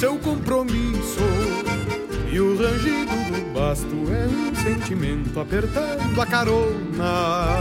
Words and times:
seu 0.00 0.16
compromisso. 0.16 1.20
E 2.32 2.40
o 2.40 2.56
rangido 2.56 3.12
do 3.30 3.52
basto 3.52 3.86
é 4.10 4.26
um 4.26 4.54
sentimento 4.54 5.38
apertando 5.38 6.18
a 6.18 6.24
carona. 6.24 7.58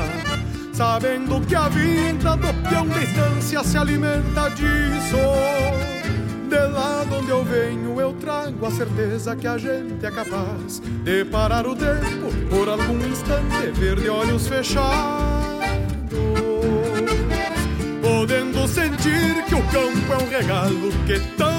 Sabendo 0.72 1.46
que 1.46 1.54
a 1.54 1.68
vida 1.68 2.38
do 2.38 2.70
peão 2.70 2.88
de 2.88 3.00
distância 3.02 3.62
se 3.62 3.78
alimenta 3.78 4.50
disso. 4.52 5.18
De 6.48 6.68
lá 6.72 7.04
de 7.04 7.14
onde 7.14 7.30
eu 7.30 7.44
venho, 7.44 8.00
eu 8.00 8.14
trago 8.14 8.66
a 8.66 8.72
certeza 8.72 9.36
que 9.36 9.46
a 9.46 9.58
gente 9.58 10.06
é 10.06 10.10
capaz 10.10 10.80
de 11.04 11.26
parar 11.26 11.68
o 11.68 11.76
tempo 11.76 12.34
por 12.50 12.70
algum 12.70 13.06
instante, 13.06 13.70
ver 13.74 14.00
de 14.00 14.08
olhos 14.08 14.48
fechados. 14.48 14.90
Podendo 18.02 18.66
sentir 18.66 19.44
que 19.46 19.56
o 19.56 19.64
campo 19.64 20.14
é 20.14 20.24
um 20.24 20.30
regalo 20.30 20.90
que 21.06 21.20
faz, 21.38 21.59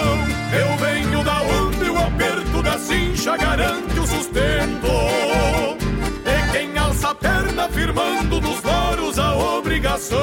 Eu 0.53 0.77
venho 0.77 1.23
da 1.23 1.41
onde 1.43 1.89
o 1.89 1.97
aperto 1.97 2.61
da 2.61 2.77
cincha 2.77 3.37
garante 3.37 3.99
o 3.99 4.05
sustento. 4.05 4.91
De 6.25 6.51
quem 6.51 6.77
alça 6.77 7.11
a 7.11 7.15
perna 7.15 7.69
firmando 7.69 8.41
nos 8.41 8.61
loros 8.61 9.17
a 9.17 9.35
obrigação 9.35 10.17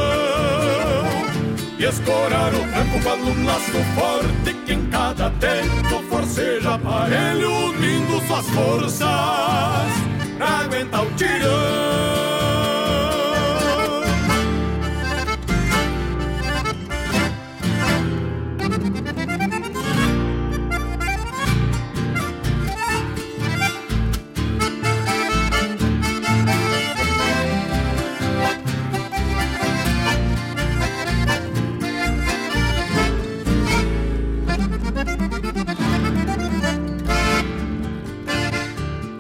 e 1.79 1.85
escorar 1.85 2.53
o 2.53 2.59
tranco 2.59 3.01
para 3.03 3.17
um 3.17 3.47
laço 3.47 3.85
forte 3.95 4.55
que 4.67 4.75
em 4.75 4.87
cada 4.91 5.31
tempo 5.31 6.03
forceja 6.11 6.75
aparelho 6.75 7.51
unindo 7.69 8.21
suas 8.27 8.47
forças 8.51 9.09
pra 10.37 10.49
aguentar 10.65 11.07
o 11.07 11.11
tirão. 11.13 12.78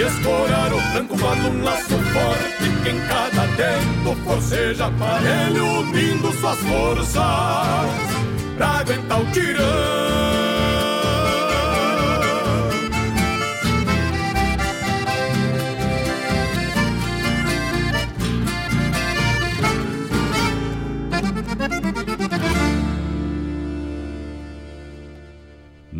Escorar 0.00 0.72
o 0.72 0.80
tranco 0.92 1.14
quando 1.18 1.48
um 1.50 1.62
laço 1.62 1.90
forte 1.90 2.70
que 2.82 2.88
em 2.88 2.98
cada 3.06 3.46
tempo 3.54 4.16
forceja 4.24 4.86
aparelho 4.86 5.66
unindo 5.80 6.32
suas 6.40 6.58
forças 6.60 7.14
pra 8.56 8.66
aguentar 8.78 9.20
o 9.20 9.26
tirão. 9.26 10.39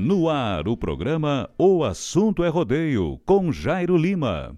No 0.03 0.31
ar, 0.31 0.67
o 0.67 0.79
programa 0.79 1.51
O 1.59 1.85
Assunto 1.85 2.43
é 2.43 2.49
Rodeio, 2.49 3.21
com 3.27 3.53
Jairo 3.53 3.99
Lima. 3.99 4.57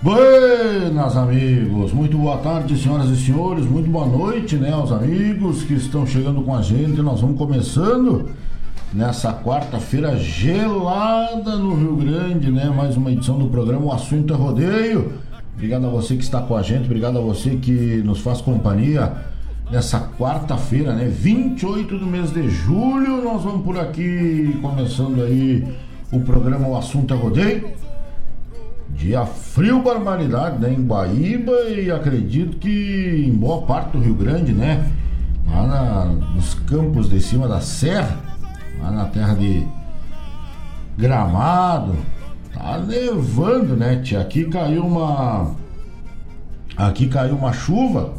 Buenas 0.00 1.16
amigos, 1.16 1.92
muito 1.92 2.16
boa 2.16 2.36
tarde 2.36 2.78
senhoras 2.78 3.10
e 3.10 3.16
senhores, 3.16 3.66
muito 3.66 3.90
boa 3.90 4.06
noite 4.06 4.54
né 4.54 4.70
aos 4.70 4.92
amigos 4.92 5.64
que 5.64 5.74
estão 5.74 6.06
chegando 6.06 6.40
com 6.42 6.54
a 6.54 6.62
gente, 6.62 7.02
nós 7.02 7.20
vamos 7.20 7.36
começando 7.36 8.30
nessa 8.94 9.32
quarta-feira 9.32 10.16
gelada 10.16 11.56
no 11.56 11.74
Rio 11.74 11.96
Grande, 11.96 12.52
né, 12.52 12.72
mais 12.74 12.96
uma 12.96 13.10
edição 13.10 13.36
do 13.36 13.48
programa 13.48 13.86
O 13.86 13.92
Assunto 13.92 14.32
é 14.32 14.36
Rodeio, 14.36 15.14
obrigado 15.52 15.86
a 15.86 15.90
você 15.90 16.16
que 16.16 16.22
está 16.22 16.40
com 16.40 16.56
a 16.56 16.62
gente, 16.62 16.84
obrigado 16.84 17.18
a 17.18 17.20
você 17.20 17.56
que 17.56 18.00
nos 18.04 18.20
faz 18.20 18.40
companhia 18.40 19.12
nessa 19.68 19.98
quarta-feira, 20.16 20.94
né, 20.94 21.06
28 21.06 21.98
do 21.98 22.06
mês 22.06 22.32
de 22.32 22.48
julho, 22.48 23.20
nós 23.24 23.42
vamos 23.42 23.64
por 23.64 23.76
aqui 23.80 24.56
começando 24.62 25.22
aí 25.22 25.66
o 26.12 26.20
programa 26.20 26.68
O 26.68 26.76
Assunto 26.76 27.12
é 27.12 27.16
Rodeio, 27.16 27.74
Dia 28.90 29.26
frio, 29.26 29.82
barbaridade, 29.82 30.60
né? 30.60 30.72
Em 30.72 30.86
Guaíba 30.86 31.52
e 31.68 31.90
acredito 31.90 32.58
que 32.58 33.24
em 33.26 33.32
boa 33.32 33.62
parte 33.62 33.90
do 33.90 33.98
Rio 33.98 34.14
Grande, 34.14 34.52
né? 34.52 34.88
Lá 35.50 35.66
na, 35.66 36.04
nos 36.04 36.54
campos 36.54 37.10
de 37.10 37.20
cima 37.20 37.48
da 37.48 37.60
serra, 37.60 38.23
lá 38.84 38.90
na 38.90 39.04
terra 39.06 39.34
de 39.34 39.66
Gramado, 40.96 41.96
tá 42.52 42.78
nevando, 42.78 43.74
né, 43.76 43.96
tia? 43.96 44.20
Aqui 44.20 44.44
caiu 44.44 44.86
uma. 44.86 45.52
Aqui 46.76 47.08
caiu 47.08 47.34
uma 47.34 47.52
chuva. 47.52 48.12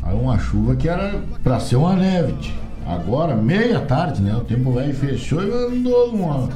Caiu 0.00 0.20
uma 0.20 0.38
chuva 0.38 0.76
que 0.76 0.88
era 0.88 1.20
pra 1.42 1.58
ser 1.58 1.76
uma 1.76 1.94
neve, 1.94 2.34
tia. 2.34 2.54
Agora, 2.86 3.36
meia 3.36 3.80
tarde, 3.80 4.22
né? 4.22 4.34
O 4.34 4.40
tempo 4.40 4.72
velho 4.72 4.94
fechou 4.94 5.42
e 5.42 5.50
andou 5.50 6.14
uma 6.14 6.48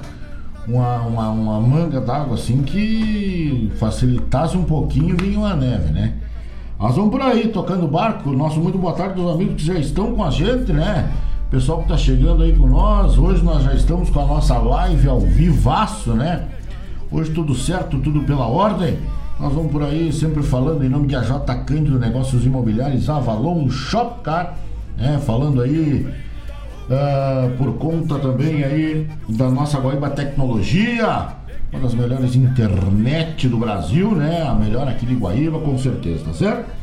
uma, 0.67 1.01
uma, 1.01 1.31
uma 1.31 1.61
manga 1.61 2.01
d'água 2.01 2.35
assim 2.35 2.63
que 2.63 3.73
facilitasse 3.81 4.57
um 4.57 4.63
pouquinho 4.63 5.17
vinha 5.17 5.39
uma 5.39 5.57
neve, 5.57 5.93
né? 5.93 6.15
Nós 6.79 6.95
vamos 6.95 7.11
por 7.11 7.21
aí 7.21 7.49
tocando 7.49 7.87
barco. 7.87 8.31
Nosso 8.31 8.61
muito 8.61 8.79
boa 8.79 8.93
tarde 8.93 9.15
dos 9.15 9.31
amigos 9.31 9.57
que 9.57 9.67
já 9.67 9.75
estão 9.75 10.15
com 10.15 10.25
a 10.25 10.31
gente, 10.31 10.73
né? 10.73 11.11
Pessoal 11.53 11.81
que 11.81 11.85
está 11.85 11.99
chegando 11.99 12.43
aí 12.43 12.57
com 12.57 12.67
nós. 12.67 13.19
Hoje 13.19 13.45
nós 13.45 13.63
já 13.63 13.75
estamos 13.75 14.09
com 14.09 14.21
a 14.21 14.27
nossa 14.27 14.57
live 14.57 15.07
ao 15.07 15.21
vivaço, 15.21 16.15
né? 16.15 16.49
Hoje 17.11 17.31
tudo 17.31 17.55
certo, 17.55 17.99
tudo 17.99 18.23
pela 18.23 18.47
ordem. 18.47 18.97
Nós 19.39 19.53
vamos 19.53 19.71
por 19.71 19.83
aí 19.83 20.11
sempre 20.15 20.43
falando 20.43 20.83
em 20.83 20.89
nome 20.89 21.09
de 21.09 21.15
AJ 21.15 21.43
Cândido 21.67 21.99
Negócios 21.99 22.47
Imobiliários 22.47 23.11
Avalon 23.11 23.69
Shopcar, 23.69 24.57
né? 24.97 25.21
Falando 25.27 25.61
aí 25.61 26.09
uh, 26.89 27.55
por 27.59 27.75
conta 27.75 28.19
também 28.19 28.65
aí 28.65 29.07
da 29.29 29.51
nossa 29.51 29.79
Guaíba 29.79 30.09
Tecnologia, 30.09 31.35
uma 31.71 31.83
das 31.83 31.93
melhores 31.93 32.35
internet 32.35 33.47
do 33.47 33.59
Brasil, 33.59 34.13
né? 34.13 34.43
A 34.49 34.55
melhor 34.55 34.89
aqui 34.89 35.05
de 35.05 35.15
Guaíba, 35.15 35.59
com 35.59 35.77
certeza, 35.77 36.25
tá 36.25 36.33
certo? 36.33 36.82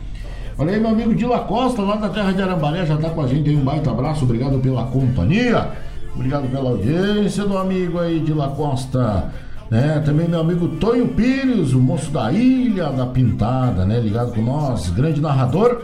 Olha 0.60 0.74
aí, 0.74 0.80
meu 0.82 0.90
amigo 0.90 1.16
Dila 1.16 1.40
Costa, 1.40 1.82
lá 1.82 1.96
da 1.96 2.10
terra 2.10 2.34
de 2.34 2.42
Arambaré, 2.42 2.86
já 2.86 2.98
tá 2.98 3.10
com 3.10 3.22
a 3.22 3.28
gente 3.28 3.50
aí. 3.50 3.56
Um 3.56 3.64
baita 3.64 3.92
abraço, 3.92 4.26
obrigado 4.26 4.60
pela 4.60 4.84
companhia, 4.88 5.70
obrigado 6.14 6.52
pela 6.52 6.72
audiência 6.72 7.46
do 7.46 7.58
amigo 7.58 7.98
aí, 7.98 8.20
Dila 8.20 8.50
Costa. 8.50 9.32
Né? 9.72 10.02
Também 10.04 10.28
meu 10.28 10.42
amigo 10.42 10.68
Tonho 10.76 11.08
Pires, 11.08 11.72
o 11.72 11.80
moço 11.80 12.12
da 12.12 12.30
Ilha 12.34 12.90
da 12.90 13.06
Pintada, 13.06 13.86
né? 13.86 14.02
Ligado 14.02 14.34
com 14.34 14.42
nós, 14.42 14.90
grande 14.90 15.22
narrador. 15.22 15.84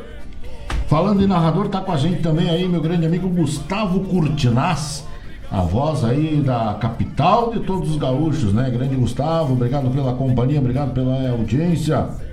Falando 0.88 1.24
em 1.24 1.28
narrador, 1.28 1.70
tá 1.70 1.80
com 1.80 1.94
a 1.94 1.98
gente 1.98 2.22
também 2.22 2.50
aí 2.50 2.68
meu 2.68 2.82
grande 2.82 3.06
amigo 3.06 3.30
Gustavo 3.30 4.02
Curtinaz, 4.02 5.06
a 5.50 5.62
voz 5.62 6.04
aí 6.04 6.44
da 6.46 6.74
capital 6.82 7.50
de 7.50 7.62
todos 7.62 7.92
os 7.92 7.96
gaúchos, 7.96 8.52
né? 8.52 8.70
Grande 8.70 8.96
Gustavo, 8.98 9.54
obrigado 9.54 9.90
pela 9.90 10.12
companhia, 10.16 10.60
obrigado 10.60 10.92
pela 10.92 11.30
audiência. 11.30 12.25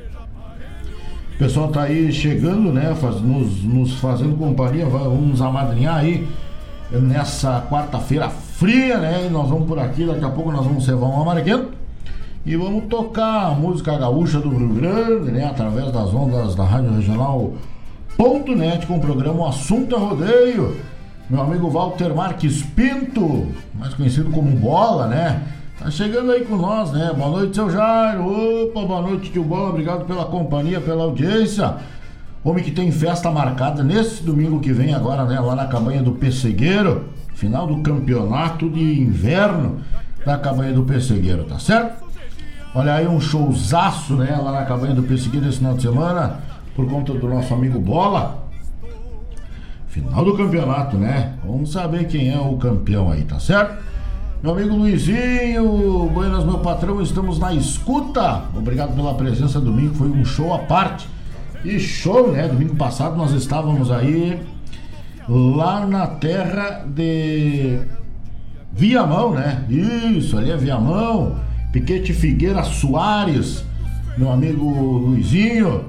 Pessoal 1.42 1.66
tá 1.72 1.82
aí 1.82 2.12
chegando, 2.12 2.72
né? 2.72 2.94
Faz, 2.94 3.20
nos, 3.20 3.64
nos 3.64 3.94
fazendo 3.94 4.36
companhia, 4.36 4.86
vamos 4.86 5.26
nos 5.26 5.42
amadrinhar 5.42 5.96
aí 5.96 6.28
nessa 6.92 7.66
quarta-feira 7.68 8.30
fria, 8.30 8.96
né? 8.98 9.26
E 9.26 9.28
nós 9.28 9.48
vamos 9.48 9.66
por 9.66 9.76
aqui, 9.76 10.06
daqui 10.06 10.24
a 10.24 10.28
pouco 10.28 10.52
nós 10.52 10.64
vamos 10.64 10.84
cevar 10.84 11.10
um 11.10 11.20
amarguento 11.20 11.70
e 12.46 12.54
vamos 12.54 12.84
tocar 12.84 13.46
a 13.46 13.50
música 13.50 13.98
gaúcha 13.98 14.38
do 14.38 14.50
Rio 14.50 14.68
Grande, 14.68 15.32
né? 15.32 15.46
Através 15.46 15.90
das 15.90 16.14
ondas 16.14 16.54
da 16.54 16.62
Rádio 16.62 16.94
Regional 16.94 17.54
net 18.56 18.86
com 18.86 18.98
o 18.98 19.00
programa 19.00 19.48
Assunto 19.48 19.96
é 19.96 19.98
Rodeio. 19.98 20.76
Meu 21.28 21.40
amigo 21.40 21.68
Walter 21.68 22.14
Marques 22.14 22.62
Pinto, 22.62 23.48
mais 23.74 23.92
conhecido 23.94 24.30
como 24.30 24.48
Bola, 24.52 25.08
né? 25.08 25.42
Tá 25.82 25.90
chegando 25.90 26.30
aí 26.30 26.44
com 26.44 26.54
nós, 26.54 26.92
né? 26.92 27.12
Boa 27.12 27.28
noite, 27.28 27.56
seu 27.56 27.68
Jairo. 27.68 28.68
Opa, 28.68 28.86
boa 28.86 29.02
noite, 29.02 29.32
tio 29.32 29.42
Bola. 29.42 29.70
Obrigado 29.70 30.04
pela 30.04 30.24
companhia, 30.26 30.80
pela 30.80 31.02
audiência. 31.02 31.74
Homem 32.44 32.62
que 32.62 32.70
tem 32.70 32.92
festa 32.92 33.32
marcada 33.32 33.82
nesse 33.82 34.22
domingo 34.22 34.60
que 34.60 34.72
vem 34.72 34.94
agora, 34.94 35.24
né? 35.24 35.40
Lá 35.40 35.56
na 35.56 35.66
cabanha 35.66 36.00
do 36.00 36.12
Pessegueiro. 36.12 37.08
Final 37.34 37.66
do 37.66 37.82
campeonato 37.82 38.70
de 38.70 39.00
inverno 39.02 39.80
da 40.24 40.38
cabanha 40.38 40.72
do 40.72 40.84
Pessegueiro, 40.84 41.42
tá 41.46 41.58
certo? 41.58 42.04
Olha 42.76 42.94
aí 42.94 43.08
um 43.08 43.20
showzaço, 43.20 44.14
né? 44.14 44.38
Lá 44.40 44.52
na 44.52 44.64
cabanha 44.64 44.94
do 44.94 45.02
Pessegueiro 45.02 45.48
esse 45.48 45.58
final 45.58 45.74
de 45.74 45.82
semana 45.82 46.38
por 46.76 46.88
conta 46.88 47.12
do 47.12 47.26
nosso 47.26 47.52
amigo 47.52 47.80
Bola. 47.80 48.46
Final 49.88 50.24
do 50.24 50.36
campeonato, 50.36 50.96
né? 50.96 51.34
Vamos 51.44 51.72
saber 51.72 52.06
quem 52.06 52.32
é 52.32 52.38
o 52.38 52.56
campeão 52.56 53.10
aí, 53.10 53.24
tá 53.24 53.40
certo? 53.40 53.91
Meu 54.42 54.54
amigo 54.54 54.74
Luizinho, 54.74 56.10
buenas, 56.12 56.44
meu 56.44 56.58
patrão, 56.58 57.00
estamos 57.00 57.38
na 57.38 57.54
escuta. 57.54 58.42
Obrigado 58.52 58.92
pela 58.92 59.14
presença 59.14 59.60
domingo, 59.60 59.94
foi 59.94 60.08
um 60.08 60.24
show 60.24 60.52
à 60.52 60.58
parte. 60.58 61.08
E 61.64 61.78
show, 61.78 62.32
né? 62.32 62.48
Domingo 62.48 62.74
passado 62.74 63.14
nós 63.16 63.30
estávamos 63.30 63.92
aí 63.92 64.42
lá 65.28 65.86
na 65.86 66.08
terra 66.08 66.84
de 66.84 67.82
Viamão, 68.72 69.30
né? 69.30 69.64
Isso, 69.70 70.36
ali 70.36 70.50
é 70.50 70.56
Viamão. 70.56 71.36
Piquete 71.72 72.12
Figueira 72.12 72.64
Soares, 72.64 73.64
meu 74.18 74.32
amigo 74.32 74.64
Luizinho. 74.64 75.84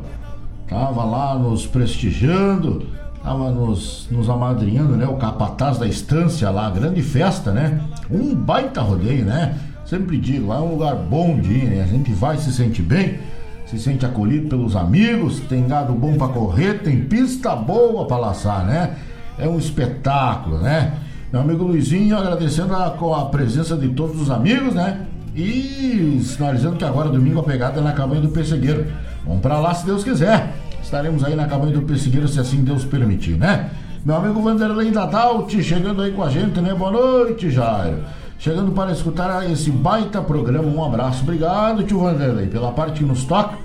Tava 0.70 1.04
lá 1.04 1.34
nos 1.34 1.66
prestigiando, 1.66 2.86
tava 3.24 3.50
nos, 3.50 4.08
nos 4.12 4.30
amadrinhando, 4.30 4.96
né? 4.96 5.08
O 5.08 5.16
capataz 5.16 5.80
da 5.80 5.88
estância 5.88 6.52
lá, 6.52 6.70
grande 6.70 7.02
festa, 7.02 7.52
né? 7.52 7.82
Um 8.10 8.36
baita 8.36 8.82
rodeio, 8.82 9.26
né? 9.26 9.56
Sempre 9.86 10.18
digo, 10.18 10.52
é 10.54 10.58
um 10.58 10.72
lugar 10.72 10.96
bom 10.96 11.40
de 11.40 11.52
ir, 11.52 11.66
né? 11.66 11.84
A 11.84 11.88
gente 11.88 12.12
vai 12.14 12.38
se 12.38 12.52
sente 12.52 12.82
bem, 12.82 13.20
se 13.66 13.78
sente 13.80 14.06
acolhido 14.06 14.50
pelos 14.50 14.76
amigos, 14.76 15.40
tem 15.42 15.68
gado 15.68 15.94
bom 15.94 16.16
para 16.16 16.28
correr, 16.30 16.80
tem 16.80 17.02
pista 17.02 17.56
boa 17.56 18.06
para 18.06 18.18
laçar, 18.18 18.66
né? 18.66 18.96
É 19.38 19.48
um 19.48 19.58
espetáculo, 19.58 20.60
né? 20.60 20.94
Meu 21.32 21.42
amigo 21.42 21.64
Luizinho 21.64 22.18
agradecendo 22.18 22.76
a, 22.76 22.88
a 22.88 23.26
presença 23.26 23.76
de 23.76 23.90
todos 23.90 24.22
os 24.22 24.30
amigos, 24.30 24.74
né? 24.76 25.06
E 25.36 26.22
sinalizando 26.24 26.76
que 26.76 26.86
agora 26.86 27.10
domingo 27.10 27.40
a 27.40 27.44
pegada 27.44 27.80
é 27.80 27.84
na 27.84 27.92
cabanha 27.92 28.22
do 28.22 28.30
Pessegueiro. 28.30 28.86
Vamos 29.26 29.42
para 29.42 29.60
lá 29.60 29.74
se 29.74 29.86
Deus 29.86 30.04
quiser. 30.04 30.54
Estaremos 30.82 31.24
aí 31.24 31.36
na 31.36 31.48
cabanha 31.48 31.74
do 31.74 31.82
Pessegueiro 31.82 32.28
se 32.28 32.40
assim 32.40 32.64
Deus 32.64 32.86
permitir, 32.86 33.38
né? 33.38 33.72
Meu 34.06 34.18
amigo 34.18 34.42
Vanderlei 34.42 34.92
Dadalt 34.92 35.50
chegando 35.62 36.02
aí 36.02 36.12
com 36.12 36.24
a 36.24 36.30
gente, 36.30 36.60
né? 36.60 36.74
Boa 36.74 36.92
noite, 36.92 37.50
Jairo. 37.50 38.00
Chegando 38.38 38.74
para 38.74 38.92
escutar 38.92 39.50
esse 39.50 39.72
baita 39.72 40.22
programa. 40.22 40.68
Um 40.68 40.84
abraço. 40.84 41.24
Obrigado, 41.24 41.84
tio 41.84 42.00
Vanderlei, 42.00 42.48
pela 42.48 42.74
parte 42.74 43.00
que 43.00 43.06
nos 43.06 43.24
toca. 43.24 43.58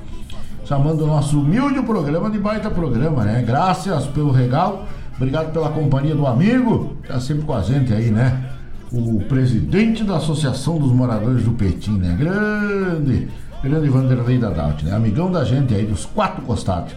Chamando 0.65 1.03
o 1.03 1.07
nosso 1.09 1.41
humilde 1.41 1.83
programa 1.83 2.31
de 2.31 2.39
baita 2.39 2.71
programa, 2.71 3.25
né? 3.25 3.43
Graças 3.45 4.07
pelo 4.07 4.31
regalo. 4.31 4.85
Obrigado 5.17 5.53
pela 5.53 5.71
companhia 5.71 6.15
do 6.15 6.25
amigo. 6.25 6.97
Tá 7.09 7.19
sempre 7.19 7.43
com 7.43 7.55
a 7.55 7.63
gente 7.63 7.93
aí, 7.93 8.13
né? 8.13 8.49
O 8.93 9.19
presidente 9.25 10.05
da 10.05 10.19
Associação 10.19 10.79
dos 10.79 10.93
Moradores 10.93 11.43
do 11.43 11.51
Petim, 11.51 11.99
né? 11.99 12.17
Grande 12.17 13.29
grande 13.61 13.89
Vanderlei 13.89 14.39
da 14.39 14.51
Dalt, 14.51 14.85
né? 14.85 14.95
Amigão 14.95 15.33
da 15.33 15.45
gente 15.45 15.75
aí 15.75 15.85
dos 15.85 16.07
quatro 16.07 16.43
costados. 16.43 16.93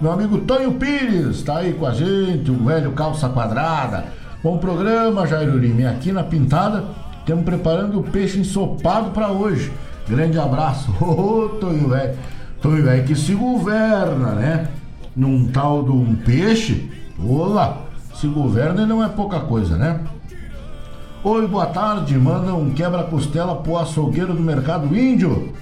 Meu 0.00 0.12
amigo 0.12 0.38
Tonho 0.38 0.72
Pires 0.72 1.36
está 1.36 1.58
aí 1.58 1.74
com 1.74 1.84
a 1.84 1.92
gente, 1.92 2.50
o 2.50 2.64
velho 2.64 2.92
calça 2.92 3.28
quadrada. 3.28 4.06
Bom 4.42 4.56
programa, 4.56 5.26
Jairo 5.26 5.58
Lima. 5.58 5.90
aqui 5.90 6.10
na 6.10 6.22
Pintada, 6.22 6.84
estamos 7.18 7.44
preparando 7.44 8.00
o 8.00 8.02
peixe 8.02 8.38
ensopado 8.38 9.10
para 9.10 9.28
hoje. 9.28 9.70
Grande 10.08 10.38
abraço. 10.38 10.90
Ô, 11.04 11.44
oh, 11.44 11.48
Tonho 11.50 11.86
velho. 11.90 12.16
Tonho 12.62 12.82
velho 12.82 13.04
que 13.04 13.14
se 13.14 13.34
governa, 13.34 14.32
né? 14.32 14.68
Num 15.14 15.46
tal 15.48 15.82
de 15.82 15.90
um 15.90 16.14
peixe. 16.14 16.90
Olá, 17.22 17.82
se 18.14 18.26
governa 18.26 18.86
não 18.86 19.04
é 19.04 19.08
pouca 19.10 19.40
coisa, 19.40 19.76
né? 19.76 20.00
Oi, 21.22 21.46
boa 21.46 21.66
tarde. 21.66 22.16
Manda 22.16 22.54
um 22.54 22.70
quebra-costela 22.70 23.56
pro 23.56 23.76
açougueiro 23.76 24.32
do 24.32 24.40
Mercado 24.40 24.96
Índio 24.96 25.52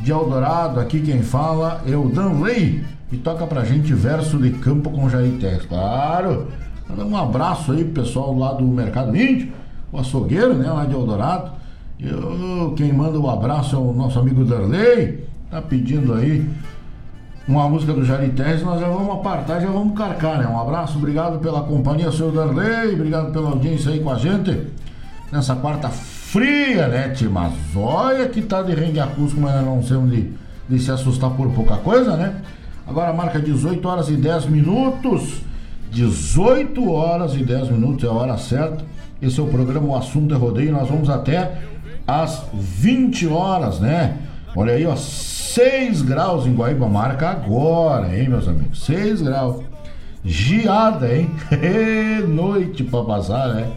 de 0.00 0.10
Eldorado. 0.10 0.80
Aqui 0.80 1.00
quem 1.00 1.22
fala 1.22 1.80
é 1.86 1.96
o 1.96 2.08
Danley 2.08 2.84
e 3.14 3.18
toca 3.18 3.46
pra 3.46 3.64
gente 3.64 3.94
verso 3.94 4.38
de 4.38 4.50
campo 4.50 4.90
com 4.90 5.08
Jair 5.08 5.38
Tex. 5.38 5.66
Claro, 5.66 6.48
manda 6.88 7.04
um 7.04 7.16
abraço 7.16 7.72
aí 7.72 7.84
pro 7.84 8.02
pessoal 8.02 8.36
lá 8.36 8.52
do 8.52 8.64
Mercado 8.64 9.16
Índio, 9.16 9.52
o 9.92 9.98
açougueiro, 9.98 10.54
né, 10.54 10.68
lá 10.68 10.84
de 10.84 10.94
Eldorado. 10.94 11.52
Eu, 11.98 12.74
quem 12.76 12.92
manda 12.92 13.18
o 13.18 13.26
um 13.26 13.30
abraço 13.30 13.76
é 13.76 13.78
o 13.78 13.92
nosso 13.92 14.18
amigo 14.18 14.44
Danley. 14.44 15.26
tá 15.48 15.62
pedindo 15.62 16.12
aí 16.12 16.44
uma 17.46 17.68
música 17.68 17.92
do 17.92 18.04
Jari 18.04 18.30
Terres, 18.30 18.62
nós 18.62 18.80
já 18.80 18.88
vamos 18.88 19.14
apartar, 19.14 19.60
já 19.60 19.68
vamos 19.68 19.96
carcar, 19.96 20.38
né? 20.38 20.46
Um 20.46 20.58
abraço, 20.58 20.98
obrigado 20.98 21.38
pela 21.38 21.62
companhia, 21.62 22.10
seu 22.10 22.32
Darley, 22.32 22.94
obrigado 22.94 23.32
pela 23.32 23.50
audiência 23.50 23.92
aí 23.92 24.00
com 24.00 24.10
a 24.10 24.16
gente 24.16 24.66
nessa 25.30 25.54
quarta 25.54 25.88
fria, 25.88 26.88
né, 26.88 27.10
tia? 27.10 27.30
Mas 27.30 27.52
olha 27.76 28.28
que 28.28 28.42
tá 28.42 28.62
de 28.62 28.74
rengue 28.74 28.98
acústico, 28.98 29.40
mas 29.40 29.64
não 29.64 29.82
sei 29.82 29.96
onde 29.96 30.32
de 30.68 30.78
se 30.78 30.90
assustar 30.90 31.30
por 31.30 31.50
pouca 31.50 31.76
coisa, 31.76 32.16
né? 32.16 32.34
Agora 32.86 33.12
marca 33.12 33.38
18 33.38 33.86
horas 33.88 34.08
e 34.08 34.16
10 34.16 34.46
minutos. 34.46 35.42
18 35.90 36.90
horas 36.90 37.34
e 37.34 37.44
10 37.44 37.70
minutos 37.70 38.04
é 38.04 38.08
a 38.08 38.12
hora 38.12 38.36
certa. 38.36 38.84
Esse 39.22 39.40
é 39.40 39.42
o 39.42 39.46
programa 39.46 39.86
O 39.86 39.96
Assunto 39.96 40.34
é 40.34 40.36
Rodeio. 40.36 40.72
Nós 40.72 40.88
vamos 40.88 41.08
até 41.08 41.58
às 42.06 42.44
20 42.52 43.26
horas, 43.28 43.80
né? 43.80 44.18
Olha 44.54 44.74
aí, 44.74 44.86
ó, 44.86 44.94
6 44.96 46.02
graus 46.02 46.46
em 46.46 46.54
Guaíba, 46.54 46.88
marca 46.88 47.30
agora, 47.30 48.16
hein, 48.16 48.28
meus 48.28 48.46
amigos? 48.46 48.84
6 48.84 49.22
graus. 49.22 49.64
Geada, 50.24 51.14
hein? 51.14 51.30
Noite 52.28 52.84
pra 52.84 53.02
passar, 53.02 53.54
né? 53.54 53.70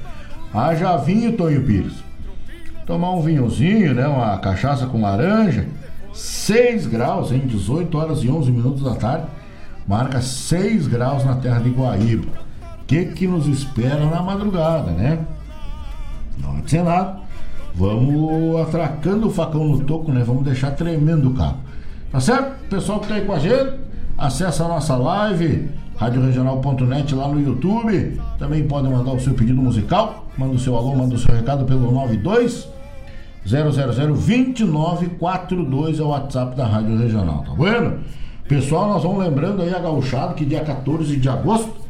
Haja 0.53 0.97
vinho, 0.97 1.33
Tonho 1.33 1.63
Pires. 1.63 1.93
Tomar 2.85 3.11
um 3.11 3.21
vinhozinho, 3.21 3.93
né? 3.93 4.07
Uma 4.07 4.37
cachaça 4.37 4.85
com 4.85 5.01
laranja. 5.01 5.65
6 6.17 6.87
graus, 6.87 7.31
em 7.31 7.39
18 7.39 7.95
horas 7.95 8.23
e 8.23 8.29
11 8.29 8.51
minutos 8.51 8.83
da 8.83 8.95
tarde. 8.95 9.27
Marca 9.87 10.19
6 10.19 10.87
graus 10.87 11.23
na 11.23 11.35
terra 11.35 11.59
de 11.59 11.69
Guaíba. 11.69 12.27
O 12.81 12.85
que, 12.87 13.05
que 13.05 13.27
nos 13.27 13.47
espera 13.47 14.05
na 14.07 14.21
madrugada, 14.23 14.91
né? 14.91 15.19
Não 16.39 16.53
vai 16.53 16.63
ser 16.65 16.83
nada. 16.83 17.19
Vamos 17.75 18.59
atracando 18.61 19.27
o 19.27 19.29
facão 19.29 19.63
no 19.63 19.83
toco, 19.83 20.11
né? 20.11 20.23
Vamos 20.25 20.43
deixar 20.43 20.71
tremendo 20.71 21.29
o 21.29 21.33
carro. 21.35 21.57
Tá 22.11 22.19
certo? 22.19 22.67
Pessoal 22.67 22.99
que 22.99 23.07
tá 23.07 23.15
aí 23.15 23.25
com 23.25 23.33
a 23.33 23.39
gente, 23.39 23.73
acessa 24.17 24.65
a 24.65 24.67
nossa 24.67 24.95
live, 24.95 25.69
radioregional.net 25.97 27.13
lá 27.13 27.27
no 27.27 27.39
YouTube. 27.39 28.19
Também 28.39 28.67
pode 28.67 28.89
mandar 28.89 29.11
o 29.11 29.19
seu 29.19 29.35
pedido 29.35 29.61
musical. 29.61 30.25
Manda 30.35 30.55
o 30.55 30.59
seu 30.59 30.75
alô, 30.75 30.95
manda 30.95 31.13
o 31.13 31.19
seu 31.19 31.35
recado 31.35 31.63
pelo 31.65 31.91
92 31.91 32.76
0002942 33.45 35.99
é 35.99 36.03
o 36.03 36.07
WhatsApp 36.07 36.55
da 36.55 36.65
Rádio 36.65 36.97
Regional, 36.97 37.43
tá 37.43 37.53
vendo? 37.53 37.99
Pessoal, 38.47 38.89
nós 38.89 39.03
vamos 39.03 39.19
lembrando 39.19 39.61
aí 39.61 39.73
a 39.73 39.79
gauchada 39.79 40.33
que 40.33 40.45
dia 40.45 40.61
14 40.61 41.17
de 41.17 41.29
agosto 41.29 41.87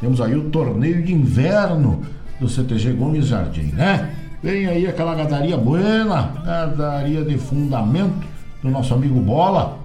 temos 0.00 0.20
aí 0.20 0.34
o 0.34 0.50
torneio 0.50 1.02
de 1.02 1.14
inverno 1.14 2.02
do 2.38 2.48
CTG 2.48 2.92
Gomes 2.92 3.26
Jardim, 3.26 3.72
né? 3.72 4.14
Vem 4.42 4.66
aí 4.66 4.86
aquela 4.86 5.14
gadaria 5.14 5.56
buena, 5.56 6.32
gadaria 6.44 7.22
de 7.22 7.38
fundamento 7.38 8.26
do 8.62 8.70
nosso 8.70 8.92
amigo 8.92 9.18
Bola 9.20 9.78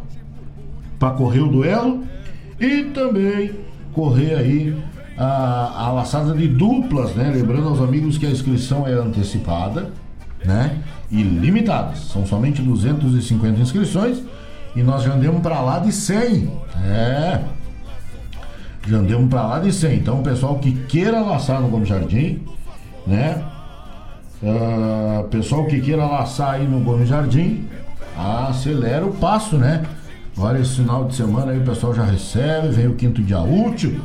para 1.00 1.12
correr 1.12 1.39
o 1.39 1.48
duelo 1.48 2.04
e 2.60 2.84
também 2.86 3.51
correr 3.94 4.36
aí 4.36 4.78
a, 5.18 5.86
a 5.86 5.92
laçada 5.94 6.34
de 6.34 6.48
duplas, 6.48 7.16
né? 7.16 7.32
Lembrando 7.34 7.70
aos 7.70 7.80
amigos 7.80 8.18
que 8.18 8.25
a 8.25 8.30
inscrição 8.30 8.86
é 8.86 8.92
antecipada, 8.92 9.89
né? 10.44 10.78
Limitadas. 11.12 12.00
São 12.00 12.25
somente 12.25 12.62
250 12.62 13.60
inscrições 13.62 14.22
e 14.75 14.84
nós 14.84 15.04
já 15.04 15.13
andamos 15.13 15.42
para 15.42 15.60
lá 15.62 15.80
de 15.80 15.92
100. 15.92 16.51
É. 16.86 17.42
Já 18.88 18.98
andamos 18.98 19.30
para 19.30 19.46
lá 19.46 19.60
de 19.60 19.72
100. 19.72 19.98
Então, 19.98 20.20
o 20.20 20.24
pessoal 20.24 20.60
que 20.60 20.72
queira 20.86 21.22
laçar 21.22 21.62
no 21.62 21.68
Gomes 21.68 21.89
Jardim, 21.89 22.42
né? 23.06 23.44
Uh, 24.42 25.28
pessoal 25.28 25.66
que 25.66 25.82
queira 25.82 26.06
laçar 26.06 26.56
aí 26.56 26.68
no 26.68 26.80
Gomes 26.80 27.10
Jardim, 27.10 27.68
acelera 28.18 29.06
o 29.06 29.13
passo, 29.13 29.58
né? 29.58 29.84
Agora 30.38 30.60
esse 30.60 30.75
final 30.75 31.06
de 31.06 31.16
semana 31.16 31.51
aí 31.51 31.60
o 31.60 31.66
pessoal 31.66 31.94
já 31.94 32.04
recebe, 32.04 32.70
vem 32.70 32.88
o 32.88 32.96
quinto 32.96 33.22
dia 33.22 33.42
útil. 33.42 34.00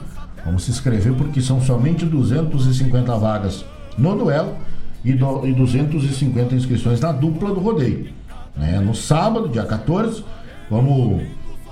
Vamos 0.45 0.65
se 0.65 0.71
inscrever 0.71 1.15
porque 1.15 1.41
são 1.41 1.61
somente 1.61 2.05
250 2.05 3.17
vagas 3.17 3.65
no 3.97 4.17
duelo 4.17 4.57
e, 5.05 5.13
do, 5.13 5.47
e 5.47 5.53
250 5.53 6.55
inscrições 6.55 7.01
na 7.01 7.13
dupla 7.13 7.53
do 7.53 7.61
rodeio. 7.61 8.09
Né? 8.57 8.81
No 8.81 8.95
sábado, 8.95 9.49
dia 9.49 9.65
14, 9.65 10.25
vamos 10.71 11.23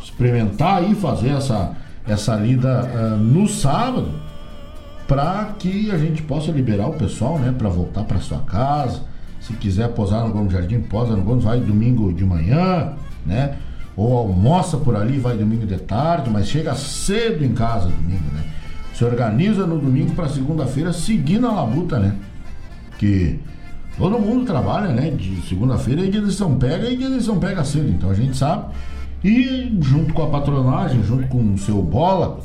experimentar 0.02 0.78
aí 0.78 0.94
fazer 0.94 1.30
essa, 1.30 1.74
essa 2.06 2.36
lida 2.36 2.84
uh, 2.84 3.16
no 3.16 3.48
sábado 3.48 4.10
para 5.06 5.54
que 5.58 5.90
a 5.90 5.98
gente 5.98 6.22
possa 6.22 6.50
liberar 6.50 6.88
o 6.88 6.94
pessoal, 6.94 7.38
né, 7.38 7.54
para 7.56 7.68
voltar 7.68 8.04
para 8.04 8.18
sua 8.20 8.38
casa. 8.38 9.02
Se 9.40 9.52
quiser 9.54 9.88
posar 9.88 10.26
no 10.26 10.32
Gomes 10.32 10.52
Jardim, 10.52 10.80
posa 10.80 11.16
no 11.16 11.22
Gomes, 11.22 11.44
vai 11.44 11.60
domingo 11.60 12.12
de 12.12 12.24
manhã, 12.24 12.92
né? 13.26 13.56
Ou 13.96 14.16
almoça 14.16 14.76
por 14.76 14.94
ali, 14.94 15.18
vai 15.18 15.36
domingo 15.36 15.66
de 15.66 15.76
tarde, 15.78 16.30
mas 16.30 16.46
chega 16.46 16.74
cedo 16.76 17.44
em 17.44 17.52
casa 17.52 17.88
domingo, 17.88 18.24
né? 18.32 18.44
Se 18.94 19.04
organiza 19.04 19.66
no 19.66 19.78
domingo 19.78 20.14
para 20.14 20.28
segunda-feira 20.28 20.92
seguir 20.92 21.40
na 21.40 21.50
labuta, 21.50 21.98
né? 21.98 22.14
Que 23.02 23.40
todo 23.98 24.16
mundo 24.20 24.46
trabalha, 24.46 24.92
né? 24.92 25.10
De 25.10 25.42
segunda-feira 25.48 26.06
é 26.06 26.08
dia 26.08 26.20
de 26.20 26.32
São 26.32 26.54
Pega 26.56 26.88
e 26.88 26.96
dia 26.96 27.10
de 27.10 27.20
São 27.20 27.36
Pega 27.36 27.64
cedo, 27.64 27.90
então 27.90 28.10
a 28.10 28.14
gente 28.14 28.36
sabe. 28.36 28.66
E 29.24 29.76
junto 29.80 30.14
com 30.14 30.22
a 30.22 30.28
patronagem, 30.28 31.02
junto 31.02 31.26
com 31.26 31.54
o 31.54 31.58
seu 31.58 31.82
bola, 31.82 32.38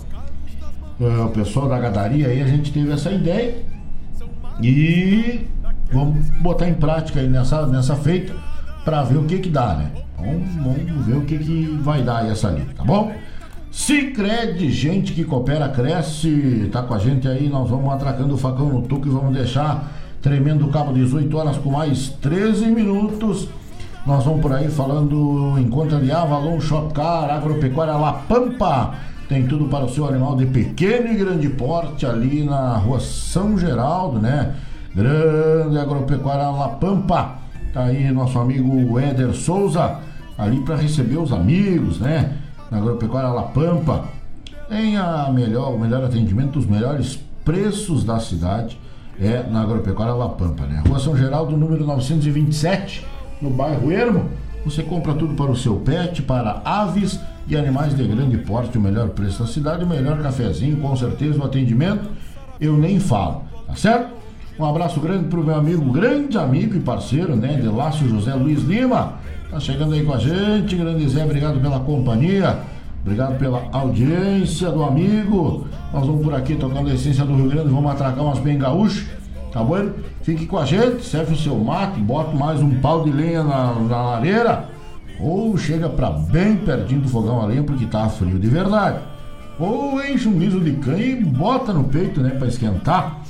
uh, 0.99 1.25
o 1.25 1.29
pessoal 1.29 1.69
da 1.69 1.77
gadaria 1.77 2.29
aí, 2.29 2.41
a 2.41 2.47
gente 2.47 2.73
teve 2.73 2.91
essa 2.91 3.11
ideia 3.11 3.55
e 4.59 5.45
vamos 5.91 6.27
botar 6.41 6.67
em 6.67 6.73
prática 6.73 7.19
aí 7.19 7.27
nessa, 7.27 7.67
nessa 7.67 7.95
feita 7.95 8.33
para 8.83 9.03
ver 9.03 9.17
o 9.17 9.25
que 9.25 9.37
que 9.37 9.49
dá, 9.49 9.75
né? 9.75 9.91
Vamos, 10.17 10.55
vamos 10.55 11.05
ver 11.05 11.17
o 11.17 11.21
que 11.21 11.37
que 11.37 11.79
vai 11.83 12.01
dar 12.01 12.23
aí 12.23 12.31
essa 12.31 12.49
lista, 12.49 12.73
tá 12.73 12.83
bom? 12.83 13.13
Se 13.71 14.09
crede, 14.09 14.71
gente 14.71 15.13
que 15.13 15.23
coopera, 15.23 15.69
cresce, 15.69 16.67
tá 16.71 16.81
com 16.81 16.95
a 16.95 16.97
gente 16.97 17.27
aí, 17.27 17.47
nós 17.47 17.69
vamos 17.69 17.93
atracando 17.93 18.33
o 18.33 18.37
facão 18.39 18.69
no 18.69 18.81
tuco 18.81 19.07
e 19.07 19.11
vamos 19.11 19.35
deixar 19.35 20.06
tremendo 20.27 20.67
cabo 20.67 20.91
18 20.91 21.37
horas 21.37 21.57
com 21.57 21.71
mais 21.71 22.09
13 22.21 22.65
minutos. 22.65 23.47
Nós 24.05 24.25
vamos 24.25 24.41
por 24.41 24.51
aí 24.51 24.67
falando 24.67 25.55
em 25.57 25.69
conta 25.69 26.01
de 26.01 26.11
Avalon 26.11 26.59
Shopcar, 26.59 27.29
Agropecuária 27.29 27.93
La 27.93 28.11
Pampa 28.11 28.93
tem 29.29 29.45
tudo 29.45 29.65
para 29.65 29.85
o 29.85 29.89
seu 29.89 30.05
animal 30.07 30.35
de 30.35 30.45
pequeno 30.45 31.11
e 31.11 31.15
grande 31.15 31.49
porte 31.49 32.05
ali 32.05 32.43
na 32.43 32.77
rua 32.77 32.99
São 32.99 33.57
Geraldo, 33.57 34.19
né? 34.19 34.55
Grande 34.93 35.77
Agropecuária 35.77 36.49
La 36.49 36.69
Pampa. 36.69 37.35
Tá 37.73 37.83
aí 37.83 38.09
nosso 38.11 38.37
amigo 38.39 38.97
Éder 38.99 39.33
Souza, 39.33 39.99
ali 40.37 40.59
para 40.61 40.75
receber 40.75 41.17
os 41.17 41.31
amigos, 41.31 41.99
né? 41.99 42.37
Na 42.71 42.77
Agropecuária 42.77 43.29
La 43.29 43.43
Pampa. 43.43 44.05
Tem 44.69 44.97
a 44.97 45.29
melhor, 45.29 45.73
o 45.73 45.79
melhor 45.79 46.03
atendimento, 46.03 46.59
os 46.59 46.65
melhores 46.65 47.19
preços 47.43 48.05
da 48.05 48.19
cidade 48.19 48.77
é 49.19 49.43
na 49.49 49.61
Agropecuária 49.61 50.13
La 50.13 50.29
Pampa, 50.29 50.65
né? 50.65 50.83
Rua 50.87 50.99
São 50.99 51.15
Geraldo, 51.15 51.57
número 51.57 51.85
927, 51.85 53.05
no 53.41 53.49
bairro 53.49 53.91
Ermo. 53.91 54.29
Você 54.63 54.83
compra 54.83 55.13
tudo 55.13 55.33
para 55.33 55.51
o 55.51 55.55
seu 55.55 55.75
pet, 55.77 56.21
para 56.21 56.61
aves 56.65 57.19
e 57.47 57.55
animais 57.55 57.95
de 57.95 58.03
grande 58.03 58.37
porte, 58.37 58.77
o 58.77 58.81
melhor 58.81 59.09
preço 59.09 59.43
da 59.43 59.47
cidade, 59.47 59.83
o 59.83 59.87
melhor 59.87 60.21
cafezinho, 60.21 60.77
com 60.77 60.95
certeza 60.95 61.39
o 61.39 61.45
atendimento, 61.45 62.09
eu 62.59 62.75
nem 62.77 62.99
falo, 62.99 63.43
tá 63.65 63.75
certo? 63.75 64.17
Um 64.59 64.65
abraço 64.65 64.99
grande 64.99 65.25
pro 65.29 65.43
meu 65.43 65.55
amigo, 65.55 65.89
grande 65.91 66.37
amigo 66.37 66.75
e 66.75 66.79
parceiro, 66.79 67.35
né, 67.35 67.53
de 67.53 67.67
Lácio 67.67 68.09
José 68.09 68.33
Luiz 68.33 68.61
Lima, 68.63 69.13
tá 69.49 69.59
chegando 69.59 69.93
aí 69.93 70.03
com 70.03 70.13
a 70.13 70.17
gente, 70.17 70.75
grande 70.75 71.07
Zé, 71.07 71.23
obrigado 71.23 71.61
pela 71.61 71.79
companhia, 71.79 72.59
obrigado 73.07 73.39
pela 73.39 73.69
audiência 73.71 74.69
do 74.69 74.83
amigo, 74.83 75.65
nós 75.93 76.05
vamos 76.05 76.21
por 76.21 76.35
aqui 76.35 76.55
tocando 76.55 76.89
a 76.89 76.93
essência 76.93 77.23
do 77.23 77.35
Rio 77.35 77.49
Grande, 77.49 77.69
vamos 77.69 77.89
atracar 77.89 78.21
umas 78.21 78.39
bem 78.39 78.57
gaúchas, 78.57 79.05
tá 79.49 79.63
bom? 79.63 79.91
Fique 80.23 80.45
com 80.45 80.57
a 80.57 80.65
gente, 80.65 81.05
serve 81.05 81.33
o 81.33 81.37
seu 81.37 81.55
mate, 81.55 82.01
bota 82.01 82.35
mais 82.35 82.61
um 82.61 82.81
pau 82.81 83.05
de 83.05 83.11
lenha 83.11 83.43
na, 83.43 83.73
na 83.75 84.01
lareira, 84.01 84.65
ou 85.21 85.57
chega 85.57 85.87
para 85.87 86.09
bem 86.09 86.57
pertinho 86.57 86.99
do 86.99 87.07
fogão 87.07 87.41
a 87.41 87.45
lenha 87.45 87.63
porque 87.63 87.85
tá 87.85 88.09
frio 88.09 88.37
de 88.37 88.47
verdade. 88.49 88.99
Ou 89.57 90.03
enche 90.03 90.27
um 90.27 90.37
liso 90.37 90.59
de 90.59 90.73
canha 90.73 91.05
e 91.05 91.15
bota 91.15 91.71
no 91.71 91.85
peito, 91.85 92.19
né, 92.19 92.31
para 92.31 92.47
esquentar. 92.49 93.21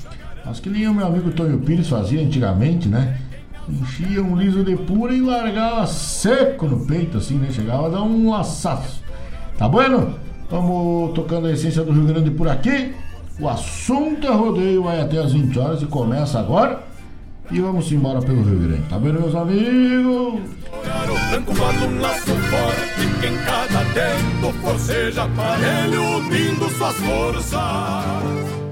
Mas 0.44 0.60
que 0.60 0.70
nem 0.72 0.88
o 0.88 0.94
meu 0.94 1.06
amigo 1.06 1.30
Tonho 1.30 1.60
Pires 1.60 1.88
fazia 1.88 2.22
antigamente, 2.22 2.90
né? 2.90 3.20
Enchia 3.70 4.24
um 4.24 4.36
liso 4.36 4.64
de 4.64 4.76
pura 4.76 5.14
e 5.14 5.22
largava 5.22 5.86
seco 5.86 6.66
no 6.66 6.86
peito, 6.86 7.18
assim, 7.18 7.36
né? 7.36 7.50
Chegava 7.52 7.86
a 7.86 7.90
dar 7.90 8.02
um 8.02 8.32
laçaço. 8.32 9.07
Tá 9.58 9.68
bueno? 9.68 10.14
Vamos 10.50 11.14
tocando 11.14 11.48
a 11.48 11.52
essência 11.52 11.84
do 11.84 11.92
Rio 11.92 12.06
Grande 12.06 12.32
por 12.32 12.48
aqui. 12.48 12.94
O 13.40 13.50
assunto 13.50 14.26
é 14.26 14.32
rodeio, 14.32 14.84
vai 14.84 15.02
até 15.02 15.20
as 15.20 15.34
20 15.34 15.60
horas 15.60 15.82
e 15.82 15.86
começa 15.86 16.40
agora. 16.40 16.84
E 17.52 17.60
vamos 17.60 17.92
embora 17.92 18.20
pelo 18.22 18.44
Rio 18.44 18.60
Grande. 18.60 18.84
Tá 18.90 18.98
vendo, 18.98 19.20
meus 19.22 19.36
amigos? 19.36 20.42
cada 23.46 24.52
forceja 24.62 25.28
ele 25.86 25.98
unindo 25.98 26.70
suas 26.70 26.96
forças. 26.96 28.67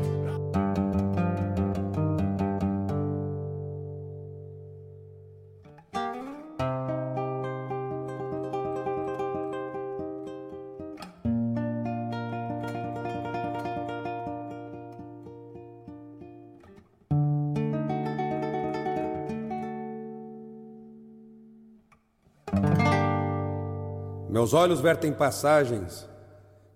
Meus 24.35 24.53
olhos 24.53 24.81
vertem 24.81 25.13
passagens 25.13 26.05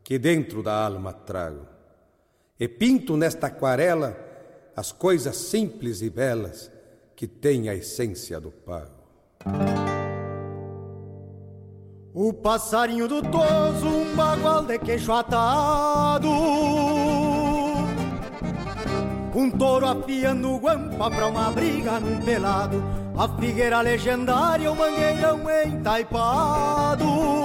que 0.02 0.18
dentro 0.18 0.64
da 0.64 0.86
alma 0.86 1.12
trago. 1.12 1.66
E 2.58 2.70
pinto 2.70 3.18
nesta 3.18 3.48
aquarela 3.48 4.18
as 4.74 4.94
coisas 4.94 5.36
simples 5.36 6.02
e 6.02 6.10
belas 6.10 6.72
que 7.18 7.28
têm 7.28 7.68
a 7.68 7.76
essência 7.76 8.40
do 8.40 8.50
pago. 8.50 9.04
O 12.14 12.32
passarinho 12.32 13.10
do 13.10 13.22
toso, 13.22 13.88
um 13.88 14.16
bagual 14.16 14.64
de 14.64 14.80
queixo 14.80 15.12
atado 15.12 16.30
Um 19.36 19.52
touro 19.52 19.86
afiando 19.86 20.58
guampa 20.60 21.12
pra 21.12 21.28
uma 21.28 21.52
briga 21.52 22.00
num 22.00 22.22
pelado 22.22 22.82
A 23.18 23.28
figueira 23.38 23.82
legendária, 23.82 24.72
o 24.72 24.76
mangueirão 24.78 25.42
entaipado 25.66 27.39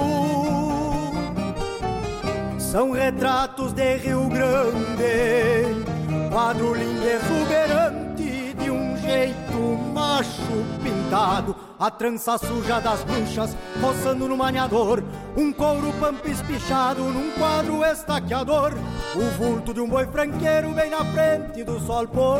São 2.71 2.91
retratos 2.91 3.73
de 3.73 3.97
Rio 3.97 4.27
Grande. 4.27 5.85
Quadro 6.29 6.73
lindo 6.73 7.05
exuberante 7.07 8.53
de 8.53 8.71
um 8.71 8.97
jeito 8.97 9.57
macho 9.93 10.65
pintado. 10.83 11.55
A 11.79 11.91
trança 11.91 12.37
suja 12.37 12.79
das 12.79 13.03
bruxas 13.03 13.55
roçando 13.81 14.27
no 14.27 14.35
maniador, 14.35 15.03
um 15.37 15.53
couro 15.53 15.93
pampa 15.99 16.27
espichado 16.27 17.03
num 17.03 17.31
quadro 17.31 17.83
estaqueador, 17.83 18.73
o 19.15 19.21
vulto 19.37 19.73
de 19.73 19.79
um 19.79 19.87
boi 19.87 20.07
franqueiro 20.07 20.69
bem 20.71 20.89
na 20.89 21.05
frente 21.05 21.63
do 21.63 21.79
sol 21.79 22.07
pôr. 22.07 22.39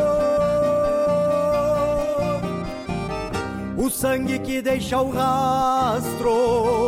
O 3.78 3.90
sangue 3.90 4.40
que 4.40 4.62
deixa 4.62 5.00
o 5.00 5.12
rastro 5.12 6.85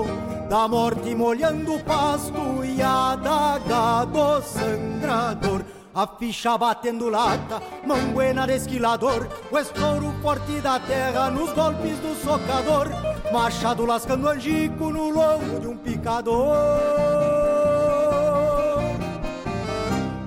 da 0.49 0.67
morte 0.67 1.13
molhando 1.13 1.75
o 1.75 1.79
pasto 1.83 2.63
e 2.63 2.81
a 2.81 3.15
daga 3.15 4.05
do 4.05 4.41
sangrador 4.41 5.63
a 5.97 6.05
ficha 6.05 6.55
batendo 6.59 7.09
lata, 7.09 7.59
manguena 7.83 8.45
de 8.45 8.53
esquilador, 8.53 9.27
o 9.51 9.57
estouro 9.57 10.13
forte 10.21 10.61
da 10.61 10.79
terra 10.79 11.31
nos 11.31 11.51
golpes 11.53 11.97
do 11.97 12.13
socador, 12.23 12.87
machado 13.33 13.83
lascando 13.83 14.29
angico 14.29 14.91
no 14.91 15.09
lombo 15.09 15.59
de 15.59 15.65
um 15.65 15.75
picador. 15.75 16.55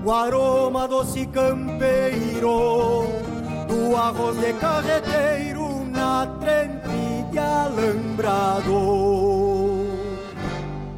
O 0.05 0.11
aroma 0.11 0.89
doce 0.89 1.25
campeiro 1.27 3.07
do 3.69 3.97
arroz 3.97 4.37
de 4.41 4.53
carreteiro 4.55 5.85
na 5.85 6.27
trempe 6.41 7.31
de 7.31 7.39
alambrador. 7.39 9.30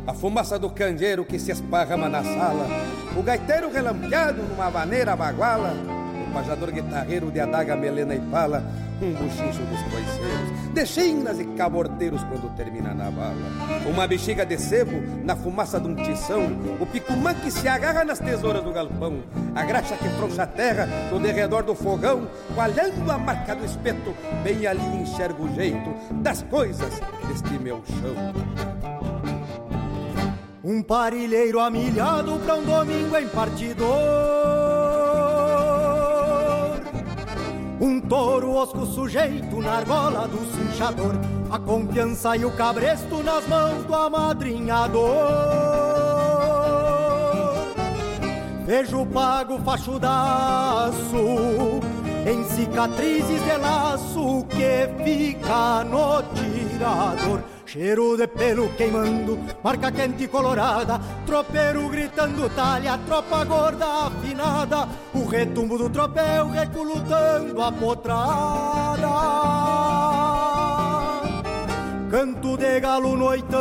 A 0.05 0.13
fumaça 0.13 0.59
do 0.59 0.69
candeeiro 0.69 1.25
que 1.25 1.39
se 1.39 1.53
esparrama 1.53 2.09
na 2.09 2.25
sala, 2.25 2.67
o 3.17 3.23
gaiteiro 3.23 3.71
relampeado 3.71 4.43
numa 4.43 4.69
vaneira 4.69 5.15
baguala, 5.15 5.75
o 6.29 6.33
pajador 6.33 6.73
guitarreiro 6.73 7.31
de 7.31 7.39
adaga, 7.39 7.77
melena 7.77 8.13
e 8.13 8.21
pala, 8.21 8.65
um 9.01 9.13
buchincho 9.13 9.63
dos 9.63 9.81
coiceiros, 9.83 10.73
de 10.75 10.87
chinas 10.87 11.39
e 11.39 11.45
cabordeiros 11.45 12.21
quando 12.25 12.53
termina 12.57 12.93
na 12.93 13.13
bala. 13.13 13.37
Uma 13.89 14.09
bexiga 14.09 14.45
de 14.45 14.59
sebo 14.59 15.01
na 15.25 15.37
fumaça 15.37 15.79
de 15.79 15.87
um 15.87 15.95
tição, 15.95 16.49
o 16.81 16.87
picumã 16.87 17.33
que 17.33 17.51
se 17.53 17.69
agarra 17.69 18.05
nas 18.05 18.19
tesouras 18.19 18.65
do 18.65 18.73
galpão, 18.73 19.23
a 19.55 19.65
graxa 19.65 19.97
que 19.97 20.09
frouxa 20.17 20.43
a 20.43 20.47
terra 20.49 20.89
no 21.13 21.21
derredor 21.21 21.63
do 21.63 21.77
fogão, 21.77 22.27
coalhando 22.57 23.09
a 23.09 23.19
marca 23.19 23.55
do 23.55 23.65
espeto, 23.65 24.13
bem 24.43 24.67
ali 24.67 25.01
enxergo 25.01 25.45
o 25.45 25.55
jeito 25.55 25.95
das 26.15 26.43
coisas 26.43 27.01
deste 27.29 27.57
meu 27.61 27.85
chão. 27.87 28.82
Um 30.65 30.81
parilheiro 30.81 31.59
amilhado 31.59 32.39
pra 32.45 32.55
um 32.55 32.63
domingo 32.63 33.17
em 33.17 33.27
partidor. 33.27 33.89
Um 37.81 38.01
touro 38.01 38.55
osco 38.55 38.87
sujeito 38.87 39.61
na 39.61 39.79
argola 39.79 40.29
do 40.29 40.39
cinchador 40.55 41.15
A 41.51 41.59
confiança 41.59 42.37
e 42.37 42.45
o 42.45 42.53
cabresto 42.53 43.25
nas 43.25 43.45
mãos 43.49 43.85
do 43.85 43.93
amadrinhador. 43.93 45.03
Vejo 48.65 49.05
pago 49.07 49.59
fachudaço 49.65 51.17
Em 52.25 52.45
cicatrizes 52.45 53.43
de 53.43 53.57
laço 53.57 54.47
que 54.49 55.03
fica 55.03 55.83
no 55.83 56.23
tirador 56.35 57.52
Cheiro 57.73 58.19
de 58.19 58.29
pelo 58.29 58.69
queimando, 58.77 59.39
marca 59.65 59.91
quente 59.91 60.25
e 60.25 60.29
colorada, 60.29 61.01
tropeiro 61.25 61.89
gritando 61.89 62.51
talha, 62.51 62.99
tropa 62.99 63.43
gorda 63.45 64.09
afinada, 64.09 64.87
o 65.15 65.25
retumbo 65.25 65.79
do 65.79 65.89
tropel 65.89 66.51
reculutando 66.51 67.63
a 67.63 67.73
potrada. 67.73 69.09
Canto 72.11 72.59
de 72.59 72.79
galo 72.79 73.17
noitão, 73.17 73.59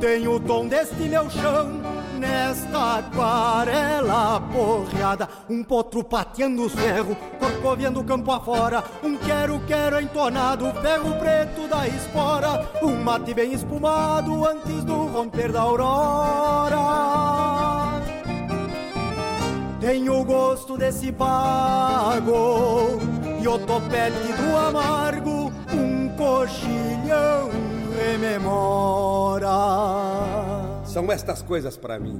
tem 0.00 0.28
o 0.28 0.38
tom 0.38 0.68
deste 0.68 1.02
meu 1.08 1.28
chão, 1.28 1.80
nesta 2.18 2.98
aquarela 2.98 4.40
porreada. 4.52 5.28
Um 5.48 5.62
potro 5.62 6.02
pateando 6.04 6.64
os 6.64 6.72
ferros, 6.72 7.16
corcoviando 7.38 8.04
campo 8.04 8.32
afora. 8.32 8.82
Um 9.02 9.16
quero-quero 9.16 10.00
entonado, 10.00 10.72
ferro 10.82 11.14
preto 11.18 11.68
da 11.68 11.86
espora. 11.86 12.68
Um 12.82 13.02
mate 13.02 13.32
bem 13.32 13.52
espumado 13.52 14.46
antes 14.46 14.84
do 14.84 15.06
romper 15.06 15.52
da 15.52 15.62
aurora. 15.62 16.78
Tenho 19.80 20.20
o 20.20 20.24
gosto 20.24 20.76
desse 20.76 21.12
pago 21.12 22.98
e 23.40 23.48
o 23.48 23.58
topete 23.60 24.32
do 24.32 24.56
amargo, 24.56 25.52
um 25.72 26.08
coxilhão 26.10 27.48
rememora. 27.96 29.48
São 30.98 31.12
estas 31.12 31.40
coisas 31.42 31.76
para 31.76 31.96
mim. 31.96 32.18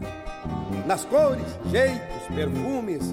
Nas 0.86 1.04
cores, 1.04 1.42
jeitos, 1.68 2.22
perfumes, 2.32 3.12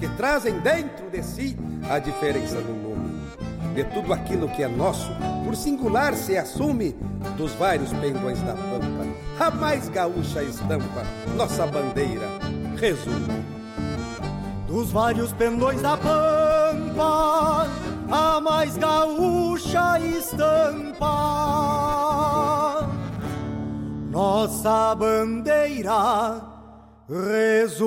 que 0.00 0.08
trazem 0.16 0.58
dentro 0.58 1.08
de 1.08 1.22
si 1.22 1.56
a 1.88 2.00
diferença 2.00 2.56
do 2.56 2.72
nome. 2.72 3.22
De 3.76 3.84
tudo 3.84 4.12
aquilo 4.12 4.48
que 4.48 4.64
é 4.64 4.66
nosso, 4.66 5.12
por 5.44 5.54
singular 5.54 6.14
se 6.14 6.36
assume, 6.36 6.96
dos 7.36 7.52
vários 7.52 7.92
pendões 7.92 8.42
da 8.42 8.54
pampa, 8.54 9.06
a 9.38 9.52
mais 9.52 9.88
gaúcha 9.88 10.42
estampa, 10.42 11.04
nossa 11.36 11.64
bandeira, 11.64 12.26
resume. 12.76 13.44
Dos 14.66 14.90
vários 14.90 15.32
pendões 15.32 15.80
da 15.80 15.96
pampa, 15.96 17.68
a 18.10 18.40
mais 18.40 18.76
gaúcha 18.76 20.00
estampa 20.00 21.84
nossa 24.14 24.94
bandeira 24.94 26.40
resume. 27.08 27.80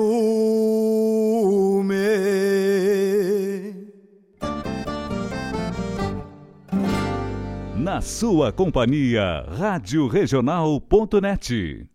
Na 7.74 8.02
sua 8.02 8.52
companhia, 8.52 9.46
Rádio 9.56 10.06
Regional.net. 10.06 11.88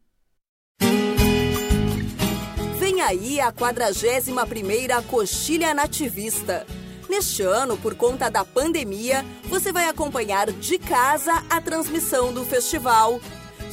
Vem 2.79 3.01
aí 3.01 3.39
a 3.39 3.53
41ª 3.53 5.03
Coxilha 5.03 5.75
Nativista. 5.75 6.65
Neste 7.07 7.43
ano, 7.43 7.77
por 7.77 7.93
conta 7.93 8.31
da 8.31 8.43
pandemia, 8.43 9.23
você 9.43 9.71
vai 9.71 9.87
acompanhar 9.87 10.51
de 10.51 10.79
casa 10.79 11.43
a 11.51 11.61
transmissão 11.61 12.33
do 12.33 12.43
festival 12.43 13.19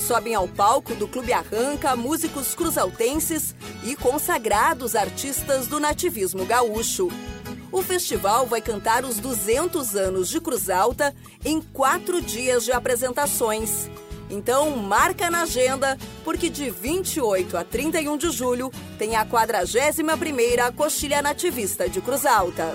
Sobem 0.00 0.34
ao 0.34 0.48
palco 0.48 0.94
do 0.94 1.06
Clube 1.06 1.32
Arranca 1.32 1.94
músicos 1.94 2.54
cruzaltenses 2.54 3.54
e 3.84 3.94
consagrados 3.94 4.96
artistas 4.96 5.66
do 5.66 5.78
nativismo 5.78 6.46
gaúcho. 6.46 7.08
O 7.70 7.82
festival 7.82 8.46
vai 8.46 8.60
cantar 8.60 9.04
os 9.04 9.18
200 9.18 9.94
anos 9.94 10.28
de 10.28 10.40
Cruz 10.40 10.70
Alta 10.70 11.14
em 11.44 11.60
quatro 11.60 12.20
dias 12.20 12.64
de 12.64 12.72
apresentações. 12.72 13.90
Então 14.30 14.70
marca 14.76 15.30
na 15.30 15.42
agenda, 15.42 15.98
porque 16.24 16.48
de 16.48 16.70
28 16.70 17.56
a 17.56 17.64
31 17.64 18.16
de 18.16 18.30
julho 18.30 18.72
tem 18.98 19.16
a 19.16 19.26
41ª 19.26 20.74
Coxilha 20.74 21.20
Nativista 21.20 21.88
de 21.88 22.00
Cruz 22.00 22.24
Alta. 22.24 22.74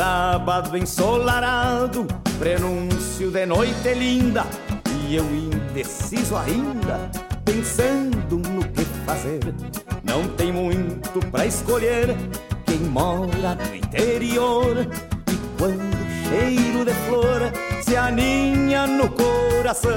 Sábado 0.00 0.78
ensolarado, 0.78 2.06
prenúncio 2.38 3.30
de 3.30 3.44
noite 3.44 3.92
linda, 3.92 4.46
e 5.06 5.16
eu 5.16 5.24
indeciso 5.24 6.38
ainda, 6.38 7.10
pensando 7.44 8.38
no 8.48 8.66
que 8.68 8.82
fazer. 9.04 9.40
Não 10.02 10.26
tem 10.38 10.50
muito 10.50 11.20
pra 11.30 11.44
escolher, 11.44 12.16
quem 12.64 12.78
mora 12.78 13.54
no 13.54 13.76
interior, 13.76 14.74
e 14.78 15.58
quando 15.58 16.30
cheiro 16.30 16.82
de 16.82 16.94
flor 17.06 17.52
se 17.82 17.94
aninha 17.94 18.86
no 18.86 19.06
coração. 19.10 19.90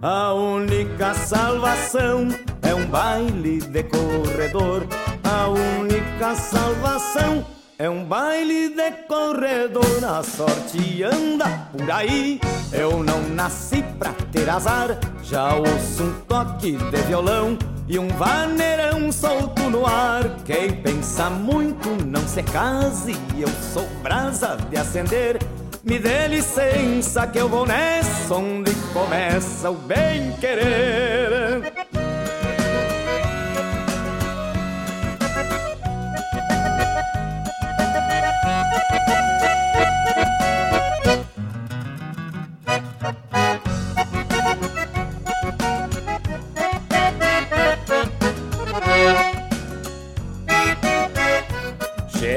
A 0.00 0.32
única 0.32 1.12
salvação 1.14 2.28
é 2.62 2.72
um 2.72 2.86
baile 2.86 3.58
de 3.58 3.82
corredor. 3.82 4.86
A 5.24 5.48
única 5.48 6.34
salvação 6.34 7.44
é 7.78 7.88
um 7.88 8.04
baile 8.04 8.68
de 8.68 8.90
corredor. 9.08 10.04
A 10.04 10.22
sorte 10.22 11.02
anda 11.02 11.68
por 11.72 11.90
aí. 11.90 12.40
Eu 12.72 13.02
não 13.02 13.22
nasci 13.30 13.82
pra 13.98 14.12
ter 14.30 14.48
azar. 14.48 14.98
Já 15.22 15.54
ouço 15.54 16.02
um 16.02 16.20
toque 16.28 16.72
de 16.72 17.02
violão 17.02 17.58
e 17.88 17.98
um 17.98 18.08
vaneirão 18.08 19.10
solto 19.10 19.62
no 19.70 19.86
ar. 19.86 20.24
Quem 20.44 20.72
pensa 20.82 21.30
muito 21.30 21.88
não 22.06 22.26
se 22.28 22.42
case. 22.42 23.16
Eu 23.38 23.48
sou 23.72 23.86
brasa 24.02 24.56
de 24.70 24.76
acender. 24.76 25.38
Me 25.82 25.98
dê 25.98 26.28
licença 26.28 27.26
que 27.26 27.38
eu 27.38 27.48
vou 27.48 27.66
nessa 27.66 28.34
onde 28.34 28.72
começa 28.92 29.70
o 29.70 29.74
bem 29.74 30.32
querer. 30.40 32.03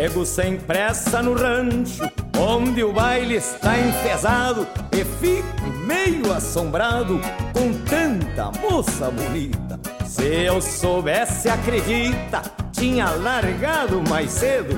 Chego 0.08 0.26
sem 0.26 0.58
pressa 0.58 1.22
no 1.22 1.34
rancho, 1.34 2.10
onde 2.40 2.82
o 2.82 2.94
baile 2.94 3.36
está 3.36 3.78
enfesado, 3.78 4.66
e 4.94 5.04
fico 5.04 5.68
meio 5.86 6.32
assombrado 6.32 7.20
com 7.52 7.74
tanta 7.84 8.50
moça 8.62 9.12
bonita. 9.12 9.78
Se 10.06 10.24
eu 10.24 10.62
soubesse, 10.62 11.50
acredita, 11.50 12.42
tinha 12.72 13.10
largado 13.10 14.02
mais 14.10 14.32
cedo 14.32 14.78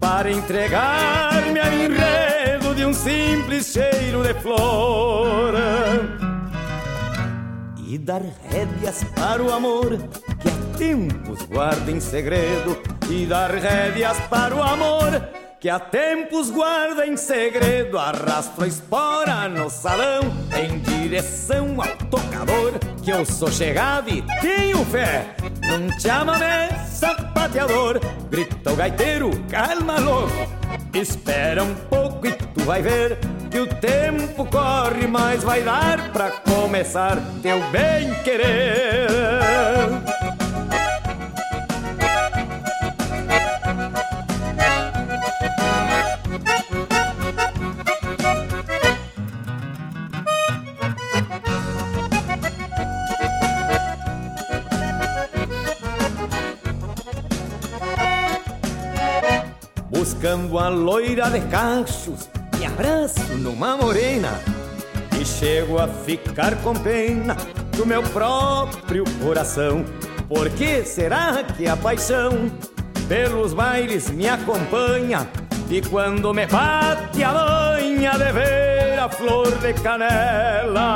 para 0.00 0.32
entregar-me 0.32 1.60
ao 1.60 1.72
enredo 1.72 2.74
de 2.74 2.86
um 2.86 2.94
simples 2.94 3.66
cheiro 3.66 4.22
de 4.22 4.32
flor 4.40 5.52
e 7.86 7.98
dar 7.98 8.22
rédeas 8.48 9.04
para 9.14 9.42
o 9.42 9.52
amor 9.52 9.98
que 10.40 10.51
tempos 10.82 11.42
guarda 11.42 11.92
em 11.92 12.00
segredo 12.00 12.76
e 13.08 13.24
dar 13.24 13.52
rédeas 13.52 14.18
para 14.28 14.52
o 14.52 14.60
amor. 14.60 15.22
Que 15.60 15.68
há 15.68 15.78
tempos 15.78 16.50
guarda 16.50 17.06
em 17.06 17.16
segredo 17.16 17.96
arrastro 17.96 18.64
a 18.64 18.66
espora 18.66 19.48
no 19.48 19.70
salão 19.70 20.22
em 20.60 20.80
direção 20.80 21.80
ao 21.80 21.96
tocador 22.08 22.72
que 23.00 23.12
eu 23.12 23.24
sou 23.24 23.48
chegado 23.48 24.10
e 24.10 24.24
tenho 24.40 24.84
fé. 24.86 25.36
Não 25.68 25.86
te 25.96 26.02
chamamé 26.02 26.70
sapateador 26.88 28.00
grita 28.28 28.72
o 28.72 28.76
gaiteiro 28.76 29.30
calma 29.48 30.00
louco. 30.00 30.32
Espera 30.92 31.62
um 31.62 31.74
pouco 31.88 32.26
e 32.26 32.32
tu 32.32 32.64
vai 32.64 32.82
ver 32.82 33.18
que 33.52 33.60
o 33.60 33.68
tempo 33.68 34.44
corre, 34.46 35.06
mas 35.06 35.44
vai 35.44 35.62
dar 35.62 36.12
pra 36.12 36.32
começar 36.32 37.18
teu 37.40 37.60
bem 37.70 38.12
querer. 38.24 40.11
Buscando 60.22 60.56
a 60.56 60.68
loira 60.68 61.28
de 61.30 61.40
cachos 61.48 62.30
me 62.56 62.64
abraço 62.64 63.34
numa 63.38 63.76
morena 63.76 64.40
e 65.20 65.24
chego 65.24 65.80
a 65.80 65.88
ficar 65.88 66.54
com 66.62 66.74
pena 66.74 67.36
do 67.76 67.84
meu 67.84 68.04
próprio 68.04 69.02
coração. 69.20 69.84
Por 70.28 70.48
que 70.50 70.84
será 70.84 71.42
que 71.42 71.66
a 71.66 71.76
paixão 71.76 72.52
pelos 73.08 73.52
bailes 73.52 74.10
me 74.10 74.28
acompanha? 74.28 75.28
E 75.68 75.82
quando 75.82 76.32
me 76.32 76.46
bate 76.46 77.24
a 77.24 77.32
manha 77.32 78.12
de 78.12 78.30
ver 78.30 79.00
a 79.00 79.08
flor 79.08 79.50
de 79.58 79.74
canela, 79.74 80.86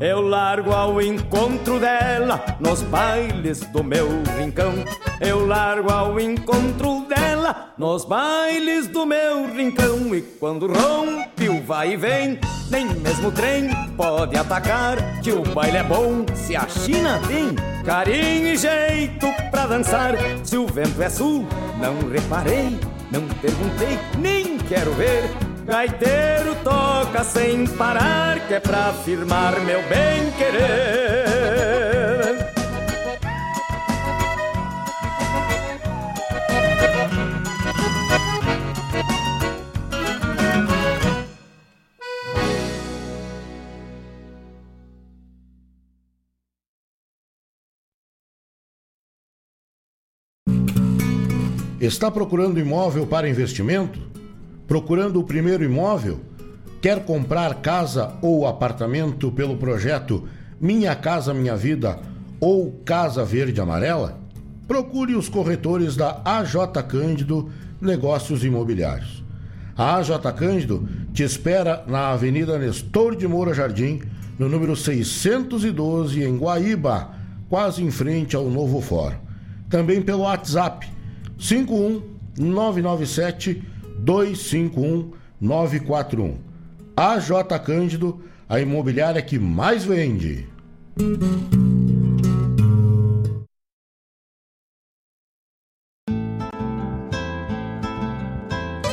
eu 0.00 0.20
largo 0.20 0.72
ao 0.72 1.00
encontro 1.02 1.80
dela 1.80 2.44
nos 2.60 2.82
bailes 2.82 3.60
do 3.66 3.82
meu 3.82 4.06
rincão. 4.38 4.72
Eu 5.20 5.44
largo 5.46 5.90
ao 5.90 6.20
encontro 6.20 7.04
dela 7.08 7.72
nos 7.76 8.04
bailes 8.04 8.86
do 8.86 9.04
meu 9.04 9.52
rincão. 9.52 10.14
E 10.14 10.22
quando 10.22 10.68
rompe 10.68 11.48
o 11.48 11.62
vai 11.62 11.94
e 11.94 11.96
vem, 11.96 12.38
nem 12.70 12.86
mesmo 12.86 13.28
o 13.28 13.32
trem 13.32 13.70
pode 13.96 14.36
atacar. 14.36 15.20
Que 15.20 15.32
o 15.32 15.42
baile 15.42 15.78
é 15.78 15.82
bom 15.82 16.24
se 16.34 16.54
a 16.54 16.68
China 16.68 17.20
tem 17.26 17.54
carinho 17.84 18.48
e 18.48 18.56
jeito 18.56 19.26
pra 19.50 19.66
dançar. 19.66 20.14
Se 20.44 20.56
o 20.56 20.66
vento 20.66 21.02
é 21.02 21.10
sul, 21.10 21.44
não 21.80 22.08
reparei, 22.08 22.78
não 23.10 23.22
perguntei, 23.40 23.98
nem 24.18 24.58
quero 24.58 24.92
ver. 24.92 25.47
Gaiteiro 25.68 26.54
toca 26.64 27.22
sem 27.22 27.66
parar, 27.66 28.40
que 28.48 28.54
é 28.54 28.58
pra 28.58 28.86
afirmar 28.86 29.60
meu 29.60 29.82
bem 29.86 30.32
querer. 30.32 31.28
Está 51.78 52.10
procurando 52.10 52.58
imóvel 52.58 53.06
para 53.06 53.28
investimento? 53.28 54.07
Procurando 54.68 55.18
o 55.18 55.24
primeiro 55.24 55.64
imóvel? 55.64 56.20
Quer 56.82 57.02
comprar 57.02 57.54
casa 57.62 58.12
ou 58.20 58.46
apartamento 58.46 59.32
pelo 59.32 59.56
projeto 59.56 60.28
Minha 60.60 60.94
Casa 60.94 61.32
Minha 61.32 61.56
Vida 61.56 61.98
ou 62.38 62.70
Casa 62.84 63.24
Verde 63.24 63.62
Amarela? 63.62 64.20
Procure 64.68 65.14
os 65.14 65.26
corretores 65.26 65.96
da 65.96 66.20
AJ 66.22 66.82
Cândido 66.86 67.48
Negócios 67.80 68.44
Imobiliários. 68.44 69.24
A 69.74 69.96
AJ 69.96 70.10
Cândido 70.36 70.86
te 71.14 71.22
espera 71.22 71.82
na 71.86 72.10
Avenida 72.10 72.58
Nestor 72.58 73.16
de 73.16 73.26
Moura 73.26 73.54
Jardim, 73.54 74.02
no 74.38 74.50
número 74.50 74.76
612, 74.76 76.22
em 76.22 76.36
Guaíba, 76.36 77.12
quase 77.48 77.82
em 77.82 77.90
frente 77.90 78.36
ao 78.36 78.50
Novo 78.50 78.82
Fórum. 78.82 79.16
Também 79.70 80.02
pelo 80.02 80.24
WhatsApp 80.24 80.86
51 81.38 82.02
997 82.38 83.77
251 83.98 85.12
941. 85.40 86.38
AJ 86.96 87.30
Cândido, 87.64 88.20
a 88.48 88.60
imobiliária 88.60 89.22
que 89.22 89.38
mais 89.38 89.84
vende. 89.84 90.46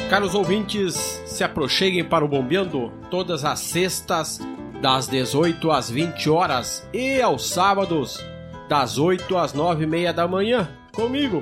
Caros 0.10 0.36
ouvintes, 0.36 0.96
se 1.26 1.44
aproxeguem 1.44 2.06
para 2.06 2.24
o 2.24 2.28
Bombeando 2.28 2.92
todas 3.10 3.44
as 3.44 3.60
sextas, 3.60 4.40
das 4.82 5.08
18 5.08 5.72
às 5.72 5.90
20 5.90 6.30
horas 6.30 6.88
e 6.94 7.20
aos 7.22 7.50
sábados, 7.50 8.24
das 8.70 8.98
8 8.98 9.36
às 9.36 9.54
9 9.54 9.84
e 9.84 9.88
meia 9.88 10.14
da 10.14 10.28
manhã, 10.28 10.70
comigo, 10.94 11.42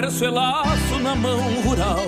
Verso 0.00 0.24
é 0.24 0.30
laço 0.30 0.98
na 1.00 1.14
mão 1.14 1.40
rural. 1.62 2.06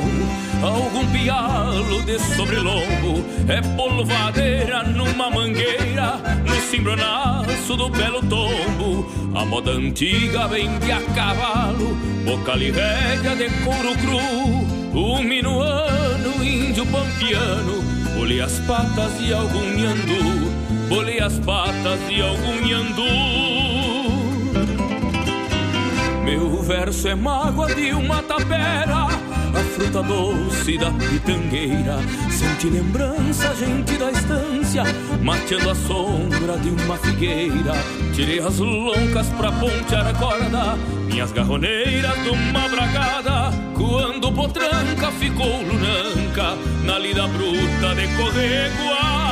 Algum 0.63 1.07
pialo 1.13 2.03
de 2.05 2.19
sobrelombo 2.19 3.23
É 3.47 3.61
polvadeira 3.77 4.83
numa 4.85 5.31
mangueira 5.31 6.17
No 6.47 6.55
cimbronaço 6.71 7.77
do 7.77 7.91
belo 7.91 8.23
tombo. 8.23 9.07
A 9.35 9.45
moda 9.45 9.73
antiga 9.73 10.49
vem 10.49 10.79
de 10.79 10.93
a 10.93 11.03
cavalo 11.15 11.95
Bocal 12.25 12.63
e 12.63 12.71
rédea 12.71 13.37
de 13.37 13.51
couro 13.63 13.95
cru. 13.99 14.99
O 14.99 15.23
minuano, 15.23 16.43
índio 16.43 16.87
pampiano 16.87 17.83
Bolei 18.17 18.41
as 18.41 18.59
patas 18.61 19.19
de 19.19 19.35
algum 19.35 19.77
nhandu 19.77 20.89
Bolei 20.89 21.21
as 21.21 21.39
patas 21.41 22.01
de 22.09 22.23
algum 22.23 22.61
nhandu 22.67 23.64
meu 26.25 26.63
verso 26.63 27.07
é 27.07 27.15
mágoa 27.15 27.73
de 27.75 27.93
uma 27.93 28.23
tapera, 28.23 29.05
a 29.05 29.63
fruta 29.75 30.03
doce 30.03 30.79
da 30.79 30.91
pitangueira. 30.91 31.99
Sente 32.31 32.69
lembrança, 32.69 33.55
gente 33.55 33.93
da 33.99 34.11
estância, 34.11 34.85
mateando 35.23 35.71
a 35.71 35.75
sombra 35.75 36.57
de 36.59 36.71
uma 36.71 36.97
figueira. 36.97 37.75
Tirei 38.15 38.41
as 38.41 38.59
loncas 38.59 39.29
pra 39.37 39.53
pontear 39.53 40.07
a 40.07 40.15
corda, 40.15 40.79
minhas 41.07 41.31
garroneiras 41.31 42.23
de 42.23 42.31
uma 42.31 42.69
bragada. 42.69 43.53
Quando 43.75 44.33
potranca 44.33 45.13
ficou 45.13 45.63
lunanca, 45.63 46.57
na 46.85 46.99
lida 46.99 47.29
bruta 47.29 47.95
de 47.95 48.09
correguada. 48.17 49.24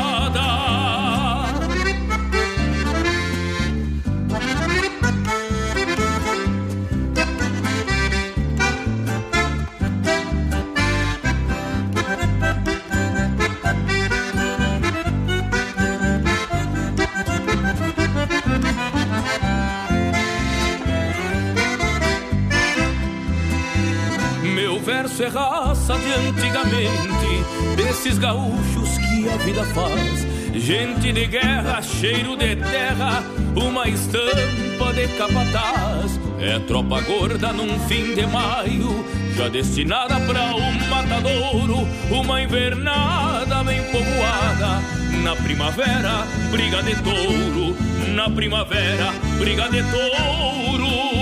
É 25.24 25.28
raça 25.28 25.94
de 25.98 26.12
antigamente, 26.12 27.76
desses 27.76 28.18
gaúchos 28.18 28.98
que 28.98 29.28
a 29.28 29.36
vida 29.36 29.64
faz. 29.66 30.26
Gente 30.54 31.12
de 31.12 31.26
guerra, 31.26 31.80
cheiro 31.80 32.36
de 32.36 32.56
terra, 32.56 33.22
uma 33.54 33.88
estampa 33.88 34.92
de 34.92 35.06
capataz. 35.16 36.18
É 36.40 36.58
tropa 36.60 37.00
gorda 37.02 37.52
num 37.52 37.78
fim 37.88 38.14
de 38.14 38.26
maio, 38.26 39.04
já 39.36 39.48
destinada 39.48 40.18
pra 40.20 40.56
um 40.56 40.88
matadouro. 40.88 41.88
Uma 42.10 42.42
invernada 42.42 43.62
bem 43.64 43.82
povoada, 43.92 44.82
na 45.22 45.36
primavera, 45.36 46.26
briga 46.50 46.82
de 46.82 46.96
touro. 47.02 47.76
Na 48.14 48.28
primavera, 48.28 49.12
briga 49.38 49.68
de 49.68 49.82
touro 49.84 51.21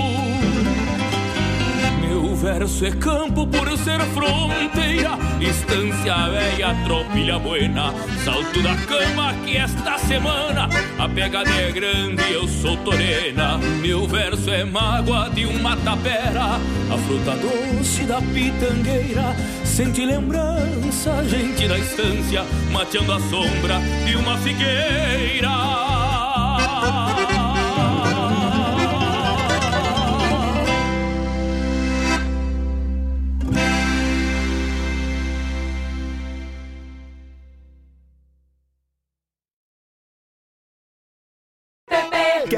verso 2.41 2.85
é 2.85 2.91
campo 2.91 3.45
por 3.45 3.77
ser 3.77 3.99
fronteira, 4.15 5.11
estância 5.39 6.27
velha, 6.27 6.75
tropilha 6.85 7.37
buena, 7.37 7.93
salto 8.25 8.63
da 8.63 8.75
cama 8.87 9.33
que 9.45 9.57
esta 9.57 9.99
semana 9.99 10.67
a 10.97 11.07
pegada 11.07 11.51
é 11.51 11.71
grande 11.71 12.23
eu 12.31 12.47
sou 12.47 12.75
torena. 12.77 13.59
Meu 13.79 14.07
verso 14.07 14.49
é 14.49 14.65
mágoa 14.65 15.29
de 15.29 15.45
uma 15.45 15.77
tapera, 15.77 16.59
a 16.91 16.97
fruta 17.05 17.37
doce 17.37 18.03
da 18.05 18.19
pitangueira, 18.19 19.35
sente 19.63 20.03
lembrança, 20.03 21.23
gente 21.25 21.67
da 21.67 21.77
estância, 21.77 22.43
mateando 22.71 23.13
a 23.13 23.19
sombra 23.19 23.79
de 24.05 24.15
uma 24.15 24.35
figueira. 24.39 26.10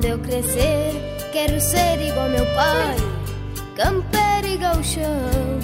Quando 0.00 0.12
eu 0.12 0.18
crescer, 0.20 1.28
quero 1.30 1.60
ser 1.60 2.00
igual 2.00 2.30
meu 2.30 2.46
pai, 2.54 2.96
campeiro 3.76 4.46
e 4.46 4.56
galchão. 4.56 5.60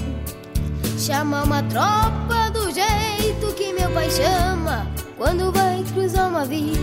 Chamar 0.99 1.45
uma 1.45 1.63
tropa 1.63 2.51
do 2.53 2.71
jeito 2.71 3.55
que 3.57 3.73
meu 3.73 3.91
pai 3.93 4.11
chama, 4.11 4.87
quando 5.17 5.51
vai 5.53 5.83
cruzar 5.85 6.29
uma 6.29 6.45
via, 6.45 6.77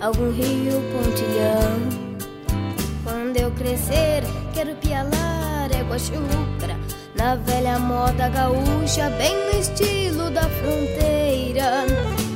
algum 0.00 0.30
rio 0.30 0.80
pontilhão. 0.90 2.56
Quando 3.04 3.36
eu 3.36 3.50
crescer, 3.50 4.22
quero 4.54 4.74
pialar 4.76 5.68
égua 5.70 5.98
chucra, 5.98 6.74
na 7.14 7.34
velha 7.34 7.78
moda 7.78 8.30
gaúcha, 8.30 9.10
bem 9.18 9.36
no 9.52 9.60
estilo 9.60 10.30
da 10.30 10.48
fronteira, 10.48 11.84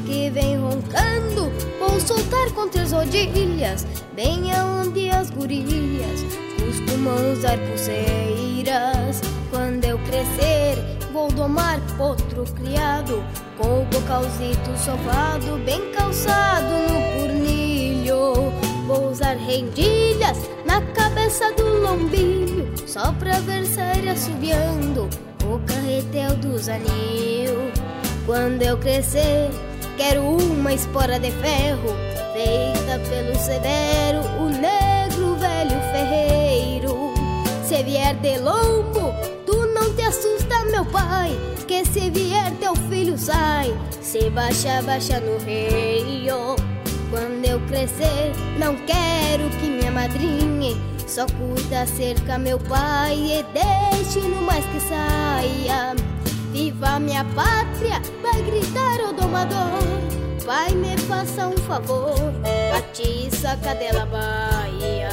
que 0.04 0.28
vem 0.28 0.58
roncando 0.58 1.22
Vou 1.92 2.00
soltar 2.00 2.50
com 2.52 2.68
três 2.68 2.92
rodilhas, 2.92 3.86
bem 4.14 4.52
aonde 4.54 5.10
as 5.10 5.30
gurias 5.30 6.24
costumam 6.58 7.32
usar 7.32 7.58
pulseiras. 7.58 9.20
Quando 9.50 9.84
eu 9.84 9.98
crescer, 9.98 10.76
vou 11.12 11.30
domar 11.30 11.80
potro 11.96 12.44
criado, 12.54 13.22
com 13.58 13.82
o 13.82 13.84
bocalzito 13.86 14.76
sovado, 14.76 15.58
bem 15.64 15.92
calçado 15.92 16.72
no 16.88 17.20
cornilho. 17.20 18.52
Vou 18.86 19.10
usar 19.10 19.36
rendilhas 19.36 20.38
na 20.64 20.80
cabeça 20.92 21.52
do 21.52 21.82
lombilho, 21.82 22.72
só 22.86 23.12
pra 23.12 23.38
ver 23.40 23.66
sair 23.66 24.08
assobiando 24.08 25.08
o 25.44 25.58
carretel 25.66 26.36
dos 26.36 26.68
anil. 26.68 27.72
Quando 28.26 28.62
eu 28.62 28.78
crescer, 28.78 29.50
Quero 29.96 30.22
uma 30.22 30.72
espora 30.72 31.18
de 31.18 31.30
ferro, 31.30 31.94
feita 32.42 32.98
pelo 33.08 33.34
severo, 33.38 34.20
o 34.40 34.48
negro 34.48 35.36
velho 35.36 35.80
ferreiro. 35.92 37.14
Se 37.64 37.82
vier 37.82 38.14
de 38.16 38.38
lombo, 38.38 39.14
tu 39.46 39.66
não 39.74 39.94
te 39.94 40.02
assusta, 40.02 40.64
meu 40.70 40.84
pai, 40.86 41.30
que 41.66 41.84
se 41.84 42.10
vier 42.10 42.52
teu 42.60 42.74
filho 42.74 43.16
sai, 43.16 43.74
se 44.00 44.28
baixa, 44.30 44.82
baixa 44.82 45.20
no 45.20 45.38
rio. 45.38 46.56
Quando 47.10 47.44
eu 47.44 47.60
crescer, 47.68 48.32
não 48.58 48.74
quero 48.86 49.48
que 49.60 49.66
minha 49.66 49.90
madrinha 49.90 50.74
só 51.06 51.26
cuida 51.26 51.86
cerca 51.86 52.38
meu 52.38 52.58
pai 52.58 53.14
e 53.14 53.44
deixe 53.52 54.20
no 54.20 54.40
mais 54.42 54.64
que 54.66 54.80
saia. 54.80 55.94
Viva 56.52 56.98
minha 56.98 57.24
pátria, 57.24 58.00
vai 58.22 58.42
gritar 58.42 59.00
o 59.08 59.12
domador. 59.12 60.11
Pai, 60.44 60.74
me 60.74 60.98
faça 60.98 61.46
um 61.46 61.56
favor, 61.56 62.14
atiça 62.76 63.52
a 63.52 63.56
cadela 63.56 64.04
Bahia. 64.06 65.08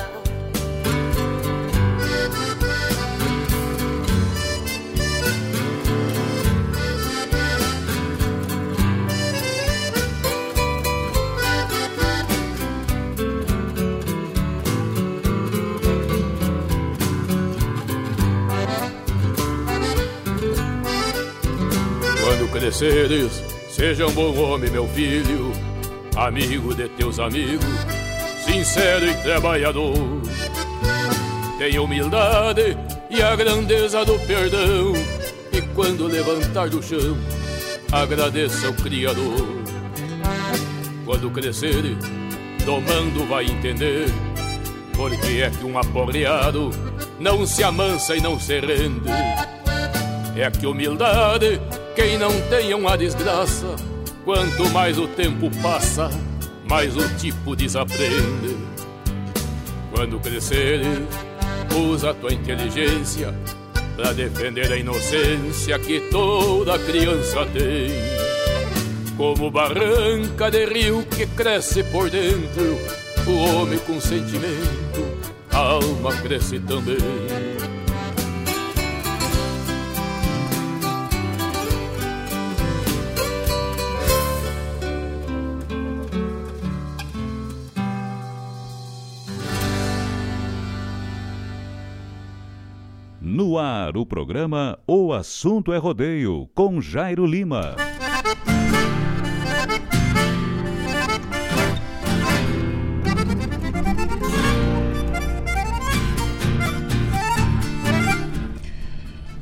Quando 22.19 22.51
cresceres, 22.51 23.48
seja 23.79 24.05
um 24.05 24.11
bom 24.11 24.37
homem, 24.37 24.69
meu 24.69 24.85
filho, 24.89 25.53
amigo 26.13 26.75
de 26.75 26.89
teus 26.89 27.17
amigos, 27.17 27.63
sincero 28.43 29.09
e 29.09 29.13
trabalhador. 29.23 29.93
Tenha 31.57 31.81
humildade 31.81 32.77
e 33.09 33.21
a 33.21 33.33
grandeza 33.37 34.03
do 34.03 34.19
perdão, 34.27 34.91
e 35.53 35.61
quando 35.73 36.07
levantar 36.07 36.67
do 36.67 36.83
chão, 36.83 37.17
agradeça 37.89 38.67
ao 38.67 38.73
Criador. 38.73 39.47
Quando 41.05 41.31
crescer, 41.31 41.95
domando 42.65 43.25
vai 43.27 43.45
entender, 43.45 44.07
porque 44.93 45.41
é 45.41 45.49
que 45.49 45.63
um 45.63 45.79
aporreado 45.79 46.69
não 47.17 47.47
se 47.47 47.63
amansa 47.63 48.13
e 48.13 48.19
não 48.19 48.37
se 48.37 48.59
rende. 48.59 49.09
É 50.35 50.51
que 50.51 50.67
humildade, 50.67 51.61
quem 51.99 52.17
não 52.17 52.31
tem 52.43 52.73
uma 52.73 52.97
desgraça, 52.97 53.75
quanto 54.23 54.69
mais 54.69 54.97
o 54.97 55.05
tempo 55.05 55.51
passa, 55.61 56.09
mais 56.65 56.95
o 56.95 57.05
tipo 57.17 57.57
desaprende. 57.57 58.55
Quando 59.93 60.17
crescer, 60.17 60.79
usa 61.75 62.11
a 62.11 62.13
tua 62.13 62.31
inteligência 62.31 63.35
para 63.97 64.13
defender 64.13 64.71
a 64.71 64.77
inocência 64.77 65.77
que 65.77 65.99
toda 66.09 66.79
criança 66.79 67.45
tem. 67.47 67.91
Como 69.17 69.51
barranca 69.51 70.49
de 70.49 70.65
rio 70.67 71.05
que 71.05 71.25
cresce 71.25 71.83
por 71.83 72.09
dentro, 72.09 72.77
o 73.27 73.59
homem 73.59 73.77
com 73.79 73.99
sentimento, 73.99 75.03
a 75.51 75.57
alma 75.57 76.15
cresce 76.21 76.61
também. 76.61 77.58
Ar, 93.57 93.97
o 93.97 94.05
programa 94.05 94.77
O 94.87 95.11
Assunto 95.11 95.73
é 95.73 95.77
Rodeio, 95.77 96.49
com 96.53 96.79
Jairo 96.79 97.25
Lima. 97.25 97.75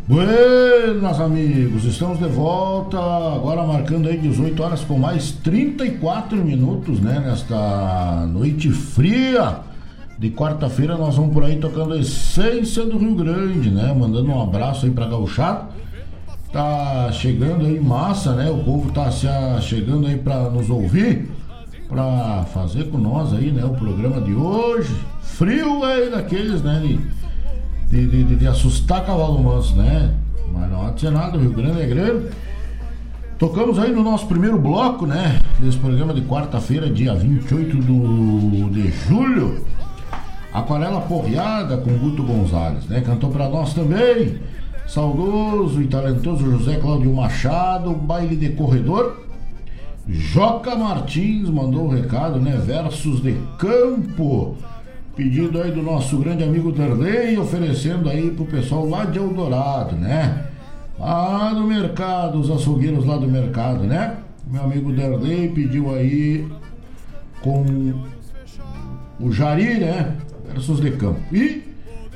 Buenas 0.08 1.20
amigos, 1.20 1.84
estamos 1.84 2.20
de 2.20 2.28
volta, 2.28 2.98
agora 2.98 3.64
marcando 3.64 4.08
aí 4.08 4.18
18 4.18 4.64
horas 4.64 4.82
com 4.82 4.98
mais 4.98 5.32
34 5.32 6.38
minutos, 6.38 7.00
né, 7.02 7.20
nesta 7.20 8.26
noite 8.28 8.72
fria 8.72 9.67
de 10.18 10.30
quarta-feira 10.32 10.98
nós 10.98 11.16
vamos 11.16 11.34
por 11.34 11.44
aí 11.44 11.58
tocando 11.58 11.94
a 11.94 11.98
essência 12.00 12.84
do 12.86 12.98
Rio 12.98 13.16
Grande, 13.16 13.70
né, 13.70 13.94
mandando 13.98 14.32
um 14.32 14.42
abraço 14.42 14.86
aí 14.86 14.92
pra 14.92 15.06
gauchada, 15.06 15.66
tá 16.52 17.10
chegando 17.12 17.66
aí 17.66 17.80
massa, 17.80 18.34
né, 18.34 18.50
o 18.50 18.58
povo 18.60 18.92
tá 18.92 19.12
se 19.12 19.28
a- 19.28 19.60
chegando 19.62 20.08
aí 20.08 20.18
pra 20.18 20.50
nos 20.50 20.70
ouvir, 20.70 21.30
pra 21.88 22.46
fazer 22.54 22.86
com 22.86 22.98
nós 22.98 23.32
aí, 23.34 23.52
né, 23.52 23.64
o 23.64 23.70
programa 23.76 24.20
de 24.22 24.34
hoje, 24.34 24.94
frio 25.22 25.84
aí 25.84 26.10
daqueles, 26.10 26.62
né, 26.62 26.82
de 26.84 27.18
de, 27.90 28.06
de, 28.06 28.36
de- 28.36 28.48
assustar 28.48 29.06
cavalo 29.06 29.42
manso, 29.42 29.74
né? 29.78 30.14
Mas 30.54 30.70
não 30.70 30.98
ser 30.98 31.10
nada, 31.10 31.38
o 31.38 31.40
Rio 31.42 31.54
Grande 31.54 31.80
é 31.80 31.86
grande. 31.86 32.26
Tocamos 33.40 33.80
aí 33.80 33.94
no 33.94 34.04
nosso 34.04 34.28
primeiro 34.28 34.60
bloco, 34.60 35.06
né? 35.06 35.40
Desse 35.58 35.78
programa 35.78 36.14
de 36.14 36.20
quarta-feira, 36.24 36.90
dia 36.90 37.16
28 37.16 37.78
do, 37.78 38.70
de 38.72 38.92
julho. 39.08 39.64
Aquarela 40.54 41.02
Porreada 41.02 41.78
com 41.78 41.98
Guto 41.98 42.24
Gonzalez, 42.24 42.86
né? 42.86 43.02
Cantou 43.02 43.30
pra 43.30 43.50
nós 43.50 43.74
também. 43.74 44.40
Saudoso 44.88 45.82
e 45.82 45.88
talentoso 45.88 46.50
José 46.50 46.78
Cláudio 46.78 47.14
Machado, 47.14 47.92
baile 47.92 48.36
de 48.36 48.50
corredor. 48.50 49.26
Joca 50.08 50.76
Martins 50.76 51.50
mandou 51.50 51.86
o 51.86 51.90
recado, 51.90 52.40
né? 52.40 52.56
Versos 52.66 53.22
de 53.22 53.36
campo. 53.58 54.56
Pedido 55.16 55.62
aí 55.62 55.72
do 55.72 55.82
nosso 55.82 56.18
grande 56.20 56.44
amigo 56.44 56.72
Darley, 56.72 57.38
oferecendo 57.38 58.10
aí 58.10 58.32
pro 58.32 58.46
pessoal 58.46 58.88
lá 58.88 59.04
de 59.04 59.18
Eldorado, 59.18 59.96
né? 59.96 60.46
Lá 60.98 61.54
do 61.54 61.64
mercado, 61.64 62.40
os 62.40 62.50
açougueiros 62.50 63.06
lá 63.06 63.18
do 63.18 63.28
mercado, 63.28 63.84
né? 63.84 64.18
Meu 64.50 64.64
amigo 64.64 64.94
Darley 64.94 65.50
pediu 65.50 65.94
aí 65.94 66.48
com 67.42 67.94
o 69.20 69.32
Jari, 69.32 69.80
né? 69.80 70.16
Versus 70.58 70.82
de 70.82 70.90
campo. 70.92 71.20
E, 71.32 71.62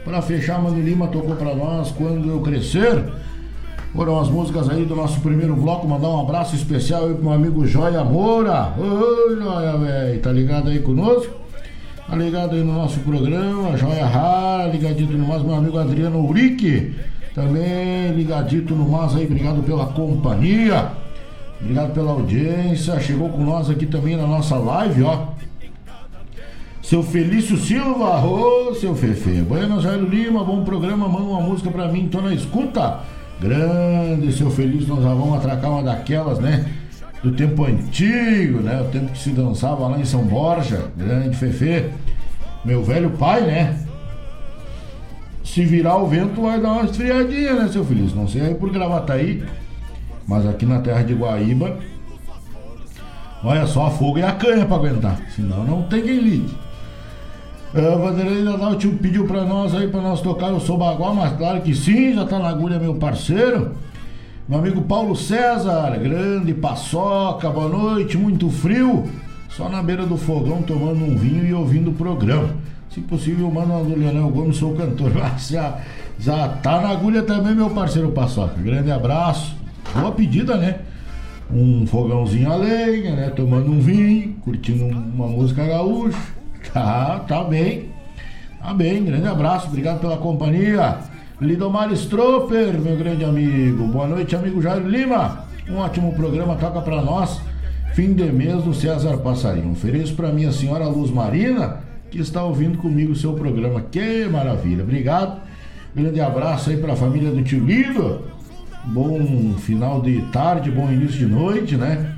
para 0.03 0.19
fechar, 0.19 0.59
Mano 0.59 0.81
Lima 0.81 1.07
tocou 1.07 1.35
para 1.35 1.53
nós 1.53 1.91
quando 1.91 2.27
eu 2.27 2.41
crescer. 2.41 3.03
Foram 3.93 4.19
as 4.19 4.29
músicas 4.29 4.67
aí 4.67 4.83
do 4.83 4.95
nosso 4.95 5.19
primeiro 5.21 5.55
bloco. 5.55 5.87
Mandar 5.87 6.09
um 6.09 6.21
abraço 6.21 6.55
especial 6.55 7.05
aí 7.05 7.13
pro 7.13 7.23
meu 7.23 7.33
amigo 7.33 7.67
Joia 7.67 8.03
Moura. 8.03 8.73
Ô, 8.79 9.35
Joia, 9.35 9.77
velho. 9.77 10.19
Tá 10.21 10.31
ligado 10.31 10.69
aí 10.69 10.79
conosco? 10.79 11.35
Tá 12.09 12.15
ligado 12.15 12.55
aí 12.55 12.63
no 12.63 12.73
nosso 12.73 12.99
programa. 13.01 13.77
Joia 13.77 14.05
Rara, 14.05 14.67
ligadito 14.71 15.13
no 15.13 15.27
mais, 15.27 15.43
meu 15.43 15.53
amigo 15.53 15.77
Adriano 15.77 16.25
Urique. 16.27 16.95
Também 17.35 18.11
ligadito 18.15 18.73
no 18.73 18.89
mais 18.89 19.15
aí. 19.15 19.25
Obrigado 19.25 19.61
pela 19.61 19.85
companhia. 19.85 20.93
Obrigado 21.61 21.93
pela 21.93 22.11
audiência. 22.11 22.99
Chegou 22.99 23.29
com 23.29 23.43
nós 23.43 23.69
aqui 23.69 23.85
também 23.85 24.17
na 24.17 24.25
nossa 24.25 24.55
live, 24.55 25.03
ó. 25.03 25.27
Seu 26.91 27.01
Felício 27.01 27.55
Silva, 27.55 28.21
ô 28.21 28.75
seu 28.75 28.93
Fefe. 28.93 29.41
Buenas 29.43 29.83
Jairo 29.83 30.09
Lima, 30.09 30.43
bom 30.43 30.61
programa, 30.65 31.07
manda 31.07 31.23
uma 31.23 31.39
música 31.39 31.71
pra 31.71 31.87
mim, 31.87 32.09
tô 32.09 32.19
na 32.19 32.33
escuta. 32.33 32.99
Grande, 33.39 34.33
seu 34.33 34.51
Felício, 34.51 34.93
nós 34.93 35.01
já 35.01 35.13
vamos 35.13 35.37
atracar 35.37 35.71
uma 35.71 35.83
daquelas, 35.83 36.39
né? 36.39 36.69
Do 37.23 37.31
tempo 37.31 37.63
antigo, 37.63 38.59
né? 38.59 38.81
O 38.81 38.91
tempo 38.91 39.09
que 39.09 39.19
se 39.19 39.29
dançava 39.29 39.87
lá 39.87 40.01
em 40.01 40.03
São 40.03 40.25
Borja. 40.25 40.91
Grande 40.97 41.33
Fefe. 41.37 41.85
Meu 42.65 42.83
velho 42.83 43.11
pai, 43.11 43.39
né? 43.39 43.79
Se 45.45 45.63
virar 45.63 45.95
o 45.95 46.07
vento 46.07 46.41
vai 46.41 46.59
dar 46.59 46.73
uma 46.73 46.83
esfriadinha, 46.83 47.53
né, 47.53 47.69
seu 47.69 47.85
Felício? 47.85 48.17
Não 48.17 48.27
sei 48.27 48.41
aí 48.41 48.53
por 48.53 48.69
Gravataí, 48.69 49.45
mas 50.27 50.45
aqui 50.45 50.65
na 50.65 50.81
terra 50.81 51.03
de 51.03 51.13
Guaíba, 51.13 51.77
olha 53.41 53.65
só 53.65 53.85
a 53.85 53.91
fogo 53.91 54.19
e 54.19 54.23
a 54.23 54.33
canha 54.33 54.65
pra 54.65 54.75
aguentar. 54.75 55.17
Senão 55.33 55.63
não 55.63 55.83
tem 55.83 56.01
quem 56.01 56.19
ligue. 56.19 56.61
Uh, 57.74 57.97
Vanderlei 57.97 58.43
Nadal 58.43 58.76
te 58.76 58.86
pediu 58.89 59.26
pra 59.26 59.45
nós 59.45 59.74
aí, 59.74 59.88
pra 59.88 60.01
nós 60.01 60.19
tocar 60.19 60.51
o 60.51 60.59
Sou 60.59 60.78
Bagual, 60.78 61.15
mas 61.15 61.38
claro 61.38 61.61
que 61.61 61.74
sim, 61.74 62.13
já 62.13 62.26
tá 62.26 62.38
na 62.38 62.49
agulha, 62.49 62.78
meu 62.78 62.95
parceiro. 62.95 63.72
Meu 64.45 64.59
amigo 64.59 64.82
Paulo 64.82 65.15
César, 65.15 65.97
grande 65.97 66.53
paçoca, 66.53 67.49
boa 67.49 67.69
noite, 67.69 68.17
muito 68.17 68.49
frio. 68.49 69.05
Só 69.55 69.69
na 69.69 69.82
beira 69.82 70.05
do 70.05 70.17
fogão 70.17 70.61
tomando 70.61 71.05
um 71.05 71.15
vinho 71.15 71.45
e 71.45 71.53
ouvindo 71.53 71.91
o 71.91 71.93
programa. 71.93 72.49
Se 72.89 72.99
possível, 72.99 73.49
manda 73.49 73.82
do 73.82 73.97
Leonel 73.97 74.28
Gomes, 74.28 74.57
sou 74.57 74.76
cantor. 74.76 75.13
Mas 75.13 75.47
já, 75.51 75.80
já 76.19 76.49
tá 76.49 76.82
na 76.82 76.89
agulha 76.89 77.24
também, 77.24 77.55
meu 77.55 77.69
parceiro 77.69 78.11
paçoca. 78.11 78.61
Grande 78.61 78.91
abraço. 78.91 79.55
Boa 79.95 80.11
pedida, 80.11 80.57
né? 80.57 80.80
Um 81.49 81.88
fogãozinho 81.88 82.51
a 82.51 82.55
lenha, 82.57 83.15
né? 83.15 83.30
Tomando 83.30 83.72
um 83.72 83.80
vinho, 83.80 84.34
curtindo 84.41 84.84
uma 84.84 85.28
música 85.28 85.65
gaúcha. 85.65 86.40
Tá, 86.74 87.20
tá 87.28 87.43
bem. 87.43 87.89
Tá 88.62 88.74
bem, 88.74 89.03
grande 89.03 89.28
abraço, 89.28 89.68
obrigado 89.68 89.99
pela 89.99 90.18
companhia. 90.18 90.99
Lidomar 91.41 91.91
Stroper, 91.93 92.80
meu 92.80 92.95
grande 92.95 93.26
amigo. 93.26 93.88
Boa 93.88 94.07
noite, 94.07 94.36
amigo 94.36 94.62
Jair 94.62 94.86
Lima. 94.86 95.45
Um 95.68 95.78
ótimo 95.78 96.14
programa, 96.14 96.55
toca 96.55 96.80
pra 96.82 97.01
nós. 97.01 97.41
Fim 97.93 98.14
de 98.14 98.32
mês 98.32 98.64
do 98.64 98.74
César 98.74 99.18
Passarinho. 99.18 99.72
Ofereço 99.72 100.14
pra 100.14 100.32
minha 100.32 100.51
senhora 100.51 100.88
Luz 100.88 101.09
Marina, 101.09 101.80
que 102.12 102.20
está 102.20 102.43
ouvindo 102.43 102.78
comigo 102.78 103.14
o 103.14 103.16
seu 103.16 103.34
programa. 103.34 103.82
Que 103.82 104.28
maravilha, 104.28 104.84
obrigado. 104.84 105.41
Grande 105.95 106.22
abraço 106.22 106.70
aí 106.70 106.78
pra 106.78 106.95
família 106.95 107.32
do 107.32 107.43
tio 107.43 107.66
Lido. 107.66 108.22
Bom 108.86 109.55
final 109.57 110.01
de 110.01 110.22
tarde, 110.32 110.70
bom 110.72 110.89
início 110.91 111.18
de 111.18 111.26
noite, 111.26 111.76
né? 111.76 112.16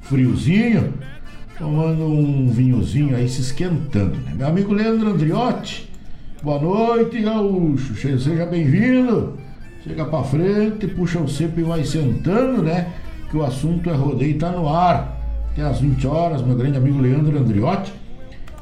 Friozinho 0.00 0.94
tomando 1.62 2.04
um 2.04 2.48
vinhozinho 2.48 3.14
aí, 3.14 3.28
se 3.28 3.40
esquentando. 3.40 4.16
Né? 4.16 4.34
Meu 4.34 4.48
amigo 4.48 4.74
Leandro 4.74 5.10
Andriotti, 5.10 5.88
boa 6.42 6.60
noite, 6.60 7.22
gaúcho. 7.22 7.94
Seja 7.94 8.44
bem-vindo. 8.44 9.38
Chega 9.84 10.04
pra 10.04 10.24
frente, 10.24 10.88
puxa 10.88 11.20
o 11.20 11.28
cepo 11.28 11.60
e 11.60 11.62
vai 11.62 11.84
sentando, 11.84 12.62
né? 12.62 12.92
Que 13.30 13.36
o 13.36 13.44
assunto 13.44 13.88
é 13.88 13.92
rodeio 13.92 14.36
tá 14.38 14.50
no 14.50 14.68
ar. 14.68 15.16
Até 15.52 15.62
às 15.62 15.78
20 15.78 16.04
horas, 16.04 16.42
meu 16.42 16.56
grande 16.56 16.78
amigo 16.78 17.00
Leandro 17.00 17.38
Andriotti. 17.38 17.92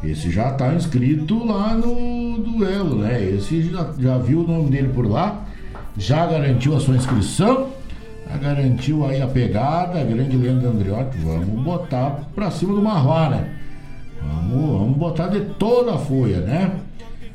Esse 0.05 0.30
já 0.30 0.53
tá 0.53 0.74
inscrito 0.74 1.42
lá 1.46 1.74
no 1.74 2.36
duelo, 2.38 2.96
né? 2.96 3.22
Esse 3.24 3.62
já, 3.62 3.94
já 3.98 4.18
viu 4.18 4.40
o 4.40 4.46
nome 4.46 4.68
dele 4.68 4.88
por 4.88 5.07
lá, 5.07 5.46
já 5.96 6.26
garantiu 6.26 6.76
a 6.76 6.80
sua 6.80 6.96
inscrição 6.96 7.68
garantiu 8.37 9.07
aí 9.07 9.20
a 9.20 9.26
pegada, 9.26 10.03
grande 10.05 10.37
Leandro 10.37 10.70
Andriotti, 10.70 11.18
vamos 11.18 11.62
botar 11.62 12.28
pra 12.35 12.51
cima 12.51 12.74
do 12.74 12.83
Marvá, 12.83 13.28
né? 13.31 13.57
Vamos, 14.22 14.78
vamos 14.78 14.97
botar 14.97 15.28
de 15.28 15.41
toda 15.41 15.95
a 15.95 15.99
folha, 15.99 16.41
né? 16.41 16.72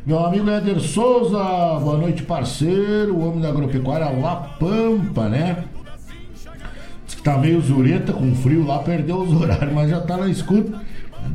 Meu 0.05 0.23
amigo 0.23 0.49
Éder 0.49 0.79
Souza, 0.79 1.39
boa 1.79 1.97
noite, 1.97 2.23
parceiro, 2.23 3.15
o 3.15 3.27
homem 3.27 3.41
da 3.41 3.49
agropecuária 3.49 4.09
La 4.09 4.35
Pampa, 4.35 5.27
né? 5.27 5.63
Diz 7.05 7.15
que 7.15 7.23
tá 7.23 7.37
meio 7.37 7.59
zureta, 7.59 8.13
com 8.13 8.35
frio 8.35 8.65
lá, 8.65 8.79
perdeu 8.79 9.17
os 9.17 9.33
horários, 9.41 9.73
mas 9.73 9.89
já 9.89 9.99
tá 9.99 10.17
na 10.17 10.27
escuta. 10.27 10.79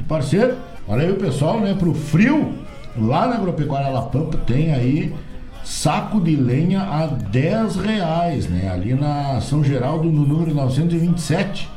Parceiro, 0.07 0.57
olha 0.87 1.03
aí 1.03 1.11
o 1.11 1.17
pessoal, 1.17 1.61
né? 1.61 1.75
Pro 1.75 1.93
frio, 1.93 2.55
lá 2.97 3.27
na 3.27 3.35
agropecuária 3.35 3.89
La 3.89 4.03
Pampa 4.03 4.39
tem 4.39 4.73
aí 4.73 5.13
saco 5.71 6.21
de 6.21 6.35
lenha 6.35 6.83
a 6.83 7.07
10 7.07 7.77
reais, 7.77 8.49
né? 8.49 8.69
Ali 8.69 8.93
na 8.93 9.41
São 9.41 9.63
Geraldo, 9.63 10.11
no 10.11 10.27
número 10.27 10.53
927, 10.53 11.69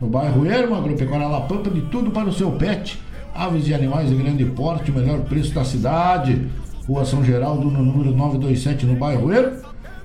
no 0.00 0.08
bairro 0.08 0.46
Ermo, 0.46 0.74
Agropecuária 0.74 1.28
La 1.28 1.42
Pampa, 1.42 1.68
de 1.68 1.82
tudo 1.82 2.10
para 2.10 2.26
o 2.26 2.32
seu 2.32 2.52
pet. 2.52 2.98
Aves 3.34 3.68
e 3.68 3.74
animais 3.74 4.08
de 4.08 4.14
grande 4.16 4.46
porte, 4.46 4.90
o 4.90 4.94
melhor 4.94 5.20
preço 5.20 5.52
da 5.52 5.62
cidade. 5.62 6.48
Rua 6.88 7.04
São 7.04 7.22
Geraldo, 7.22 7.70
no 7.70 7.82
número 7.82 8.12
927, 8.12 8.86
no 8.86 8.96
bairro 8.96 9.30
Ermo. 9.30 9.58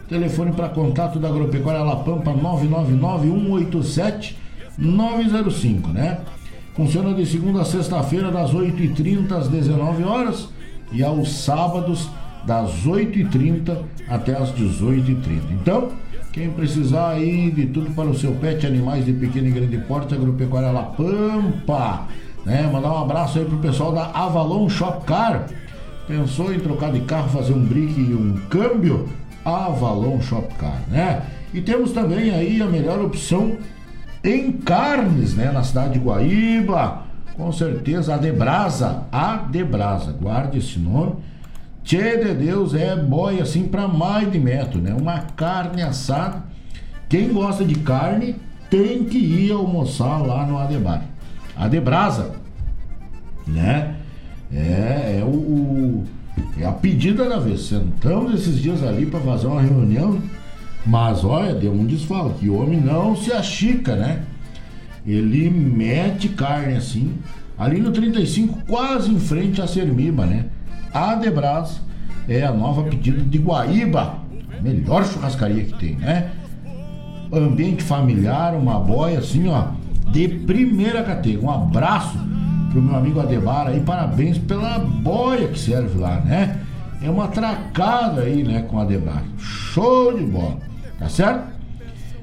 Telefone 0.10 0.52
para 0.52 0.68
contato 0.68 1.18
da 1.18 1.30
Agropecuária 1.30 1.82
La 1.82 1.96
Pampa, 1.96 2.32
999-187-905, 4.78 5.88
né? 5.94 6.20
Funciona 6.76 7.14
de 7.14 7.26
segunda 7.26 7.62
a 7.62 7.66
sexta-feira, 7.66 8.32
das 8.32 8.52
8h30 8.52 9.32
às 9.32 9.48
19 9.48 10.04
horas 10.04 10.50
e 10.92 11.02
aos 11.02 11.32
sábados, 11.38 12.10
das 12.46 12.86
8h30 12.86 13.78
até 14.08 14.36
as 14.36 14.52
18h30. 14.52 15.42
Então, 15.52 15.90
quem 16.32 16.50
precisar 16.50 17.10
aí 17.10 17.52
de 17.52 17.66
tudo 17.68 17.92
para 17.92 18.08
o 18.08 18.18
seu 18.18 18.34
pet, 18.34 18.66
animais 18.66 19.06
de 19.06 19.14
pequeno 19.14 19.48
e 19.48 19.52
grande 19.52 19.78
porte, 19.80 20.14
agropecuária 20.14 20.72
La 20.72 20.84
Pampa, 20.84 22.08
né? 22.46 22.70
Mandar 22.72 22.94
um 22.94 23.04
abraço 23.04 23.40
aí 23.40 23.46
pro 23.46 23.58
pessoal 23.58 23.92
da 23.92 24.06
Avalon 24.06 24.70
Shop 24.70 25.06
Car. 25.06 25.48
Pensou 26.08 26.54
em 26.54 26.60
trocar 26.60 26.92
de 26.92 27.02
carro, 27.02 27.30
fazer 27.30 27.54
um 27.54 27.64
brique 27.64 28.00
e 28.00 28.14
um 28.14 28.36
câmbio? 28.50 29.08
Avalon 29.44 30.22
Shop 30.22 30.54
Car, 30.56 30.82
né? 30.90 31.24
E 31.54 31.62
temos 31.62 31.92
também 31.92 32.32
aí 32.32 32.62
a 32.62 32.66
melhor 32.66 33.00
opção 33.02 33.58
em 34.24 34.52
carnes, 34.52 35.34
né? 35.36 35.52
Na 35.52 35.64
cidade 35.64 35.94
de 35.94 36.00
Guaíba, 36.00 37.04
com 37.36 37.52
certeza 37.52 38.16
a 38.16 38.18
Debrasa, 38.18 39.04
a 39.12 39.38
Debrasa, 39.38 40.12
guarde 40.12 40.60
esse 40.60 40.78
nome 40.78 41.14
Tchê 41.90 42.18
de 42.24 42.36
Deus 42.36 42.76
é 42.76 42.96
boia 42.96 43.42
assim 43.42 43.64
para 43.64 43.88
mais 43.88 44.32
de 44.32 44.38
metro, 44.38 44.80
né? 44.80 44.94
Uma 44.94 45.22
carne 45.22 45.82
assada. 45.82 46.44
Quem 47.10 47.34
gosta 47.34 47.66
de 47.66 47.74
carne 47.80 48.36
tem 48.70 49.06
que 49.06 49.18
ir 49.18 49.52
almoçar 49.52 50.20
lá 50.20 50.46
no 50.46 50.60
Adebar. 50.60 51.04
Adebrasa, 51.58 52.36
né? 53.48 53.96
É, 54.54 55.18
é 55.20 55.24
o, 55.26 55.34
o, 55.34 56.06
é 56.60 56.66
a 56.68 56.72
pedida 56.72 57.28
da 57.28 57.40
vez. 57.40 57.62
Sentamos 57.62 58.36
esses 58.36 58.62
dias 58.62 58.84
ali 58.84 59.08
para 59.08 59.22
fazer 59.22 59.48
uma 59.48 59.60
reunião, 59.64 60.22
mas 60.86 61.24
olha, 61.24 61.56
deu 61.56 61.74
um 61.74 61.88
desfalo, 61.88 62.36
que 62.36 62.48
o 62.48 62.62
homem 62.62 62.80
não 62.80 63.16
se 63.16 63.34
achica, 63.34 63.96
né? 63.96 64.22
Ele 65.08 65.50
mete 65.50 66.30
carne 66.30 66.76
assim, 66.76 67.16
ali 67.58 67.82
no 67.82 67.92
35, 67.92 68.64
quase 68.68 69.12
em 69.12 69.20
frente 69.20 69.60
à 69.60 69.66
Sermiba, 69.66 70.28
né? 70.28 70.46
Adebras 70.94 71.82
é 72.28 72.44
a 72.44 72.52
nova 72.52 72.84
pedida 72.84 73.22
de 73.22 73.38
Guaíba, 73.38 74.16
melhor 74.62 75.06
churrascaria 75.06 75.64
que 75.64 75.74
tem, 75.74 75.96
né? 75.96 76.32
Ambiente 77.32 77.84
familiar, 77.84 78.56
uma 78.56 78.80
boia 78.80 79.20
assim, 79.20 79.48
ó, 79.48 79.68
de 80.12 80.28
primeira 80.28 81.04
categoria. 81.04 81.48
Um 81.48 81.52
abraço 81.52 82.18
pro 82.72 82.82
meu 82.82 82.96
amigo 82.96 83.20
Adebar 83.20 83.68
aí, 83.68 83.80
parabéns 83.82 84.38
pela 84.38 84.80
boia 84.80 85.48
que 85.48 85.60
serve 85.60 85.98
lá, 86.00 86.20
né? 86.22 86.60
É 87.02 87.10
uma 87.10 87.28
tracada 87.28 88.22
aí, 88.22 88.44
né, 88.44 88.64
com 88.64 88.80
a 88.80 88.84
Adebar. 88.84 89.24
Show 89.38 90.18
de 90.18 90.24
bola, 90.24 90.58
tá 90.98 91.08
certo? 91.08 91.48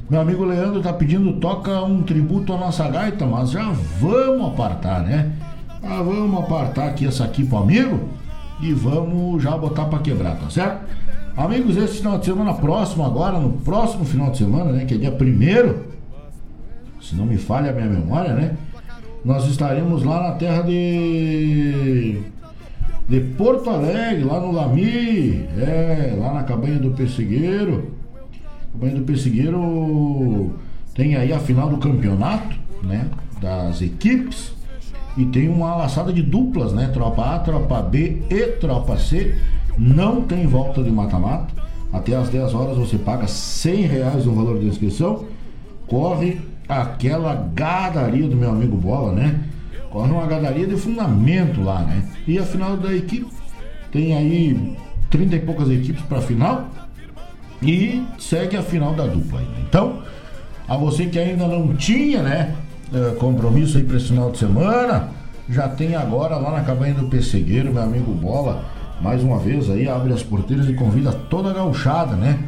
Meu 0.09 0.21
amigo 0.21 0.45
Leandro 0.45 0.81
tá 0.81 0.93
pedindo 0.93 1.33
toca 1.35 1.83
um 1.83 2.03
tributo 2.03 2.53
à 2.53 2.59
nossa 2.59 2.89
gaita, 2.89 3.27
mas 3.27 3.51
já 3.51 3.73
vamos 4.01 4.47
apartar, 4.47 5.01
né? 5.03 5.33
Já 5.83 6.03
vamos 6.03 6.41
apartar 6.41 6.89
aqui 6.89 7.07
essa 7.07 7.25
aqui 7.25 7.45
pro 7.45 7.59
amigo 7.59 8.09
e 8.61 8.73
vamos 8.73 9.43
já 9.43 9.57
botar 9.57 9.85
para 9.87 9.99
quebrar, 9.99 10.37
tá 10.37 10.51
certo? 10.51 10.85
Amigos, 11.37 11.77
esse 11.77 11.99
final 11.99 12.19
de 12.19 12.25
semana 12.25 12.55
próximo 12.55 13.05
agora, 13.05 13.39
no 13.39 13.53
próximo 13.53 14.05
final 14.05 14.31
de 14.31 14.39
semana, 14.39 14.73
né, 14.73 14.85
que 14.85 14.95
é 14.95 14.97
dia 14.97 15.13
primeiro, 15.13 15.85
se 17.01 17.15
não 17.15 17.27
me 17.27 17.37
falha 17.37 17.71
a 17.71 17.75
minha 17.75 17.87
memória, 17.87 18.33
né? 18.33 18.57
Nós 19.25 19.47
estaremos 19.47 20.03
lá 20.03 20.23
na 20.23 20.33
terra 20.33 20.63
de 20.63 22.23
de 23.09 23.21
Porto 23.21 23.71
Alegre, 23.71 24.25
lá 24.25 24.41
no 24.41 24.51
Lami, 24.51 25.47
é, 25.57 26.17
lá 26.19 26.35
na 26.35 26.43
cabanha 26.43 26.79
do 26.79 26.91
Pessegueiro. 26.91 27.93
Cabanha 28.73 28.97
do 28.97 29.03
Pessegueiro 29.03 30.55
tem 30.95 31.15
aí 31.15 31.33
a 31.33 31.39
final 31.39 31.69
do 31.69 31.79
campeonato, 31.79 32.57
né? 32.83 33.07
Das 33.41 33.81
equipes. 33.81 34.56
E 35.17 35.25
tem 35.25 35.49
uma 35.49 35.75
laçada 35.75 36.12
de 36.12 36.23
duplas, 36.23 36.73
né? 36.73 36.91
Tropa 36.93 37.35
A, 37.35 37.39
Tropa 37.39 37.81
B 37.83 38.23
e 38.29 38.47
Tropa 38.59 38.99
C. 38.99 39.35
Não 39.79 40.23
tem 40.23 40.47
volta 40.47 40.83
de 40.83 40.91
mata-mata. 40.91 41.55
Até 41.93 42.14
às 42.14 42.29
10 42.29 42.55
horas 42.55 42.77
você 42.77 42.99
paga 42.99 43.27
100 43.27 43.83
reais 43.83 44.27
no 44.27 44.35
valor 44.35 44.59
de 44.59 44.67
inscrição. 44.67 45.25
Corre 45.87 46.41
aquela 46.69 47.35
gadaria 47.55 48.29
do 48.29 48.37
meu 48.37 48.51
amigo 48.51 48.77
Bola, 48.77 49.12
né? 49.12 49.41
Corre 49.91 50.11
uma 50.11 50.27
gadaria 50.27 50.67
de 50.67 50.77
fundamento 50.77 51.62
lá, 51.62 51.81
né? 51.81 52.03
E 52.27 52.39
a 52.39 52.43
final 52.43 52.77
da 52.77 52.95
equipe 52.95 53.31
tem 53.91 54.14
aí 54.14 54.77
30 55.09 55.37
e 55.37 55.41
poucas 55.41 55.71
equipes 55.71 56.03
para 56.03 56.21
final 56.21 56.69
e 57.62 58.05
segue 58.19 58.57
a 58.57 58.62
final 58.62 58.95
da 58.95 59.07
dupla. 59.07 59.41
Então, 59.67 60.03
a 60.69 60.77
você 60.77 61.07
que 61.07 61.19
ainda 61.19 61.47
não 61.47 61.75
tinha, 61.75 62.23
né, 62.23 62.55
eh, 62.93 63.16
compromisso 63.18 63.78
aí 63.78 63.84
para 63.84 63.97
esse 63.97 64.07
final 64.07 64.30
de 64.30 64.39
semana, 64.39 65.09
já 65.49 65.68
tem 65.68 65.95
agora 65.95 66.37
lá 66.37 66.53
na 66.53 66.62
cabanha 66.62 66.95
do 66.95 67.09
Pessegueiro, 67.09 67.72
meu 67.72 67.82
amigo 67.82 68.12
Bola, 68.12 68.64
mais 69.01 69.22
uma 69.22 69.39
vez 69.39 69.68
aí 69.70 69.89
abre 69.89 70.12
as 70.12 70.22
porteiras 70.22 70.68
e 70.68 70.74
convida 70.74 71.12
toda 71.12 71.51
a 71.51 71.53
gauchada, 71.53 72.16
né? 72.16 72.39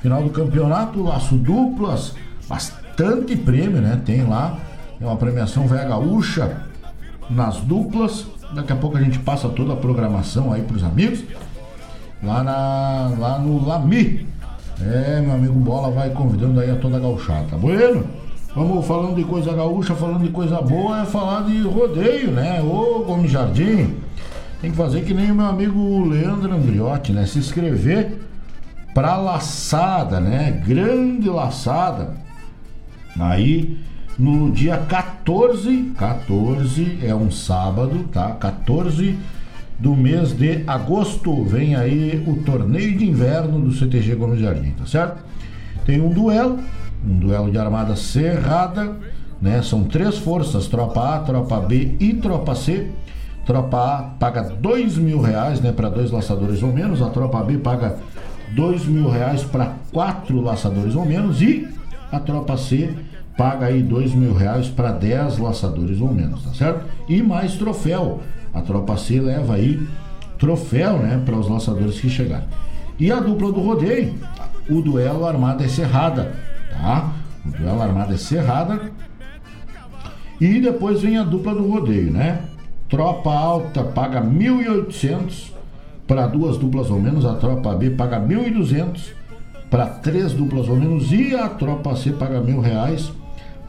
Final 0.00 0.22
do 0.22 0.30
campeonato, 0.30 1.02
laço 1.02 1.36
duplas, 1.36 2.14
bastante 2.48 3.36
prêmio, 3.36 3.80
né? 3.80 4.00
Tem 4.04 4.24
lá, 4.24 4.58
tem 4.98 5.06
uma 5.06 5.16
premiação 5.16 5.66
velha 5.66 5.88
gaúcha 5.88 6.62
nas 7.30 7.56
duplas. 7.58 8.26
Daqui 8.54 8.72
a 8.72 8.76
pouco 8.76 8.96
a 8.96 9.00
gente 9.00 9.18
passa 9.18 9.48
toda 9.48 9.72
a 9.72 9.76
programação 9.76 10.52
aí 10.52 10.62
pros 10.62 10.84
amigos. 10.84 11.24
Lá, 12.22 12.42
na, 12.42 13.12
lá 13.18 13.38
no 13.38 13.66
Lami. 13.66 14.26
É, 14.80 15.20
meu 15.20 15.34
amigo 15.34 15.54
Bola 15.54 15.90
vai 15.90 16.10
convidando 16.10 16.60
aí 16.60 16.70
a 16.70 16.76
toda 16.76 16.96
a 16.98 17.00
gauchada, 17.00 17.46
tá 17.50 17.56
bueno? 17.56 18.04
Vamos 18.56 18.86
falando 18.86 19.16
de 19.16 19.24
coisa 19.24 19.52
gaúcha, 19.52 19.94
falando 19.94 20.22
de 20.22 20.30
coisa 20.30 20.62
boa, 20.62 21.02
é 21.02 21.04
falar 21.04 21.42
de 21.42 21.60
rodeio, 21.60 22.30
né? 22.30 22.62
Ô 22.62 23.04
Gomes 23.04 23.30
Jardim, 23.30 23.94
tem 24.62 24.70
que 24.70 24.76
fazer 24.78 25.02
que 25.02 25.12
nem 25.12 25.30
o 25.30 25.34
meu 25.34 25.44
amigo 25.44 26.06
Leandro 26.06 26.54
Andriotti, 26.54 27.12
né? 27.12 27.26
Se 27.26 27.38
inscrever 27.38 28.18
pra 28.94 29.18
laçada, 29.18 30.20
né? 30.20 30.62
Grande 30.66 31.28
laçada. 31.28 32.14
Aí 33.20 33.78
no 34.18 34.50
dia 34.50 34.78
14, 34.78 35.92
14 35.94 37.00
é 37.02 37.14
um 37.14 37.30
sábado, 37.30 38.08
tá? 38.10 38.30
14 38.40 39.18
do 39.78 39.94
mês 39.94 40.32
de 40.32 40.64
agosto 40.66 41.44
vem 41.44 41.76
aí 41.76 42.24
o 42.26 42.36
torneio 42.36 42.96
de 42.96 43.04
inverno 43.04 43.60
do 43.60 43.70
CTG 43.70 44.14
Gomes 44.14 44.40
Jardim, 44.40 44.70
tá 44.70 44.86
certo? 44.86 45.22
Tem 45.84 46.00
um 46.00 46.08
duelo, 46.08 46.58
um 47.06 47.18
duelo 47.18 47.50
de 47.50 47.58
armada 47.58 47.94
cerrada, 47.94 48.96
né? 49.40 49.62
São 49.62 49.84
três 49.84 50.18
forças, 50.18 50.66
tropa 50.66 51.16
A, 51.16 51.20
tropa 51.20 51.60
B 51.60 51.96
e 52.00 52.14
tropa 52.14 52.54
C. 52.54 52.90
Tropa 53.44 53.78
A 53.78 54.02
paga 54.02 54.42
dois 54.42 54.96
mil 54.96 55.20
reais, 55.20 55.60
né? 55.60 55.72
Para 55.72 55.88
dois 55.88 56.10
laçadores 56.10 56.62
ou 56.62 56.72
menos. 56.72 57.00
A 57.00 57.10
tropa 57.10 57.42
B 57.42 57.58
paga 57.58 57.96
dois 58.54 58.84
mil 58.86 59.08
reais 59.08 59.42
para 59.44 59.74
quatro 59.92 60.40
laçadores 60.40 60.94
ou 60.94 61.04
menos 61.04 61.40
e 61.40 61.68
a 62.10 62.18
tropa 62.18 62.56
C 62.56 62.94
paga 63.36 63.66
aí 63.66 63.82
dois 63.82 64.14
mil 64.14 64.34
reais 64.34 64.68
para 64.68 64.92
10 64.92 65.38
laçadores 65.38 66.00
ou 66.00 66.12
menos, 66.12 66.42
tá 66.42 66.54
certo? 66.54 66.84
E 67.08 67.22
mais 67.22 67.54
troféu. 67.54 68.20
A 68.54 68.62
tropa 68.62 68.96
C 68.96 69.20
leva 69.20 69.54
aí 69.54 69.86
troféu, 70.38 70.98
né, 70.98 71.20
para 71.24 71.36
os 71.36 71.48
laçadores 71.48 72.00
que 72.00 72.08
chegarem. 72.08 72.46
E 72.98 73.12
a 73.12 73.20
dupla 73.20 73.52
do 73.52 73.60
rodeio, 73.60 74.14
o 74.70 74.80
duelo 74.80 75.26
armada 75.26 75.64
é 75.64 75.68
cerrada, 75.68 76.34
tá? 76.80 77.12
O 77.44 77.50
duelo 77.50 77.82
armada 77.82 78.14
é 78.14 78.16
cerrada. 78.16 78.92
E 80.40 80.60
depois 80.60 81.00
vem 81.00 81.16
a 81.16 81.24
dupla 81.24 81.54
do 81.54 81.68
rodeio, 81.68 82.12
né? 82.12 82.42
Tropa 82.88 83.32
alta 83.32 83.82
paga 83.82 84.22
1.800 84.22 85.52
para 86.06 86.26
duas 86.26 86.56
duplas 86.56 86.90
ou 86.90 87.00
menos, 87.00 87.26
a 87.26 87.34
tropa 87.34 87.74
B 87.74 87.90
paga 87.90 88.20
1.200 88.20 89.16
para 89.70 89.86
três 89.86 90.32
duplas 90.32 90.68
ou 90.68 90.76
menos 90.76 91.12
e 91.12 91.34
a 91.34 91.48
tropa 91.48 91.96
C 91.96 92.12
paga 92.12 92.40
mil 92.40 92.60
reais 92.60 93.10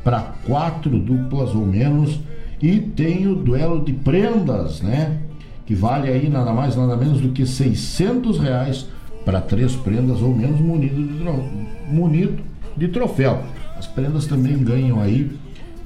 para 0.03 0.22
quatro 0.45 0.99
duplas 0.99 1.55
ou 1.55 1.66
menos. 1.66 2.20
E 2.62 2.80
tem 2.80 3.28
o 3.28 3.36
duelo 3.36 3.84
de 3.84 3.93
prendas, 3.93 4.82
né? 4.82 5.20
Que 5.66 5.76
vale 5.76 6.10
aí 6.10 6.30
nada 6.30 6.53
mais, 6.53 6.76
nada 6.76 6.95
menos 6.95 7.22
do 7.22 7.30
que 7.30 7.45
600 7.45 8.39
reais 8.39 8.88
para 9.26 9.41
três 9.41 9.76
prendas 9.76 10.22
ou 10.22 10.34
menos 10.34 10.60
munido 10.60 10.95
de, 10.95 11.93
munido 11.93 12.41
de 12.78 12.88
troféu. 12.88 13.43
As 13.78 13.88
prendas 13.88 14.25
também 14.25 14.57
ganham 14.63 15.01
aí 15.01 15.32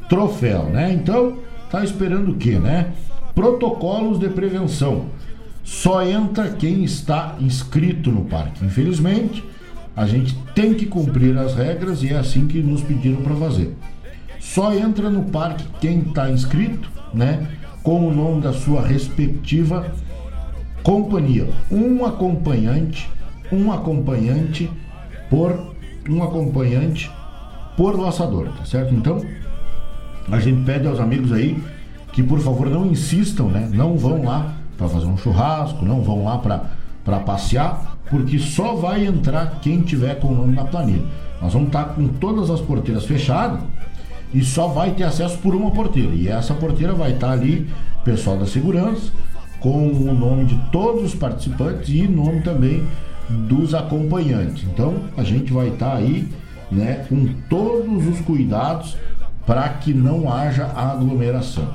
troféu, 0.09 0.65
né? 0.65 0.91
Então, 0.93 1.37
tá 1.69 1.83
esperando 1.83 2.31
o 2.31 2.35
que, 2.35 2.59
né? 2.59 2.91
Protocolos 3.33 4.19
de 4.19 4.29
prevenção. 4.29 5.05
Só 5.63 6.05
entra 6.05 6.49
quem 6.49 6.83
está 6.83 7.35
inscrito 7.39 8.11
no 8.11 8.25
parque. 8.25 8.65
Infelizmente, 8.65 9.43
a 9.95 10.05
gente 10.05 10.35
tem 10.55 10.73
que 10.73 10.85
cumprir 10.85 11.37
as 11.37 11.55
regras 11.55 12.03
e 12.03 12.09
é 12.09 12.17
assim 12.17 12.47
que 12.47 12.61
nos 12.61 12.81
pediram 12.81 13.21
para 13.21 13.35
fazer. 13.35 13.75
Só 14.39 14.73
entra 14.73 15.09
no 15.09 15.23
parque 15.23 15.63
quem 15.79 15.99
está 15.99 16.29
inscrito, 16.29 16.89
né? 17.13 17.47
Com 17.83 18.07
o 18.07 18.13
nome 18.13 18.41
da 18.41 18.53
sua 18.53 18.81
respectiva 18.85 19.93
companhia. 20.83 21.47
Um 21.71 22.05
acompanhante, 22.05 23.09
um 23.51 23.71
acompanhante 23.71 24.69
por 25.29 25.70
um 26.09 26.23
acompanhante 26.23 27.11
por 27.77 27.99
laçador, 27.99 28.49
tá 28.57 28.65
certo? 28.65 28.93
Então, 28.93 29.21
a 30.31 30.39
gente 30.39 30.63
pede 30.63 30.87
aos 30.87 30.99
amigos 30.99 31.31
aí 31.31 31.61
que 32.11 32.21
por 32.21 32.39
favor 32.39 32.69
não 32.69 32.85
insistam, 32.85 33.47
né? 33.47 33.69
Não 33.73 33.97
vão 33.97 34.23
lá 34.23 34.53
para 34.77 34.87
fazer 34.87 35.05
um 35.05 35.17
churrasco, 35.17 35.85
não 35.85 36.01
vão 36.01 36.25
lá 36.25 36.37
para 36.37 37.19
passear, 37.19 37.97
porque 38.09 38.37
só 38.39 38.75
vai 38.75 39.05
entrar 39.05 39.59
quem 39.61 39.81
tiver 39.81 40.19
com 40.19 40.27
o 40.27 40.35
nome 40.35 40.55
na 40.55 40.65
planilha. 40.65 41.05
Nós 41.41 41.53
vamos 41.53 41.67
estar 41.67 41.85
com 41.85 42.07
todas 42.07 42.49
as 42.49 42.59
porteiras 42.59 43.05
fechadas 43.05 43.61
e 44.33 44.43
só 44.43 44.67
vai 44.67 44.91
ter 44.91 45.03
acesso 45.03 45.37
por 45.37 45.55
uma 45.55 45.71
porteira. 45.71 46.13
E 46.13 46.27
essa 46.27 46.53
porteira 46.53 46.93
vai 46.93 47.13
estar 47.13 47.31
ali, 47.31 47.69
pessoal 48.03 48.37
da 48.37 48.45
segurança, 48.45 49.11
com 49.59 49.87
o 49.87 50.13
nome 50.13 50.45
de 50.45 50.55
todos 50.71 51.03
os 51.03 51.15
participantes 51.15 51.89
e 51.89 52.07
nome 52.07 52.41
também 52.41 52.83
dos 53.47 53.73
acompanhantes. 53.73 54.63
Então 54.63 54.95
a 55.17 55.23
gente 55.23 55.51
vai 55.51 55.69
estar 55.69 55.95
aí, 55.95 56.27
né, 56.71 57.05
com 57.09 57.27
todos 57.49 58.07
os 58.07 58.21
cuidados 58.21 58.97
para 59.45 59.67
que 59.69 59.93
não 59.93 60.31
haja 60.31 60.65
aglomeração. 60.65 61.67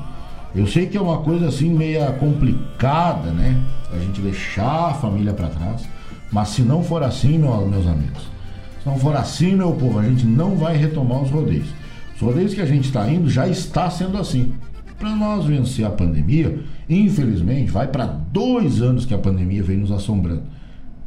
Eu 0.54 0.66
sei 0.66 0.86
que 0.86 0.96
é 0.96 1.00
uma 1.00 1.18
coisa 1.18 1.48
assim 1.48 1.68
meia 1.68 2.12
complicada, 2.12 3.30
né? 3.30 3.60
A 3.92 3.98
gente 3.98 4.20
deixar 4.22 4.90
a 4.90 4.94
família 4.94 5.34
para 5.34 5.48
trás, 5.48 5.86
mas 6.32 6.48
se 6.48 6.62
não 6.62 6.82
for 6.82 7.02
assim, 7.02 7.38
meus 7.38 7.86
amigos, 7.86 8.22
se 8.82 8.88
não 8.88 8.96
for 8.96 9.14
assim, 9.16 9.54
meu 9.54 9.72
povo, 9.72 9.98
a 9.98 10.02
gente 10.02 10.24
não 10.24 10.56
vai 10.56 10.76
retomar 10.76 11.22
os 11.22 11.30
rodeios. 11.30 11.68
Os 12.14 12.22
rodeios 12.22 12.54
que 12.54 12.62
a 12.62 12.66
gente 12.66 12.84
está 12.84 13.06
indo 13.10 13.28
já 13.28 13.46
está 13.46 13.90
sendo 13.90 14.16
assim. 14.16 14.54
Para 14.98 15.14
nós 15.14 15.44
vencer 15.44 15.84
a 15.84 15.90
pandemia, 15.90 16.58
infelizmente, 16.88 17.70
vai 17.70 17.86
para 17.86 18.06
dois 18.06 18.80
anos 18.80 19.04
que 19.04 19.12
a 19.12 19.18
pandemia 19.18 19.62
vem 19.62 19.76
nos 19.76 19.92
assombrando. 19.92 20.44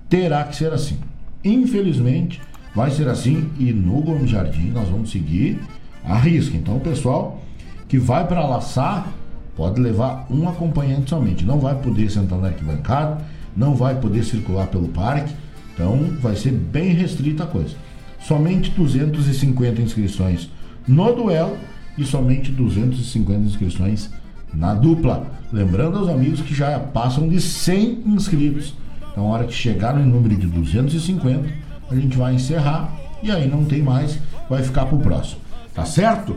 Terá 0.09 0.43
que 0.43 0.55
ser 0.55 0.73
assim. 0.73 0.97
Infelizmente, 1.43 2.41
vai 2.75 2.89
ser 2.89 3.07
assim 3.07 3.49
e 3.59 3.71
no 3.71 4.01
Gomes 4.01 4.31
Jardim 4.31 4.71
nós 4.71 4.89
vamos 4.89 5.11
seguir 5.11 5.59
a 6.03 6.17
risca. 6.17 6.57
Então, 6.57 6.77
o 6.77 6.81
pessoal 6.81 7.39
que 7.87 7.97
vai 7.97 8.25
para 8.27 8.45
laçar 8.45 9.07
pode 9.55 9.79
levar 9.79 10.25
um 10.29 10.49
acompanhante 10.49 11.09
somente. 11.09 11.45
Não 11.45 11.59
vai 11.59 11.75
poder 11.75 12.09
sentar 12.09 12.39
na 12.39 12.47
arquibancada, 12.47 13.23
não 13.55 13.75
vai 13.75 13.95
poder 13.99 14.23
circular 14.23 14.67
pelo 14.67 14.87
parque. 14.87 15.33
Então, 15.73 15.97
vai 16.19 16.35
ser 16.35 16.51
bem 16.51 16.93
restrita 16.93 17.43
a 17.43 17.47
coisa. 17.47 17.75
Somente 18.21 18.71
250 18.71 19.81
inscrições 19.81 20.49
no 20.87 21.13
duelo 21.13 21.57
e 21.97 22.03
somente 22.03 22.51
250 22.51 23.41
inscrições 23.41 24.09
na 24.53 24.73
dupla. 24.73 25.27
Lembrando 25.53 25.97
aos 25.99 26.09
amigos 26.09 26.41
que 26.41 26.55
já 26.55 26.79
passam 26.79 27.27
de 27.27 27.39
100 27.39 28.03
inscritos. 28.07 28.73
Então, 29.11 29.25
a 29.25 29.29
hora 29.29 29.45
que 29.45 29.53
chegar 29.53 29.93
no 29.93 30.05
número 30.05 30.35
de 30.35 30.47
250, 30.47 31.49
a 31.89 31.95
gente 31.95 32.17
vai 32.17 32.35
encerrar 32.35 32.91
e 33.21 33.31
aí 33.31 33.47
não 33.47 33.65
tem 33.65 33.81
mais, 33.81 34.19
vai 34.49 34.63
ficar 34.63 34.85
para 34.85 34.95
o 34.95 34.99
próximo. 34.99 35.41
Tá 35.73 35.85
certo? 35.85 36.35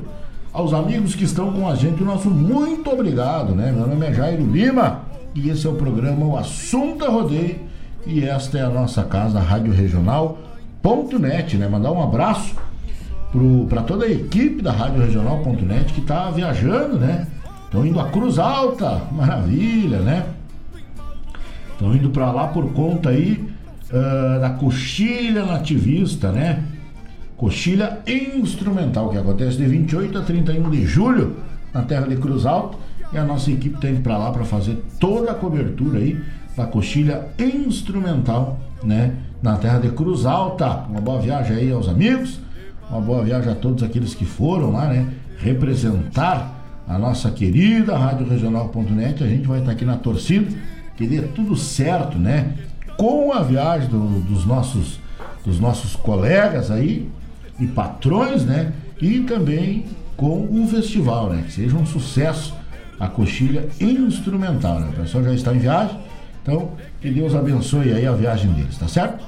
Aos 0.52 0.72
amigos 0.74 1.14
que 1.14 1.24
estão 1.24 1.52
com 1.52 1.68
a 1.68 1.74
gente, 1.74 2.02
o 2.02 2.06
nosso 2.06 2.30
muito 2.30 2.90
obrigado, 2.90 3.54
né? 3.54 3.72
Meu 3.72 3.86
nome 3.86 4.06
é 4.06 4.12
Jairo 4.12 4.44
Lima 4.44 5.00
e 5.34 5.48
esse 5.48 5.66
é 5.66 5.70
o 5.70 5.74
programa 5.74 6.26
O 6.26 6.36
Assunto 6.36 7.04
é 7.04 7.08
Rodeio 7.08 7.58
e 8.06 8.24
esta 8.24 8.58
é 8.58 8.62
a 8.62 8.68
nossa 8.68 9.02
casa, 9.04 9.40
Rádio 9.40 9.72
Regional.net, 9.72 11.56
né? 11.56 11.68
Mandar 11.68 11.92
um 11.92 12.02
abraço 12.02 12.54
para 13.68 13.82
toda 13.82 14.04
a 14.04 14.10
equipe 14.10 14.60
da 14.60 14.72
Rádio 14.72 15.00
Regional.net 15.00 15.92
que 15.92 16.00
está 16.00 16.30
viajando, 16.30 16.98
né? 16.98 17.26
Estão 17.64 17.86
indo 17.86 17.98
a 17.98 18.10
Cruz 18.10 18.38
Alta, 18.38 19.00
maravilha, 19.10 20.00
né? 20.00 20.26
Estão 21.83 21.97
indo 21.97 22.11
para 22.11 22.30
lá 22.30 22.47
por 22.47 22.72
conta 22.72 23.09
aí 23.09 23.45
uh, 23.91 24.41
da 24.41 24.51
coxilha 24.51 25.45
nativista, 25.45 26.30
né? 26.30 26.62
Coxilha 27.37 27.99
instrumental, 28.07 29.11
que 29.11 29.18
acontece 29.18 29.57
de 29.57 29.66
28 29.66 30.16
a 30.16 30.22
31 30.22 30.70
de 30.70 30.87
julho 30.87 31.39
na 31.74 31.83
terra 31.83 32.07
de 32.07 32.14
Cruz 32.14 32.47
Alta. 32.47 32.78
E 33.12 33.18
a 33.18 33.24
nossa 33.24 33.51
equipe 33.51 33.74
está 33.74 33.91
indo 33.91 34.01
para 34.01 34.16
lá 34.16 34.30
para 34.30 34.45
fazer 34.45 34.80
toda 35.01 35.33
a 35.33 35.35
cobertura 35.35 35.99
aí 35.99 36.22
da 36.57 36.66
coxilha 36.66 37.26
instrumental, 37.37 38.61
né? 38.85 39.16
Na 39.43 39.57
terra 39.57 39.80
de 39.80 39.89
Cruz 39.89 40.24
Alta. 40.24 40.85
Uma 40.89 41.01
boa 41.01 41.20
viagem 41.20 41.57
aí 41.57 41.72
aos 41.72 41.89
amigos, 41.89 42.39
uma 42.89 43.01
boa 43.01 43.24
viagem 43.24 43.51
a 43.51 43.57
todos 43.57 43.83
aqueles 43.83 44.14
que 44.14 44.24
foram 44.24 44.70
lá, 44.70 44.87
né? 44.87 45.09
Representar 45.39 46.62
a 46.87 46.97
nossa 46.97 47.28
querida 47.28 47.99
Rádio 47.99 48.28
Regional.net. 48.28 49.24
A 49.24 49.26
gente 49.26 49.49
vai 49.49 49.59
estar 49.59 49.72
aqui 49.72 49.85
na 49.85 49.97
torcida, 49.97 50.47
que 51.03 51.07
dê 51.09 51.22
tudo 51.22 51.57
certo, 51.57 52.16
né? 52.16 52.55
Com 52.96 53.32
a 53.32 53.42
viagem 53.42 53.88
do, 53.88 54.20
dos 54.20 54.46
nossos 54.46 55.00
dos 55.44 55.59
nossos 55.59 55.96
colegas 55.96 56.70
aí 56.70 57.09
e 57.59 57.66
patrões, 57.66 58.44
né? 58.44 58.72
E 59.00 59.18
também 59.20 59.84
com 60.16 60.46
o 60.48 60.68
festival, 60.68 61.30
né? 61.30 61.42
Que 61.44 61.53
seja 61.53 61.76
um 61.76 61.84
sucesso 61.84 62.55
a 63.00 63.09
coxilha 63.09 63.68
instrumental, 63.80 64.78
né? 64.78 64.90
O 64.90 65.00
pessoal 65.00 65.24
já 65.24 65.34
está 65.34 65.53
em 65.53 65.59
viagem, 65.59 65.98
então 66.40 66.70
que 67.00 67.11
Deus 67.11 67.34
abençoe 67.34 67.92
aí 67.92 68.07
a 68.07 68.12
viagem 68.12 68.53
deles, 68.53 68.78
tá 68.78 68.86
certo? 68.86 69.24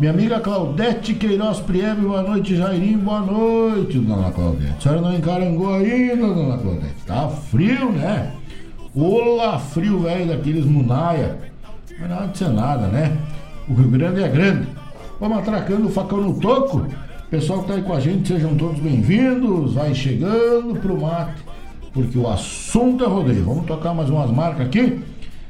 Minha 0.00 0.12
amiga 0.12 0.40
Claudete 0.40 1.12
Queiroz 1.12 1.60
Priebe, 1.60 2.02
boa 2.02 2.22
noite, 2.22 2.56
Jairinho, 2.56 3.00
boa 3.00 3.20
noite, 3.20 3.98
dona 3.98 4.30
Claudete. 4.30 4.74
A 4.78 4.80
senhora 4.80 5.00
não 5.02 5.14
encarangou 5.14 5.74
ainda, 5.74 6.26
dona 6.26 6.56
Claudete? 6.56 6.94
Tá 7.06 7.28
frio, 7.28 7.92
né? 7.92 8.32
Olá, 8.98 9.58
frio 9.58 9.98
velho 9.98 10.28
daqueles 10.28 10.64
munaia. 10.64 11.36
Mas 12.00 12.08
não 12.08 12.34
ser 12.34 12.48
nada, 12.48 12.86
né? 12.86 13.14
O 13.68 13.74
Rio 13.74 13.90
Grande 13.90 14.22
é 14.22 14.28
grande. 14.28 14.66
Vamos 15.20 15.36
atracando 15.36 15.86
o 15.86 15.90
facão 15.90 16.18
no 16.18 16.40
toco. 16.40 16.86
Pessoal 17.28 17.60
que 17.60 17.68
tá 17.68 17.74
aí 17.74 17.82
com 17.82 17.92
a 17.92 18.00
gente, 18.00 18.26
sejam 18.26 18.54
todos 18.54 18.80
bem-vindos. 18.80 19.74
Vai 19.74 19.94
chegando 19.94 20.80
pro 20.80 20.98
mate, 20.98 21.44
porque 21.92 22.16
o 22.16 22.26
assunto 22.26 23.04
é 23.04 23.06
rodeio. 23.06 23.44
Vamos 23.44 23.66
tocar 23.66 23.92
mais 23.92 24.08
umas 24.08 24.30
marcas 24.30 24.66
aqui 24.66 25.04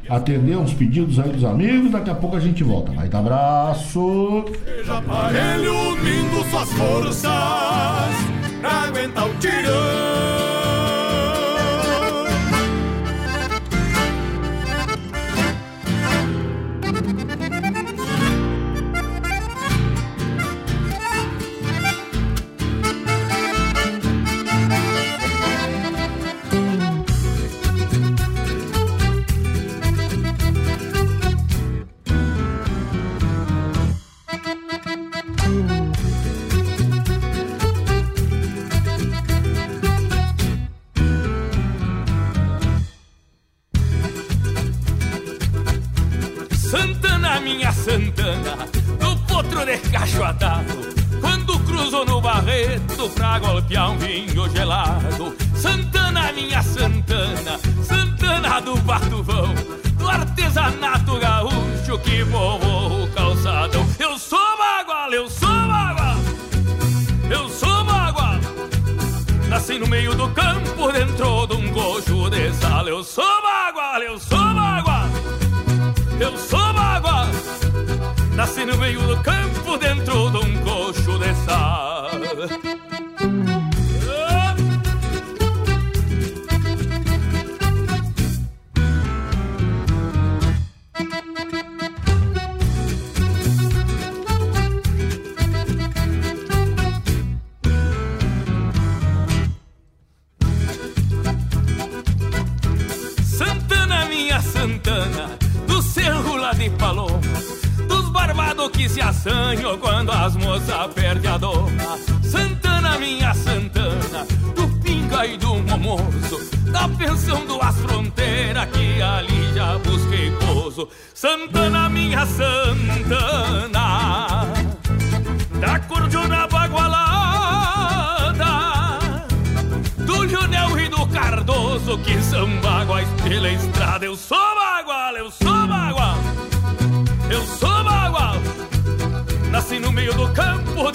atender 0.08 0.56
uns 0.56 0.72
pedidos 0.72 1.18
aí 1.18 1.30
dos 1.30 1.44
amigos, 1.44 1.90
daqui 1.92 2.10
a 2.10 2.14
pouco 2.14 2.36
a 2.36 2.40
gente 2.40 2.64
volta. 2.64 2.90
Vai 2.92 3.08
dar 3.08 3.20
abraço. 3.20 4.44
Seja 4.64 4.98
aparelho 4.98 5.72
unindo 5.92 6.44
suas 6.50 6.72
forças 6.72 7.22
pra 8.60 8.70
aguentar 8.88 9.28
o 9.28 9.34
tirão. 9.34 10.55
Pra 53.36 53.38
golpear 53.38 53.90
um 53.90 53.98
vinho 53.98 54.48
gelado. 54.50 55.36
Santana, 55.54 56.32
minha 56.32 56.62
Santana, 56.62 57.58
Santana 57.82 58.60
do 58.60 58.76
Batuvão, 58.76 59.54
do 59.98 60.08
artesanato 60.08 61.18
gaúcho 61.18 61.98
que 62.02 62.22
voou 62.24 63.04
o 63.04 63.10
calçadão. 63.12 63.86
Eu 63.98 64.18
sou 64.18 64.38
bagual, 64.58 65.12
eu 65.12 65.28
sou 65.28 65.48
bagual, 65.48 66.16
eu 67.30 67.48
sou 67.48 67.84
bagual. 67.84 68.36
Nasci 69.48 69.78
no 69.78 69.86
meio 69.86 70.14
do 70.14 70.28
campo, 70.30 70.92
dentro 70.92 71.46
de 71.46 71.54
um 71.54 71.72
coxo 71.72 72.30
de 72.30 72.52
sala. 72.54 72.88
Eu 72.88 73.04
sou 73.04 73.42
bagual, 73.42 74.02
eu 74.02 74.18
sou 74.18 74.38
bagual, 74.38 75.08
eu 76.20 76.36
sou 76.38 76.72
bagual. 76.72 77.26
Nasci 78.34 78.64
no 78.64 78.76
meio 78.78 79.00
do 79.02 79.16
campo 79.22 79.78
dentro 79.78 80.30
de 80.30 80.38
um 80.38 80.55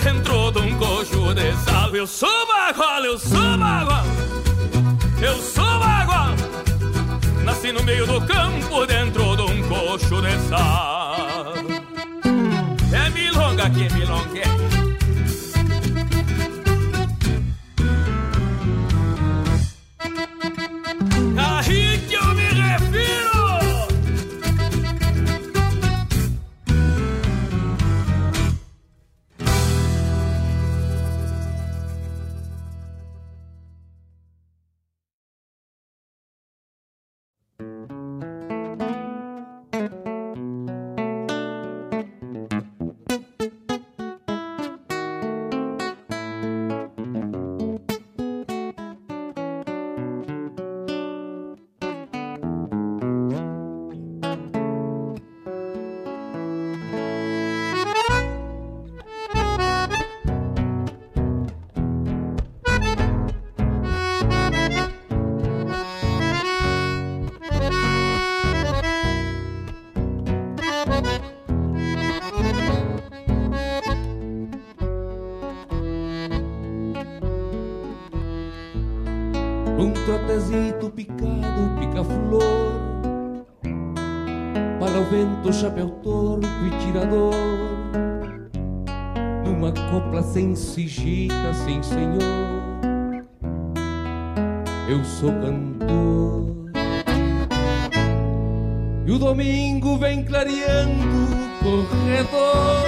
dentro 0.03 0.51
de 0.51 0.59
um 0.59 0.77
coxo 0.77 1.33
de 1.33 1.53
sal. 1.63 1.95
Eu 1.95 2.07
sou 2.07 2.47
bagual, 2.47 3.05
eu 3.05 3.17
sou 3.17 3.57
bagual, 3.57 4.05
eu 5.21 5.35
sou 5.37 5.79
bagual. 5.79 6.35
Nasci 7.43 7.71
no 7.71 7.83
meio 7.83 8.05
do 8.05 8.21
campo, 8.21 8.85
dentro 8.85 9.35
de 9.35 9.41
um 9.43 9.63
coxo 9.67 10.21
de 10.21 10.37
sal. 10.49 11.53
É 12.93 13.09
milonga 13.09 13.69
que 13.69 13.87
é 14.39 14.60
sem 90.91 91.27
sigita, 91.27 91.53
sem 91.53 91.81
senhor. 91.81 92.19
Eu 94.89 95.03
sou 95.05 95.31
cantor. 95.31 96.71
E 99.05 99.11
o 99.11 99.17
domingo 99.17 99.97
vem 99.97 100.23
clareando 100.23 101.07
o 101.61 101.87
corredor. 101.87 102.83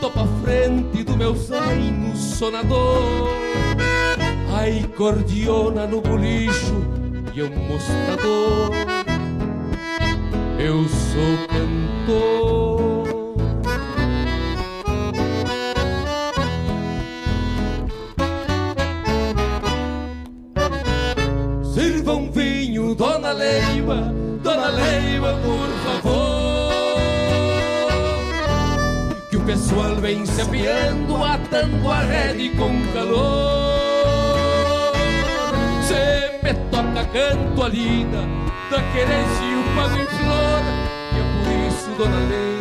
Topa 0.00 0.22
a 0.22 0.42
frente 0.42 1.04
do 1.04 1.16
meu 1.16 1.34
zaino 1.36 2.16
sonador. 2.16 3.28
Ai, 4.52 4.84
cordiona 4.96 5.86
no 5.86 6.00
bolicho 6.00 6.84
e 7.34 7.42
um 7.42 7.50
mostrador. 7.68 8.72
Eu 10.58 10.88
sou 10.88 11.48
cantor. 11.48 12.47
Atando 31.78 31.90
a 31.90 32.00
rede 32.00 32.50
com 32.50 32.70
calor. 32.92 34.92
Se 35.82 36.30
me 36.42 36.52
toca 36.70 37.04
canto 37.06 37.62
a 37.62 37.68
lida 37.68 38.22
da 38.70 38.82
querência 38.92 39.44
e 39.44 39.54
o 39.54 39.64
pago 39.74 39.96
em 39.96 40.06
flor 40.06 40.62
E 41.14 41.18
é 41.18 41.22
por 41.44 41.52
isso, 41.68 41.90
dona 41.96 42.18
Leila 42.28 42.57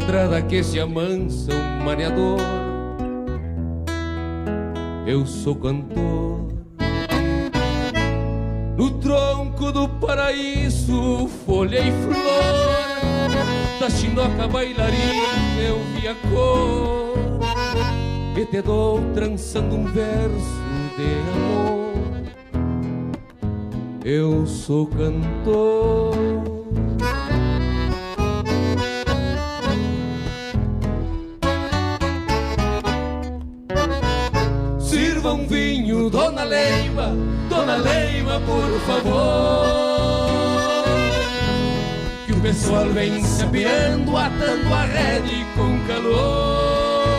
Da 0.00 0.06
potrada 0.06 0.42
que 0.42 0.62
se 0.64 0.80
amansa 0.80 1.52
um 1.52 1.84
maneador 1.84 2.40
Eu 5.06 5.26
sou 5.26 5.54
cantor 5.54 6.48
No 8.76 8.90
tronco 8.98 9.70
do 9.70 9.88
paraíso, 9.88 11.28
folha 11.44 11.80
e 11.80 11.92
flor 12.02 13.78
Da 13.78 13.90
chinoca 13.90 14.48
bailarina 14.48 15.60
eu 15.62 15.78
vi 15.94 16.08
a 16.08 16.14
cor 16.30 17.10
e 18.40 18.46
te 18.46 18.62
dou 18.62 19.00
trançando 19.12 19.74
um 19.74 19.84
verso 19.84 20.62
de 20.96 21.04
amor. 21.34 21.92
Eu 24.02 24.46
sou 24.46 24.86
cantor. 24.86 26.49
Favor. 38.92 40.84
Que 42.26 42.32
o 42.32 42.40
pessoal 42.40 42.86
vem 42.86 43.22
se 43.24 43.42
apeando, 43.42 44.16
atando 44.16 44.74
a 44.74 44.84
rede 44.84 45.44
com 45.56 45.78
calor. 45.86 47.10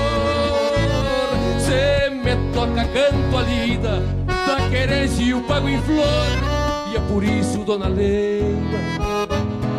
Me 2.23 2.35
toca 2.53 2.85
canto 2.85 3.37
a 3.37 3.41
lida 3.41 4.03
Da 4.27 4.69
querência 4.69 5.23
e 5.23 5.33
o 5.33 5.41
pago 5.41 5.67
em 5.67 5.81
flor. 5.81 6.05
E 6.91 6.95
é 6.95 6.99
por 7.07 7.23
isso, 7.23 7.57
dona 7.65 7.87
Leila 7.87 9.27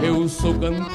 Eu 0.03 0.29
sou 0.29 0.53
cantor. 0.55 0.93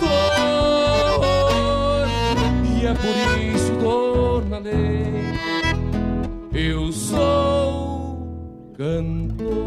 E 2.80 2.86
é 2.86 2.94
por 2.94 3.16
isso, 3.56 3.72
dona 3.82 4.60
Leila 4.60 5.38
Eu 6.54 6.92
sou 6.92 8.28
cantor 8.78 9.67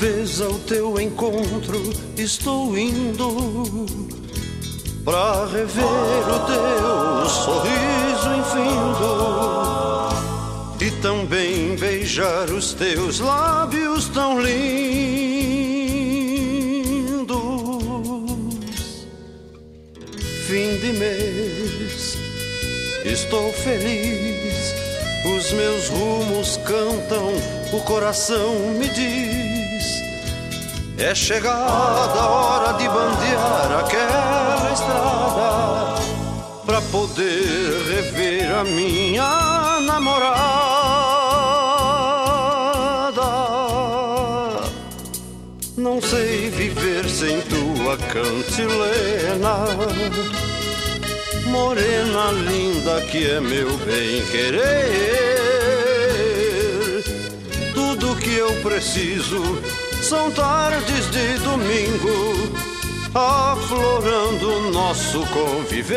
Vez 0.00 0.40
ao 0.40 0.54
teu 0.60 0.98
encontro 0.98 1.92
estou 2.16 2.76
indo 2.78 3.84
pra 5.04 5.44
rever 5.44 5.84
o 5.84 6.38
teu 6.46 7.28
sorriso 7.28 8.34
infindo 8.38 10.08
e 10.80 10.90
também 11.02 11.76
beijar 11.76 12.48
os 12.48 12.72
teus 12.72 13.20
lábios 13.20 14.08
tão 14.08 14.40
lindos. 14.40 14.56
Fim 20.46 20.78
de 20.78 20.94
mês, 20.98 22.16
estou 23.04 23.52
feliz, 23.52 24.74
os 25.36 25.52
meus 25.52 25.88
rumos 25.88 26.56
cantam, 26.64 27.34
o 27.70 27.80
coração 27.82 28.54
me 28.78 28.88
diz. 28.88 29.49
É 31.02 31.14
chegada 31.14 32.20
a 32.20 32.28
hora 32.28 32.74
de 32.74 32.86
bandear 32.86 33.72
aquela 33.80 34.70
estrada 34.70 35.94
pra 36.66 36.82
poder 36.92 37.72
rever 37.88 38.54
a 38.54 38.64
minha 38.64 39.80
namorada. 39.80 40.30
Não 45.74 46.02
sei 46.02 46.50
viver 46.50 47.08
sem 47.08 47.40
tua 47.40 47.96
cantilena, 47.96 49.56
morena 51.46 52.30
linda 52.30 53.00
que 53.10 53.26
é 53.26 53.40
meu 53.40 53.72
bem 53.78 54.22
querer. 54.26 54.60
Tudo 57.72 58.14
que 58.16 58.36
eu 58.36 58.52
preciso 58.62 59.62
são 60.10 60.28
tardes 60.32 61.08
de 61.12 61.38
domingo, 61.38 62.50
aflorando 63.14 64.72
nosso 64.72 65.24
conviver. 65.26 65.96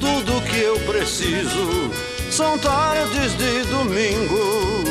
Tudo 0.00 0.40
que 0.42 0.60
eu 0.60 0.78
preciso 0.86 1.90
são 2.30 2.56
tardes 2.58 3.36
de 3.36 3.64
domingo, 3.64 4.84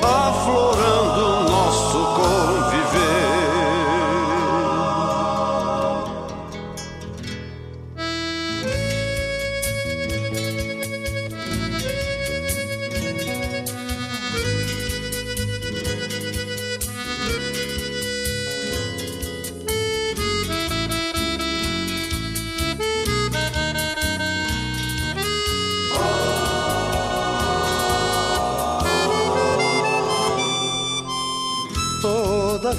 aflorando 0.00 1.50
nosso 1.50 1.98
conviver. 1.98 2.13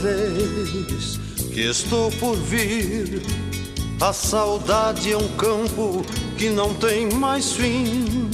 Vez 0.06 1.20
que 1.51 1.62
estou 1.62 2.12
por 2.12 2.36
vir, 2.36 3.24
a 3.99 4.14
saudade 4.14 5.12
é 5.12 5.18
um 5.18 5.28
campo 5.30 6.06
que 6.38 6.49
não 6.49 6.74
tem 6.76 7.10
mais 7.12 7.53
fim. 7.53 8.30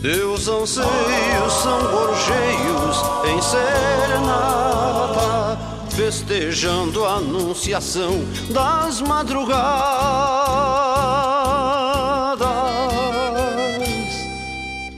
Teus 0.00 0.48
anseios 0.48 1.52
são 1.62 1.78
gorjeios 1.92 2.96
em 3.30 3.40
serenata, 3.40 4.66
festejando 5.90 7.04
a 7.04 7.16
anunciação 7.16 8.24
das 8.50 9.00
madrugadas. 9.00 9.52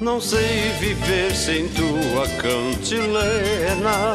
Não 0.00 0.20
sei 0.20 0.70
viver 0.80 1.34
sem 1.34 1.68
tua 1.68 2.26
cantilena, 2.40 4.14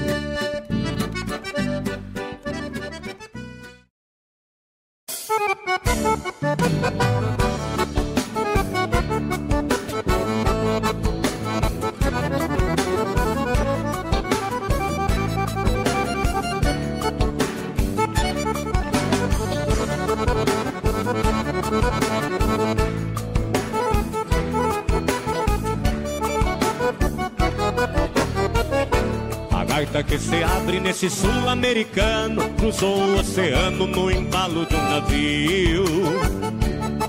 Nesse 31.01 31.09
sul-americano 31.09 32.47
cruzou 32.59 32.95
o 32.95 33.19
oceano 33.19 33.87
no 33.87 34.11
embalo 34.11 34.67
de 34.67 34.75
um 34.75 34.81
navio. 34.83 35.83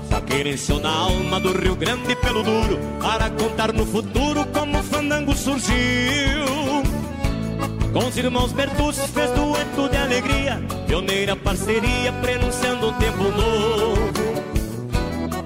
Saquerenciou 0.09 0.79
na 0.79 0.89
alma 0.89 1.39
do 1.39 1.55
Rio 1.55 1.75
Grande 1.75 2.15
pelo 2.15 2.41
duro 2.41 2.79
para 2.99 3.29
contar 3.29 3.71
no 3.71 3.85
futuro 3.85 4.47
como 4.47 4.79
o 4.79 4.83
fandango 4.83 5.35
surgiu. 5.35 5.75
Com 7.91 8.07
os 8.07 8.17
irmãos 8.17 8.51
Bertucci 8.51 9.07
fez 9.09 9.29
dueto 9.31 9.87
de 9.89 9.97
alegria, 9.97 10.59
pioneira 10.87 11.35
parceria 11.35 12.11
prenunciando 12.13 12.89
um 12.89 12.93
tempo 12.93 13.23
novo. 13.23 14.13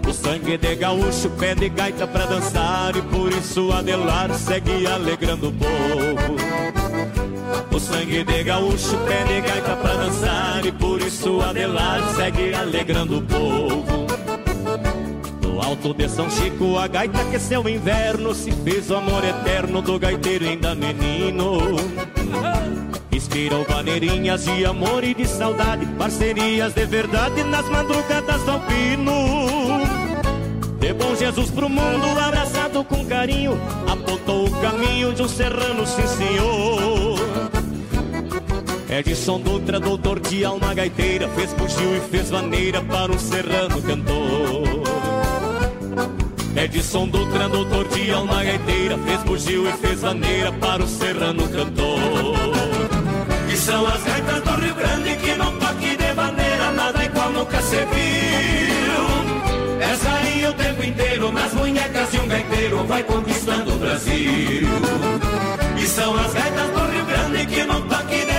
O 0.07 0.13
sangue 0.13 0.57
de 0.57 0.75
gaúcho 0.75 1.29
pede 1.31 1.67
gaita 1.67 2.07
pra 2.07 2.25
dançar 2.25 2.95
e 2.95 3.01
por 3.01 3.29
isso 3.29 3.73
Adelar 3.73 4.33
segue 4.35 4.87
alegrando 4.87 5.49
o 5.49 5.51
povo. 5.51 6.76
O 7.77 7.79
sangue 7.79 8.23
de 8.23 8.43
gaúcho 8.43 8.97
pede 9.05 9.39
gaita 9.39 9.75
pra 9.75 9.93
dançar 9.93 10.65
e 10.65 10.71
por 10.71 10.99
isso 10.99 11.39
Adelar 11.41 12.01
segue 12.15 12.51
alegrando 12.55 13.19
o 13.19 13.21
povo. 13.21 14.07
No 15.43 15.61
alto 15.61 15.93
de 15.93 16.09
São 16.09 16.27
Chico 16.27 16.75
a 16.79 16.87
gaita 16.87 17.21
aqueceu 17.21 17.61
o 17.61 17.69
inverno, 17.69 18.33
se 18.33 18.51
fez 18.51 18.89
o 18.89 18.95
amor 18.95 19.23
eterno 19.23 19.79
do 19.83 19.99
gaiteiro 19.99 20.45
ainda 20.45 20.73
menino. 20.73 21.75
Inspirou 23.11 23.63
maneirinhas 23.69 24.45
de 24.45 24.65
amor 24.65 25.03
e 25.03 25.13
de 25.13 25.27
saudade, 25.27 25.85
parcerias 25.99 26.73
de 26.73 26.83
verdade 26.83 27.43
nas 27.43 27.69
madrugadas 27.69 28.41
do 28.41 28.51
alpino. 28.53 29.13
De 30.79 30.93
bom 30.93 31.15
Jesus 31.15 31.51
pro 31.51 31.69
mundo, 31.69 32.19
abraçado 32.19 32.83
com 32.83 33.05
carinho, 33.05 33.55
apontou 33.87 34.47
o 34.47 34.61
caminho 34.61 35.13
de 35.13 35.21
um 35.21 35.27
serrano, 35.27 35.85
sim 35.85 36.07
senhor. 36.07 37.06
Edson 38.89 39.41
Dutra, 39.41 39.79
doutor 39.81 40.19
de 40.21 40.45
alma 40.45 40.73
gaiteira, 40.73 41.27
fez 41.29 41.51
bugio 41.53 41.97
e 41.97 41.99
fez 42.09 42.29
vaneira 42.29 42.81
para 42.81 43.11
um 43.11 43.19
serrano 43.19 43.81
cantor. 43.81 44.63
Edson 46.55 47.07
Dutra, 47.09 47.49
doutor 47.49 47.85
de 47.89 48.11
alma 48.11 48.41
gaiteira, 48.43 48.97
fez 48.97 49.23
bugio 49.23 49.67
e 49.67 49.71
fez 49.73 49.99
vaneira 50.01 50.53
para 50.53 50.83
o 50.83 50.87
serrano 50.87 51.49
cantor. 51.49 51.99
E 53.51 53.57
são 53.57 53.85
as 53.87 54.03
gaitas 54.03 54.41
do 54.41 54.51
Rio 54.61 54.75
Grande 54.75 55.15
que 55.17 55.35
não 55.35 55.57
toque 55.59 55.97
de 55.97 56.13
maneira, 56.13 56.71
nada 56.71 57.03
igual 57.03 57.29
nunca 57.31 57.61
se 57.61 57.75
viu. 57.75 57.87
Essa 59.81 60.09
aí 60.11 60.45
o 60.45 60.53
tempo 60.53 60.81
inteiro, 60.83 61.31
nas 61.33 61.53
munhecas 61.53 62.09
de 62.09 62.19
um 62.19 62.27
gaiteiro, 62.27 62.85
vai 62.85 63.03
conquistando 63.03 63.73
o 63.73 63.77
Brasil. 63.79 64.67
E 65.77 65.85
são 65.85 66.15
as 66.15 66.33
gaitas 66.33 66.69
do 66.71 66.79
Rio 66.91 67.05
Grande 67.05 67.45
que 67.45 67.63
não 67.65 67.81
toque 67.81 68.15
de 68.15 68.25
maneira, 68.25 68.36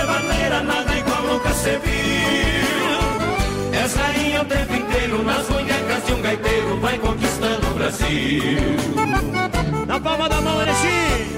nunca 1.39 1.53
se 1.53 1.71
viu. 1.71 2.99
Essa 3.83 4.03
aí 4.03 4.37
o 4.37 4.45
tempo 4.45 4.73
inteiro, 4.75 5.23
nas 5.23 5.49
munhecas 5.49 6.05
de 6.05 6.13
um 6.13 6.21
gaiteiro, 6.21 6.79
vai 6.79 6.97
conquistando 6.99 7.67
o 7.67 7.73
Brasil. 7.73 8.59
Na 9.87 9.99
palma 9.99 10.29
da 10.29 10.41
mão, 10.41 10.61
Erechim! 10.61 11.29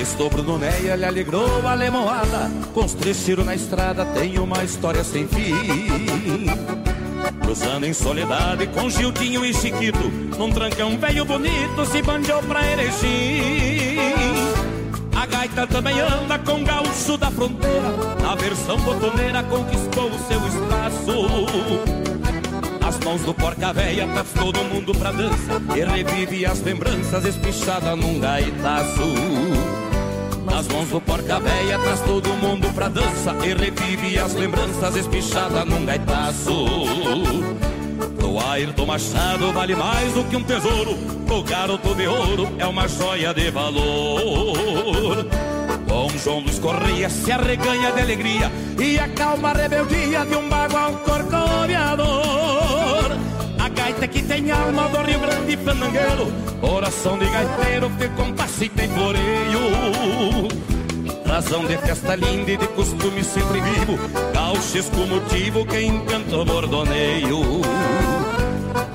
Estou 0.00 0.30
Bruno 0.30 0.58
Neia, 0.58 0.94
lhe 0.96 1.04
alegrou 1.04 1.66
a 1.66 1.74
lemoada 1.74 2.50
três 3.00 3.24
tiros 3.24 3.44
na 3.44 3.54
estrada 3.54 4.04
tem 4.04 4.38
uma 4.38 4.62
história 4.62 5.02
sem 5.02 5.26
fim 5.26 5.52
Cruzando 7.44 7.84
em 7.84 7.92
soledade 7.92 8.66
com 8.68 8.88
Gildinho 8.88 9.44
e 9.44 9.52
Chiquito 9.52 10.10
Num 10.38 10.50
trancão 10.50 10.98
velho 10.98 11.24
bonito 11.26 11.84
se 11.86 12.00
bandeou 12.00 12.42
pra 12.42 12.66
Erechim. 12.66 13.98
A 15.14 15.26
gaita 15.26 15.66
também 15.66 16.00
anda 16.00 16.38
com 16.38 16.64
gaúcho 16.64 17.18
da 17.18 17.30
fronteira 17.30 17.94
A 18.26 18.34
versão 18.34 18.78
botoneira 18.80 19.42
conquistou 19.42 20.10
o 20.10 20.18
seu 20.26 20.40
espaço. 20.48 21.26
As 22.86 22.98
mãos 23.00 23.20
do 23.22 23.34
porca 23.34 23.72
véia 23.72 24.06
traz 24.06 24.28
todo 24.32 24.64
mundo 24.64 24.94
pra 24.94 25.12
dança 25.12 25.60
E 25.76 25.84
revive 25.84 26.46
as 26.46 26.60
lembranças 26.62 27.24
espichadas 27.26 27.98
num 27.98 28.18
gaitaço 28.20 29.02
Nas 30.44 30.68
mãos 30.68 30.88
do 30.88 31.00
porca 31.00 31.40
véia 31.40 31.78
traz 31.78 32.00
todo 32.00 32.28
mundo 32.34 32.72
pra 32.74 32.88
dança. 32.88 33.34
E 33.44 33.54
revive 33.54 34.18
as 34.18 34.34
lembranças 34.34 34.96
espichadas 34.96 35.64
num 35.64 35.84
gaitaço. 35.84 36.66
Do 38.18 38.38
Ayrton 38.38 38.86
Machado 38.86 39.52
vale 39.52 39.74
mais 39.74 40.12
do 40.12 40.24
que 40.24 40.36
um 40.36 40.42
tesouro. 40.42 40.92
O 41.30 41.42
garoto 41.42 41.94
de 41.94 42.06
ouro 42.06 42.48
é 42.58 42.66
uma 42.66 42.86
joia 42.86 43.32
de 43.34 43.50
valor. 43.50 45.26
Com 45.88 46.08
João 46.18 46.40
Luiz 46.40 46.58
Correia 46.58 47.08
se 47.08 47.30
arreganha 47.30 47.92
de 47.92 48.00
alegria 48.00 48.50
E 48.78 48.98
acalma 48.98 49.50
a 49.50 49.52
rebeldia 49.52 50.24
de 50.24 50.34
um 50.34 50.48
bagual 50.48 50.92
corcoviador 51.04 52.73
Gaita 54.04 54.08
que 54.08 54.22
tem 54.22 54.50
alma 54.50 54.88
do 54.88 54.98
Rio 54.98 55.18
Grande 55.18 55.56
fandangueiro 55.56 56.32
Coração 56.60 57.18
de 57.18 57.26
gaiteiro 57.26 57.90
que 57.90 58.08
compasso 58.08 58.64
e 58.64 58.68
tem 58.68 58.88
floreio. 58.88 60.48
Razão 61.26 61.64
de 61.64 61.76
festa 61.78 62.14
linda 62.14 62.50
e 62.50 62.56
de 62.56 62.66
costume 62.68 63.24
sempre 63.24 63.60
vivo. 63.60 63.98
Gauchesco 64.32 64.96
motivo 64.96 65.66
que 65.66 65.80
encanta 65.82 66.36
o 66.36 66.44
bordoneio. 66.44 67.62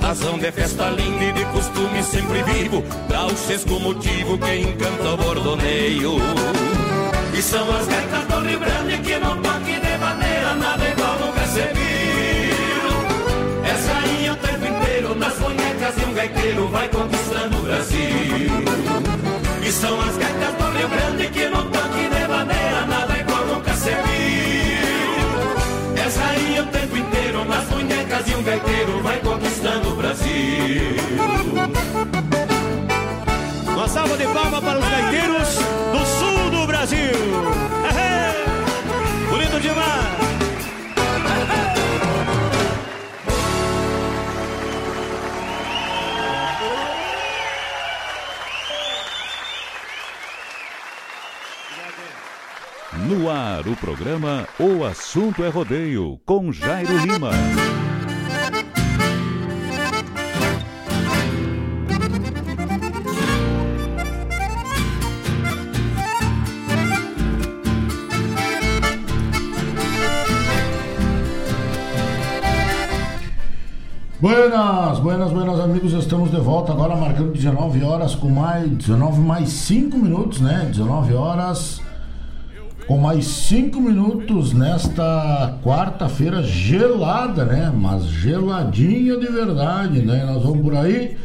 Razão 0.01 0.38
de 0.38 0.51
festa 0.51 0.89
linda 0.89 1.24
e 1.24 1.34
de 1.34 1.45
costume 1.45 2.03
sempre 2.03 2.43
vivo. 2.43 2.84
Gauchesco 3.10 3.80
motivo 3.80 4.38
que 4.38 4.55
encanta 4.57 5.10
o 5.10 5.18
bordoneio. 5.18 6.18
E 7.34 7.41
são 7.41 7.68
as 7.76 7.88
gaitas 7.88 8.26
do 8.26 8.47
Rio 8.47 8.60
Grande 8.60 8.97
que 8.99 9.18
não 9.20 9.41
toque 9.41 9.80
de 9.80 9.97
maneira 9.97 10.55
Nada 10.55 10.89
igual 10.89 11.20
nunca 11.20 11.45
se 11.47 11.62
viu 11.74 11.88
de 15.95 16.05
um 16.05 16.13
gaiteiro 16.13 16.67
Vai 16.67 16.89
conquistando 16.89 17.57
o 17.57 17.61
Brasil. 17.61 18.09
E 19.63 19.71
são 19.71 19.99
as 20.01 20.17
gaitas 20.17 20.53
do 20.55 20.77
Rio 20.77 20.89
Grande 20.89 21.27
que 21.29 21.49
não 21.49 21.69
toque 21.69 22.09
de 22.09 22.27
maneira 22.27 22.85
Nada 22.87 23.17
igual 23.17 23.45
nunca 23.45 23.73
se 23.73 23.89
viu 23.89 23.99
Essa 26.05 26.23
aí 26.23 26.59
o 26.59 26.65
tempo 26.67 26.97
inteiro 26.97 27.45
nas 27.45 27.65
bonecas 27.65 28.25
de 28.25 28.35
um 28.35 28.43
gaiteiro 28.43 29.01
Vai 29.03 29.19
conquistando 29.19 29.89
o 29.89 29.95
Brasil. 29.95 30.95
Uma 33.73 33.87
salva 33.87 34.17
de 34.17 34.25
palmas 34.25 34.59
para 34.59 34.79
os 34.79 34.85
gaiteiros 34.85 35.55
do 35.91 36.05
sul 36.05 36.49
do 36.51 36.67
Brasil. 36.67 37.78
Ar, 53.28 53.67
o 53.67 53.76
programa 53.76 54.47
O 54.59 54.86
Assunto 54.86 55.43
é 55.43 55.49
Rodeio, 55.49 56.20
com 56.26 56.51
Jairo 56.51 56.95
Lima. 56.99 57.32
Buenas, 74.22 74.99
buenas, 74.99 75.32
buenas 75.32 75.59
amigos, 75.59 75.93
estamos 75.93 76.30
de 76.30 76.39
volta 76.39 76.72
agora 76.72 76.95
marcando 76.95 77.34
19 77.34 77.84
horas 77.84 78.15
com 78.15 78.30
mais 78.30 78.70
19 78.70 79.20
mais 79.20 79.49
5 79.49 79.97
minutos, 79.97 80.39
né? 80.39 80.67
19 80.72 81.13
horas 81.15 81.82
com 82.89 82.97
mais 82.97 83.23
5 83.27 83.79
minutos 83.79 84.51
nesta 84.51 85.59
quarta-feira 85.63 86.41
gelada, 86.41 87.45
né? 87.45 87.71
Mas 87.71 88.05
geladinha 88.05 89.15
de 89.15 89.27
verdade, 89.27 90.01
né? 90.01 90.25
Nós 90.25 90.41
vamos 90.41 90.63
por 90.63 90.75
aí 90.75 91.15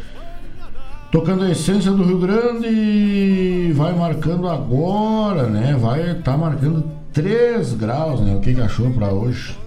tocando 1.11 1.43
a 1.43 1.51
essência 1.51 1.91
do 1.91 2.05
Rio 2.05 2.19
Grande 2.19 2.67
e 2.69 3.73
vai 3.75 3.95
marcando 3.95 4.47
agora, 4.47 5.45
né? 5.45 5.75
Vai 5.81 6.17
tá 6.17 6.37
marcando 6.37 6.85
3 7.15 7.73
graus, 7.73 8.21
né? 8.21 8.37
O 8.37 8.41
que, 8.41 8.53
que 8.53 8.61
achou 8.61 8.91
para 8.91 9.11
hoje? 9.11 9.59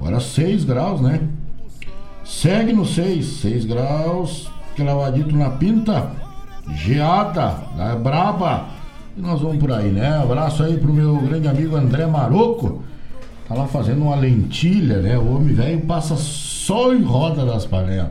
Agora 0.00 0.20
6 0.20 0.64
graus, 0.64 1.02
né? 1.02 1.20
Segue 2.24 2.72
no 2.72 2.86
6, 2.86 3.26
6 3.42 3.66
graus, 3.66 4.50
cravadito 4.74 5.36
na 5.36 5.50
pinta, 5.50 6.12
geada, 6.74 7.58
é 7.78 7.94
braba. 7.94 8.73
E 9.16 9.20
nós 9.20 9.40
vamos 9.40 9.58
por 9.58 9.70
aí, 9.72 9.90
né? 9.90 10.16
Abraço 10.18 10.62
aí 10.62 10.76
pro 10.76 10.92
meu 10.92 11.16
grande 11.18 11.48
amigo 11.48 11.76
André 11.76 12.06
Maroco, 12.06 12.82
Tá 13.48 13.54
lá 13.54 13.66
fazendo 13.66 14.02
uma 14.02 14.16
lentilha, 14.16 15.02
né? 15.02 15.18
O 15.18 15.36
homem 15.36 15.54
velho 15.54 15.80
passa 15.82 16.16
só 16.16 16.94
em 16.94 17.02
roda 17.02 17.44
das 17.44 17.66
panelas. 17.66 18.10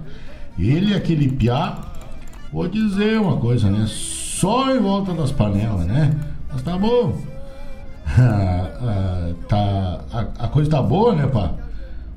Ele 0.59 0.91
e 0.91 0.93
aquele 0.93 1.27
piá, 1.27 1.79
vou 2.51 2.67
dizer 2.67 3.19
uma 3.19 3.37
coisa, 3.37 3.69
né? 3.69 3.85
Só 3.87 4.69
em 4.75 4.79
volta 4.79 5.11
das 5.13 5.31
panelas, 5.31 5.85
né? 5.87 6.13
Mas 6.51 6.61
tá 6.61 6.77
bom. 6.77 7.17
Ah, 8.85 9.31
tá, 9.47 10.01
a, 10.11 10.45
a, 10.45 10.47
coisa 10.49 10.69
tá 10.69 10.81
boa, 10.81 11.15
né, 11.15 11.25
pá? 11.25 11.53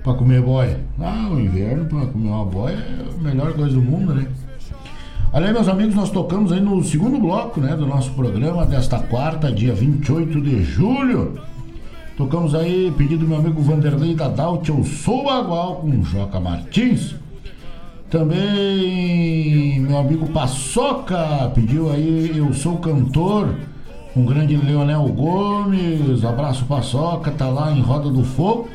Pra 0.02 0.14
comer 0.14 0.42
boia. 0.42 0.80
Ah, 1.00 1.28
o 1.30 1.40
inverno 1.40 1.84
pra 1.86 2.06
comer 2.06 2.28
uma 2.28 2.44
boia 2.44 2.74
é 2.74 3.18
a 3.18 3.22
melhor 3.22 3.52
coisa 3.54 3.72
do 3.72 3.80
mundo, 3.80 4.12
né? 4.12 4.26
Aí, 5.36 5.52
meus 5.52 5.68
amigos, 5.68 5.94
nós 5.94 6.10
tocamos 6.10 6.50
aí 6.50 6.62
no 6.62 6.82
segundo 6.82 7.18
bloco, 7.18 7.60
né, 7.60 7.76
do 7.76 7.86
nosso 7.86 8.10
programa 8.12 8.64
desta 8.64 8.98
quarta, 9.00 9.52
dia 9.52 9.74
28 9.74 10.40
de 10.40 10.64
julho. 10.64 11.38
Tocamos 12.16 12.54
aí, 12.54 12.90
pedido 12.96 13.18
do 13.18 13.28
meu 13.28 13.36
amigo 13.36 13.60
Vanderlei 13.60 14.14
da 14.14 14.28
Daut, 14.28 14.66
Eu 14.66 14.82
Sou 14.82 15.24
Bagual, 15.24 15.76
com 15.76 16.02
Joca 16.02 16.40
Martins. 16.40 17.16
Também 18.08 19.78
meu 19.78 19.98
amigo 19.98 20.26
Paçoca 20.30 21.52
pediu 21.54 21.92
aí 21.92 22.32
Eu 22.34 22.54
Sou 22.54 22.78
Cantor, 22.78 23.56
o 24.16 24.22
grande 24.22 24.56
Leonel 24.56 25.02
Gomes. 25.08 26.24
Abraço 26.24 26.64
Paçoca, 26.64 27.30
tá 27.30 27.50
lá 27.50 27.70
em 27.72 27.82
Roda 27.82 28.08
do 28.08 28.24
Fogo, 28.24 28.70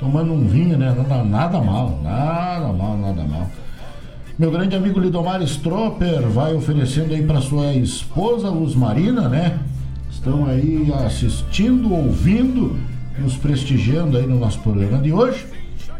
tomando 0.00 0.32
um 0.32 0.44
vinho, 0.44 0.76
né? 0.76 0.92
Nada, 0.92 1.22
nada 1.22 1.60
mal, 1.60 2.00
nada 2.02 2.72
mal, 2.72 2.96
nada 2.96 3.22
mal. 3.22 3.46
Meu 4.36 4.50
grande 4.50 4.74
amigo 4.74 4.98
Lidomar 4.98 5.40
Stropper 5.42 6.28
vai 6.28 6.54
oferecendo 6.54 7.14
aí 7.14 7.22
para 7.22 7.40
sua 7.40 7.72
esposa 7.74 8.50
Luz 8.50 8.74
Marina, 8.74 9.28
né? 9.28 9.60
estão 10.24 10.46
aí 10.46 10.90
assistindo, 11.06 11.92
ouvindo, 11.92 12.76
nos 13.18 13.36
prestigiando 13.36 14.16
aí 14.16 14.26
no 14.26 14.38
nosso 14.38 14.58
programa 14.60 14.98
de 15.02 15.12
hoje. 15.12 15.46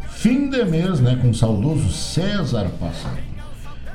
Fim 0.09 0.49
de 0.49 0.65
mês, 0.65 0.99
né, 0.99 1.19
com 1.21 1.29
o 1.29 1.35
saudoso 1.35 1.91
César 1.91 2.71
Passado. 2.81 3.19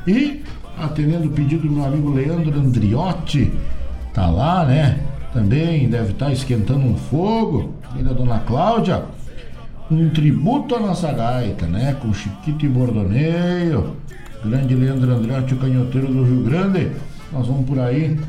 E, 0.07 0.43
atendendo 0.77 1.27
o 1.27 1.31
pedido 1.31 1.67
do 1.67 1.73
meu 1.73 1.83
amigo 1.83 2.11
Leandro 2.11 2.59
Andriotti, 2.59 3.51
tá 4.13 4.29
lá, 4.29 4.63
né? 4.65 4.99
Também 5.33 5.89
deve 5.89 6.11
estar 6.11 6.27
tá 6.27 6.31
esquentando 6.31 6.85
um 6.85 6.95
fogo. 6.95 7.73
E 7.99 8.03
da 8.03 8.13
dona 8.13 8.39
Cláudia, 8.39 9.03
um 9.89 10.09
tributo 10.11 10.75
à 10.75 10.79
nossa 10.79 11.11
gaita, 11.11 11.65
né? 11.65 11.97
Com 11.99 12.13
Chiquito 12.13 12.65
e 12.65 12.69
Bordoneio, 12.69 13.95
grande 14.43 14.75
Leandro 14.75 15.11
Andriotti, 15.11 15.53
o 15.53 15.57
canhoteiro 15.57 16.07
do 16.07 16.23
Rio 16.23 16.43
Grande. 16.43 16.91
Nós 17.31 17.47
vamos 17.47 17.65
por 17.65 17.79
aí 17.79 18.19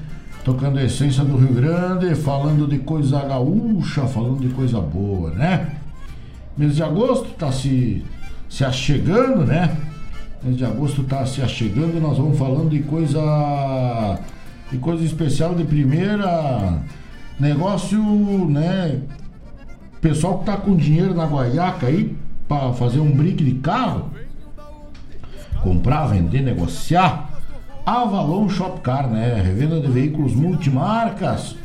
tocando 0.44 0.78
a 0.78 0.84
essência 0.84 1.24
do 1.24 1.36
Rio 1.36 1.54
Grande, 1.54 2.14
falando 2.14 2.66
de 2.66 2.78
coisa 2.78 3.20
gaúcha, 3.24 4.06
falando 4.06 4.40
de 4.40 4.48
coisa 4.48 4.80
boa, 4.80 5.30
né? 5.30 5.74
Mês 6.56 6.76
de 6.76 6.82
agosto 6.82 7.28
tá 7.38 7.52
se, 7.52 8.04
se 8.48 8.64
achegando, 8.64 9.44
né? 9.44 9.76
Mês 10.42 10.56
de 10.56 10.64
agosto 10.64 11.04
tá 11.04 11.24
se 11.26 11.42
achegando 11.42 12.00
nós 12.00 12.18
vamos 12.18 12.38
falando 12.38 12.70
de 12.70 12.80
coisa 12.80 14.18
de 14.70 14.78
coisa 14.78 15.04
especial 15.04 15.54
de 15.54 15.64
primeira, 15.64 16.78
negócio, 17.38 18.00
né? 18.48 19.00
Pessoal 20.00 20.38
que 20.38 20.46
tá 20.46 20.56
com 20.56 20.76
dinheiro 20.76 21.14
na 21.14 21.26
guaiaca 21.26 21.86
aí 21.86 22.16
para 22.48 22.72
fazer 22.72 23.00
um 23.00 23.10
brick 23.10 23.42
de 23.44 23.54
carro, 23.54 24.10
comprar, 25.62 26.06
vender, 26.06 26.42
negociar, 26.42 27.30
Avalon 27.84 28.48
Shopcar, 28.48 29.08
né? 29.08 29.40
Revenda 29.42 29.80
de 29.80 29.88
veículos 29.88 30.34
multimarcas, 30.34 31.56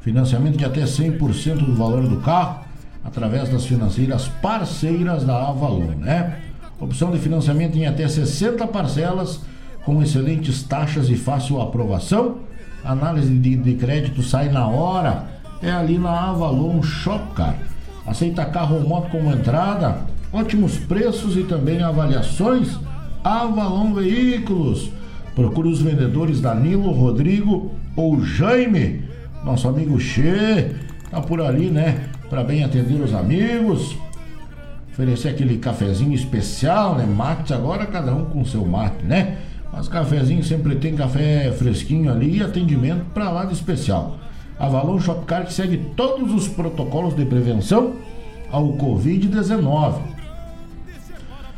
financiamento 0.00 0.56
de 0.56 0.64
até 0.64 0.82
100% 0.82 1.58
do 1.58 1.74
valor 1.74 2.06
do 2.06 2.20
carro 2.20 2.60
através 3.04 3.48
das 3.48 3.64
financeiras 3.64 4.28
parceiras 4.42 5.24
da 5.24 5.48
Avalon, 5.48 5.94
né? 5.98 6.38
Opção 6.80 7.10
de 7.10 7.18
financiamento 7.18 7.76
em 7.76 7.86
até 7.86 8.08
60 8.08 8.66
parcelas 8.66 9.40
com 9.84 10.02
excelentes 10.02 10.62
taxas 10.62 11.10
e 11.10 11.16
fácil 11.16 11.60
aprovação. 11.60 12.38
Análise 12.82 13.34
de, 13.36 13.56
de 13.56 13.74
crédito 13.74 14.22
sai 14.22 14.48
na 14.48 14.66
hora. 14.66 15.26
É 15.62 15.70
ali 15.70 15.98
na 15.98 16.30
Avalon 16.30 16.82
Shopcar. 16.82 17.54
Aceita 18.06 18.44
carro 18.46 18.76
ou 18.76 18.88
moto 18.88 19.10
como 19.10 19.30
entrada, 19.30 19.98
ótimos 20.32 20.78
preços 20.78 21.36
e 21.36 21.44
também 21.44 21.82
avaliações. 21.82 22.78
Avalon 23.24 23.94
Veículos 23.94 24.90
Procure 25.34 25.68
os 25.68 25.80
vendedores 25.80 26.40
Danilo, 26.40 26.90
Rodrigo 26.90 27.70
ou 27.96 28.22
Jaime. 28.22 29.04
Nosso 29.44 29.68
amigo 29.68 29.98
Che 29.98 30.74
tá 31.10 31.20
por 31.20 31.40
ali, 31.40 31.70
né? 31.70 32.08
Para 32.28 32.44
bem 32.44 32.64
atender 32.64 33.00
os 33.00 33.14
amigos. 33.14 33.96
Oferecer 34.92 35.28
aquele 35.28 35.56
cafezinho 35.58 36.12
especial, 36.12 36.96
né? 36.96 37.06
Mate 37.06 37.54
agora 37.54 37.86
cada 37.86 38.12
um 38.12 38.26
com 38.26 38.44
seu 38.44 38.66
mate, 38.66 39.04
né? 39.04 39.38
Mas 39.72 39.88
cafezinho 39.88 40.42
sempre 40.42 40.74
tem 40.74 40.96
café 40.96 41.50
fresquinho 41.52 42.10
ali 42.10 42.38
e 42.38 42.42
atendimento 42.42 43.04
para 43.14 43.30
lá 43.30 43.44
de 43.44 43.54
especial. 43.54 44.18
Avalon 44.58 44.98
Shopcar 44.98 45.46
que 45.46 45.52
segue 45.52 45.78
todos 45.96 46.34
os 46.34 46.48
protocolos 46.48 47.14
de 47.14 47.24
prevenção 47.24 47.94
ao 48.50 48.74
Covid-19. 48.74 50.19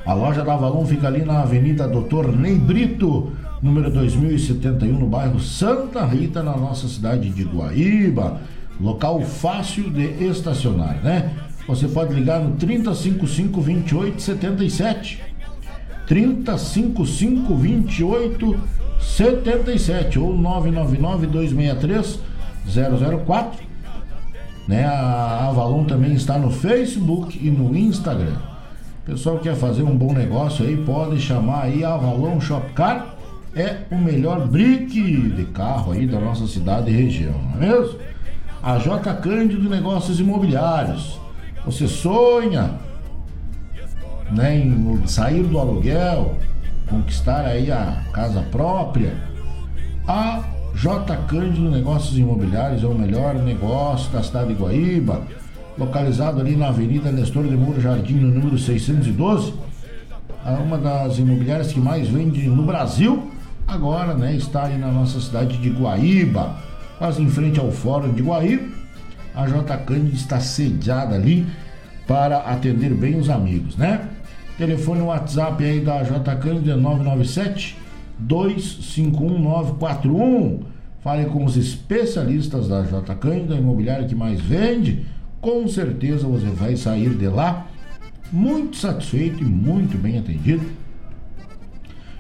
A 0.05 0.15
loja 0.15 0.45
da 0.45 0.55
Avalon 0.55 0.85
fica 0.85 1.07
ali 1.07 1.25
na 1.25 1.43
Avenida 1.43 1.87
Doutor 1.87 2.37
Ney 2.37 2.59
Brito, 2.59 3.31
número 3.63 3.89
2071, 3.91 4.99
no 4.99 5.07
bairro 5.07 5.39
Santa 5.39 6.05
Rita, 6.05 6.43
na 6.43 6.57
nossa 6.57 6.89
cidade 6.89 7.31
de 7.31 7.45
Guaíba. 7.45 8.41
Local 8.81 9.21
fácil 9.23 9.89
de 9.91 10.25
estacionar, 10.25 11.01
né? 11.05 11.31
Você 11.69 11.87
pode 11.87 12.13
ligar 12.13 12.41
no 12.41 12.57
3055 12.57 13.61
2877. 13.61 15.21
3055 16.09 17.55
2877 17.55 20.19
ou 20.19 20.37
999 20.37 21.29
263 21.29 22.19
004. 23.25 23.63
Né? 24.67 24.85
A 24.85 25.47
Avalon 25.49 25.85
também 25.85 26.15
está 26.15 26.37
no 26.39 26.51
Facebook 26.51 27.39
e 27.41 27.49
no 27.51 27.77
Instagram. 27.77 28.35
Pessoal 29.05 29.39
que 29.39 29.45
quer 29.45 29.57
fazer 29.57 29.83
um 29.83 29.97
bom 29.97 30.13
negócio 30.13 30.65
aí, 30.65 30.77
pode 30.77 31.21
chamar 31.21 31.65
aí 31.65 31.83
a 31.83 31.95
Avalon 31.95 32.41
Shopcar 32.41 33.17
é 33.55 33.79
o 33.91 33.97
melhor 33.97 34.47
brick 34.47 34.93
de 35.31 35.45
carro 35.47 35.93
aí 35.93 36.07
da 36.07 36.21
nossa 36.21 36.47
cidade 36.47 36.89
e 36.89 36.95
região, 36.95 37.35
não 37.35 37.63
é 37.63 37.67
mesmo? 37.67 37.99
A 38.63 38.79
J 38.79 39.13
Cândido 39.15 39.69
Negócios 39.69 40.21
Imobiliários. 40.21 41.21
Você 41.67 41.89
sonha 41.89 42.79
né, 44.31 44.57
em 44.57 45.05
sair 45.07 45.43
do 45.43 45.59
aluguel, 45.59 46.37
conquistar 46.89 47.45
aí 47.45 47.73
a 47.73 48.05
casa 48.13 48.41
própria? 48.53 49.17
A 50.07 50.45
J 50.77 51.17
Cândido 51.27 51.69
Negócios 51.69 52.17
Imobiliários 52.17 52.85
é 52.85 52.87
o 52.87 52.95
melhor 52.95 53.35
negócio 53.35 54.13
da 54.13 54.23
cidade 54.23 54.55
de 54.55 54.63
Guaíba, 54.63 55.23
localizado 55.79 56.41
ali 56.41 56.57
na 56.57 56.69
Avenida 56.69 57.11
Nestor 57.11 57.45
de 57.45 57.57
Moura 57.57 57.81
Jardim, 57.81 58.15
no 58.15 58.31
número 58.31 58.59
612. 58.59 59.55
É 60.45 60.51
uma 60.51 60.79
das 60.79 61.19
imobiliárias 61.19 61.73
que 61.73 61.81
mais 61.81 62.09
vende 62.09 62.49
no 62.49 62.65
Brasil 62.65 63.31
agora 63.67 64.15
né, 64.15 64.35
está 64.35 64.65
aí 64.65 64.79
na 64.79 64.89
nossa 64.89 65.21
cidade 65.21 65.59
de 65.59 65.69
Guaíba, 65.71 66.57
quase 66.99 67.23
em 67.23 67.29
frente 67.29 67.61
ao 67.61 67.71
Fórum 67.71 68.13
de 68.13 68.23
Guaíba. 68.23 68.83
A 69.35 69.47
J. 69.47 69.79
Cândido 69.79 70.15
está 70.15 70.39
sediada 70.41 71.15
ali 71.15 71.47
para 72.07 72.41
atender 72.41 72.93
bem 72.93 73.19
os 73.19 73.31
amigos, 73.31 73.79
né? 73.79 74.11
Telefone 74.59 75.01
WhatsApp 75.01 75.65
aí 75.65 75.81
da 75.81 76.03
J. 76.03 76.37
Cândido 76.37 76.71
é 76.71 76.77
997 76.77 77.79
251941. 78.19 80.61
Fale 81.01 81.25
com 81.25 81.47
os 81.47 81.57
especialistas 81.57 82.69
da 82.69 82.83
J. 82.83 83.15
Cândido, 83.15 83.55
a 83.55 83.57
imobiliária 83.57 84.07
que 84.07 84.15
mais 84.15 84.39
vende. 84.39 85.07
Com 85.43 85.67
certeza 85.67 86.25
você 86.25 86.47
vai 86.47 86.77
sair 86.77 87.11
de 87.11 87.27
lá 87.27 87.67
muito 88.31 88.77
satisfeito 88.77 89.43
e 89.43 89.45
muito 89.45 89.99
bem 89.99 90.17
atendido 90.17 90.65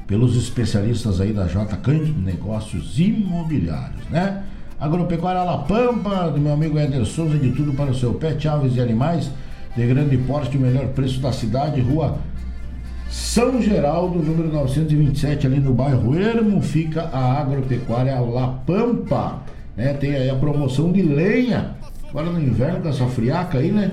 pelos 0.09 0.37
especialistas 0.37 1.21
aí 1.21 1.33
da 1.33 1.47
J 1.47 1.77
Cândido 1.77 2.21
Negócios 2.21 2.99
Imobiliários, 2.99 4.05
né? 4.11 4.43
Agropecuária 4.79 5.45
La 5.45 5.59
Pampa, 5.59 6.29
do 6.31 6.41
meu 6.41 6.53
amigo 6.53 6.77
Éder 6.77 7.07
Souza, 7.07 7.39
de 7.39 7.53
tudo 7.53 7.73
para 7.75 7.93
o 7.93 7.95
seu 7.95 8.13
pet, 8.15 8.49
aves 8.49 8.75
e 8.75 8.81
animais, 8.81 9.31
de 9.77 9.87
grande 9.87 10.19
porte, 10.19 10.57
o 10.57 10.61
melhor 10.61 10.89
preço 10.89 11.21
da 11.21 11.31
cidade, 11.31 11.81
rua 11.81 12.19
São 13.09 13.63
Geraldo, 13.63 14.19
número 14.19 14.53
927, 14.53 15.47
ali 15.47 15.61
no 15.61 15.73
bairro 15.73 16.19
Ermo, 16.19 16.61
fica 16.61 17.03
a 17.13 17.41
Agropecuária 17.41 18.19
La 18.19 18.49
Pampa, 18.49 19.43
né? 19.77 19.95
Tem 19.95 20.17
aí 20.17 20.29
a 20.29 20.35
promoção 20.35 20.91
de 20.91 21.03
lenha, 21.03 21.77
agora 22.13 22.31
no 22.31 22.41
inverno 22.41 22.83
com 22.83 22.89
essa 22.89 23.07
friaca 23.07 23.59
aí, 23.59 23.73
né? 23.73 23.91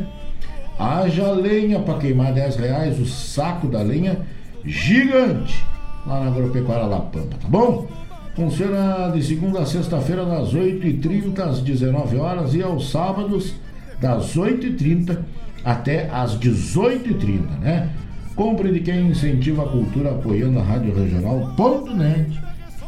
Haja 0.77 1.31
lenha 1.31 1.79
para 1.79 1.97
queimar 1.97 2.33
10 2.33 2.55
reais, 2.57 2.99
o 2.99 3.05
saco 3.05 3.67
da 3.67 3.81
lenha 3.81 4.19
gigante 4.63 5.65
lá 6.05 6.19
na 6.21 6.27
Agropecuária 6.27 6.85
La 6.85 6.99
Pampa, 6.99 7.37
tá 7.41 7.47
bom? 7.47 7.87
Funciona 8.35 9.09
de 9.13 9.23
segunda 9.23 9.61
a 9.61 9.65
sexta-feira, 9.65 10.25
das 10.25 10.53
8h30 10.53 11.39
às 11.39 11.59
19 11.61 12.17
horas 12.17 12.53
e 12.53 12.61
aos 12.61 12.89
sábados, 12.89 13.55
das 13.99 14.35
8h30 14.35 15.17
até 15.63 16.09
às 16.09 16.37
18h30, 16.37 17.59
né? 17.59 17.89
Compre 18.35 18.71
de 18.71 18.79
quem 18.79 19.07
incentiva 19.07 19.63
a 19.63 19.67
cultura 19.67 20.11
apoiando 20.11 20.59
a 20.59 20.63
Rádio 20.63 20.95
Regional.net, 20.95 22.39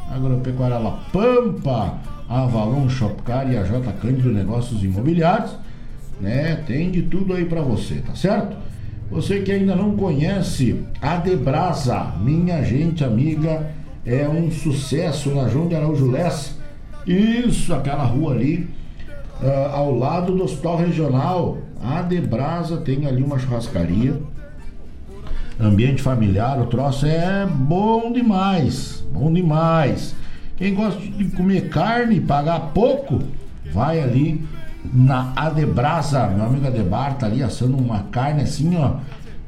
Agropecuária 0.09 0.77
La 0.77 0.91
Pampa, 1.11 1.99
Avalon 2.31 2.87
Shopcar 2.87 3.51
e 3.51 3.57
a 3.57 3.63
J 3.63 3.91
Cândido 4.01 4.31
Negócios 4.31 4.81
Imobiliários, 4.83 5.51
né? 6.19 6.63
Tem 6.65 6.89
de 6.89 7.01
tudo 7.01 7.33
aí 7.33 7.43
para 7.43 7.61
você, 7.61 7.95
tá 7.95 8.15
certo? 8.15 8.55
Você 9.09 9.41
que 9.41 9.51
ainda 9.51 9.75
não 9.75 9.97
conhece 9.97 10.81
a 11.01 11.17
Debrasa, 11.17 12.13
minha 12.21 12.63
gente 12.63 13.03
amiga, 13.03 13.71
é 14.05 14.27
um 14.29 14.49
sucesso 14.49 15.31
na 15.35 15.49
João 15.49 15.67
de 15.67 15.75
Araújo 15.75 16.09
Lessa. 16.09 16.51
Isso, 17.05 17.73
aquela 17.73 18.05
rua 18.05 18.33
ali, 18.33 18.69
uh, 19.41 19.73
ao 19.73 19.93
lado 19.93 20.33
do 20.33 20.43
Hospital 20.43 20.77
Regional. 20.77 21.57
A 21.83 22.01
Debrasa 22.01 22.77
tem 22.77 23.05
ali 23.05 23.21
uma 23.21 23.37
churrascaria. 23.37 24.17
Ambiente 25.59 26.01
familiar, 26.01 26.59
o 26.61 26.67
troço 26.67 27.05
é 27.05 27.45
bom 27.45 28.13
demais. 28.13 29.03
Bom 29.11 29.31
demais. 29.33 30.15
Quem 30.61 30.75
gosta 30.75 30.99
de 31.01 31.25
comer 31.31 31.69
carne 31.69 32.21
pagar 32.21 32.59
pouco, 32.71 33.17
vai 33.73 33.99
ali 33.99 34.47
na 34.93 35.33
Adebrasa, 35.35 36.27
meu 36.27 36.45
amigo 36.45 36.67
Adebar 36.67 37.15
tá 37.15 37.25
ali 37.25 37.41
assando 37.41 37.75
uma 37.75 38.03
carne 38.11 38.43
assim, 38.43 38.77
ó, 38.77 38.97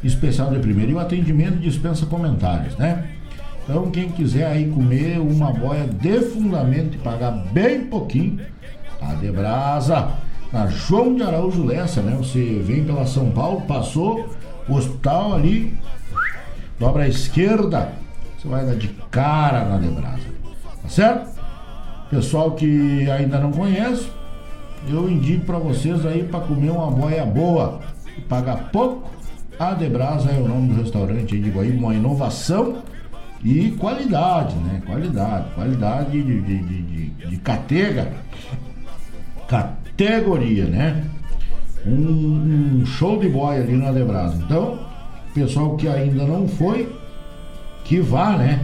especial 0.04 0.50
de 0.50 0.58
primeira. 0.58 0.92
E 0.92 0.96
o 0.96 1.00
atendimento 1.00 1.60
dispensa 1.60 2.08
comentários, 2.08 2.76
né? 2.78 3.06
Então, 3.64 3.92
quem 3.92 4.10
quiser 4.10 4.48
aí 4.48 4.72
comer 4.72 5.20
uma 5.20 5.54
boia 5.54 5.86
de 5.86 6.20
fundamento 6.20 6.96
e 6.96 6.98
pagar 6.98 7.30
bem 7.54 7.82
pouquinho, 7.82 8.40
Adebrasa, 9.00 10.14
na 10.52 10.66
João 10.66 11.14
de 11.14 11.22
Araújo 11.22 11.64
Lessa, 11.64 12.02
né? 12.02 12.16
Você 12.18 12.60
vem 12.66 12.86
pela 12.86 13.06
São 13.06 13.30
Paulo, 13.30 13.62
passou 13.68 14.36
o 14.68 14.74
hospital 14.74 15.36
ali, 15.36 15.78
dobra 16.80 17.04
à 17.04 17.08
esquerda, 17.08 17.90
você 18.36 18.48
vai 18.48 18.66
dar 18.66 18.76
de 18.76 18.88
cara 19.12 19.64
na 19.66 19.76
Adebrasa, 19.76 20.33
certo? 20.88 21.30
Pessoal 22.10 22.52
que 22.52 23.10
ainda 23.10 23.40
não 23.40 23.52
conhece, 23.52 24.08
eu 24.88 25.10
indico 25.10 25.46
para 25.46 25.58
vocês 25.58 26.06
aí 26.06 26.24
para 26.24 26.42
comer 26.42 26.70
uma 26.70 26.92
boia 26.92 27.26
boa 27.26 27.80
pagar 28.28 28.70
pouco. 28.72 29.12
A 29.60 29.74
Debrasa 29.74 30.32
é 30.32 30.40
o 30.40 30.48
nome 30.48 30.74
do 30.74 30.82
restaurante 30.82 31.36
aí 31.36 31.42
de 31.42 31.50
Guaíba, 31.50 31.78
uma 31.78 31.94
inovação 31.94 32.82
e 33.44 33.72
qualidade, 33.72 34.56
né? 34.56 34.82
Qualidade, 34.86 35.46
qualidade 35.54 36.12
de, 36.12 36.42
de, 36.42 36.58
de, 36.64 36.82
de, 36.82 37.10
de 37.30 37.38
catega, 37.38 38.12
categoria, 39.48 40.66
né? 40.66 41.04
Um, 41.86 42.82
um, 42.82 42.86
show 42.86 43.20
de 43.20 43.30
boia 43.30 43.62
ali 43.62 43.76
na 43.76 43.92
Debrasa. 43.92 44.42
Então, 44.44 44.80
pessoal 45.34 45.76
que 45.76 45.88
ainda 45.88 46.26
não 46.26 46.48
foi, 46.48 46.92
que 47.84 48.00
vá, 48.00 48.38
né? 48.38 48.60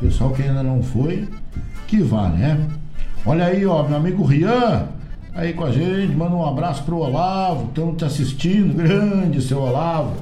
Pessoal 0.00 0.30
que 0.30 0.42
ainda 0.42 0.62
não 0.62 0.82
foi, 0.82 1.28
que 1.88 2.02
vá, 2.02 2.28
né? 2.28 2.60
Olha 3.24 3.46
aí, 3.46 3.64
ó, 3.64 3.82
meu 3.82 3.96
amigo 3.96 4.22
Rian, 4.22 4.88
aí 5.34 5.54
com 5.54 5.64
a 5.64 5.72
gente, 5.72 6.14
manda 6.14 6.36
um 6.36 6.46
abraço 6.46 6.82
pro 6.84 6.98
Olavo, 6.98 7.68
estamos 7.68 7.96
te 7.96 8.04
assistindo, 8.04 8.74
grande 8.76 9.40
seu 9.40 9.58
Olavo. 9.58 10.12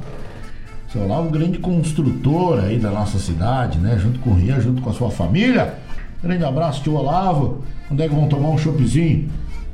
Seu 0.92 1.02
Olavo, 1.02 1.28
grande 1.28 1.58
construtor 1.58 2.60
aí 2.60 2.78
da 2.78 2.90
nossa 2.90 3.18
cidade, 3.18 3.78
né? 3.78 3.98
Junto 3.98 4.20
com 4.20 4.30
o 4.30 4.34
Rian, 4.34 4.60
junto 4.60 4.80
com 4.80 4.90
a 4.90 4.92
sua 4.92 5.10
família. 5.10 5.74
Grande 6.22 6.44
abraço, 6.44 6.82
tio 6.82 6.94
Olavo. 6.94 7.64
Quando 7.88 8.00
é 8.00 8.08
que 8.08 8.14
vão 8.14 8.28
tomar 8.28 8.50
um 8.50 8.58
choppzinho? 8.58 9.28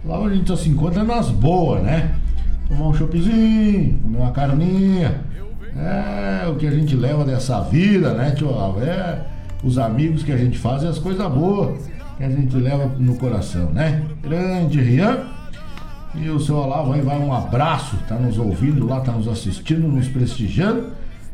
Lá 0.05 0.19
a 0.19 0.35
gente 0.35 0.49
só 0.49 0.57
se 0.57 0.71
encontra 0.71 1.05
nas 1.05 1.29
boas, 1.29 1.83
né? 1.83 2.15
Tomar 2.69 2.89
um 2.89 2.95
choppzinho, 2.95 3.99
comer 4.03 4.17
uma 4.17 4.31
carninha. 4.31 5.21
É 5.77 6.49
o 6.49 6.57
que 6.57 6.67
a 6.67 6.71
gente 6.71 6.97
leva 6.97 7.25
dessa 7.25 7.61
vida, 7.61 8.15
né, 8.15 8.31
tio 8.33 8.49
Olavo? 8.49 8.83
É 8.83 9.21
os 9.63 9.79
amigos 9.79 10.23
que 10.23 10.33
a 10.33 10.37
gente 10.37 10.59
faz 10.59 10.83
e 10.83 10.87
as 10.87 10.99
coisas 10.99 11.27
boas 11.33 11.91
que 12.17 12.25
a 12.25 12.31
gente 12.31 12.55
leva 12.57 12.87
no 12.99 13.17
coração, 13.17 13.71
né? 13.71 14.03
Grande 14.23 14.81
Rian. 14.81 15.27
E 16.15 16.29
o 16.29 16.39
seu 16.39 16.57
Olavo 16.57 16.93
aí 16.93 17.01
vai 17.01 17.19
um 17.19 17.33
abraço, 17.33 17.97
tá 18.07 18.17
nos 18.17 18.39
ouvindo 18.39 18.87
lá, 18.87 19.01
tá 19.01 19.13
nos 19.13 19.27
assistindo, 19.27 19.89
nos 19.89 20.09
prestigiando. 20.09 20.89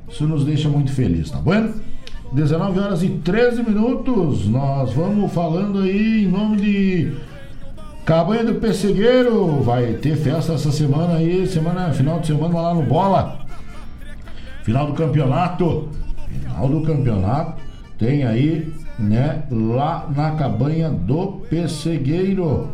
Isso 0.09 0.27
nos 0.27 0.45
deixa 0.45 0.69
muito 0.69 0.93
feliz, 0.93 1.31
tá 1.31 1.39
bom? 1.39 1.73
19 2.33 2.79
horas 2.79 3.03
e 3.03 3.09
13 3.09 3.63
minutos. 3.65 4.47
Nós 4.47 4.93
vamos 4.93 5.33
falando 5.33 5.81
aí 5.81 6.25
em 6.25 6.29
nome 6.29 6.57
de 6.59 7.13
Cabanha 8.05 8.45
do 8.45 8.55
Pessegueiro. 8.55 9.63
Vai 9.63 9.95
ter 9.95 10.17
festa 10.17 10.53
essa 10.53 10.71
semana 10.71 11.15
aí, 11.15 11.47
semana, 11.47 11.93
final 11.93 12.21
de 12.21 12.29
semana 12.29 12.61
lá 12.61 12.75
no 12.75 12.83
Bola. 12.83 13.41
Final 14.63 14.87
do 14.87 14.93
campeonato. 14.93 15.89
Final 16.41 16.69
do 16.69 16.83
campeonato. 16.83 17.68
Tem 17.99 18.25
aí, 18.25 18.73
né, 18.99 19.43
lá 19.51 20.09
na 20.15 20.31
Cabanha 20.33 20.89
do 20.89 21.43
Pessegueiro. 21.51 22.69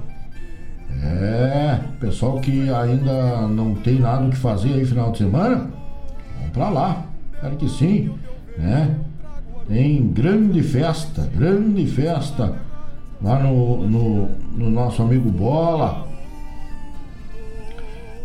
É, 1.02 1.80
pessoal 1.98 2.40
que 2.40 2.70
ainda 2.70 3.48
não 3.48 3.74
tem 3.74 3.98
nada 3.98 4.26
o 4.26 4.30
que 4.30 4.36
fazer 4.36 4.74
aí 4.74 4.84
final 4.84 5.12
de 5.12 5.18
semana, 5.18 5.70
vamos 6.38 6.51
pra 6.52 6.68
lá. 6.68 7.06
Claro 7.40 7.56
que 7.56 7.68
sim, 7.68 8.12
né? 8.59 8.96
Tem 9.66 10.06
grande 10.09 10.62
festa, 10.62 11.28
grande 11.34 11.86
festa 11.86 12.55
lá 13.22 13.38
no, 13.38 13.86
no, 13.88 14.28
no 14.52 14.70
nosso 14.70 15.02
amigo 15.02 15.30
Bola. 15.30 16.06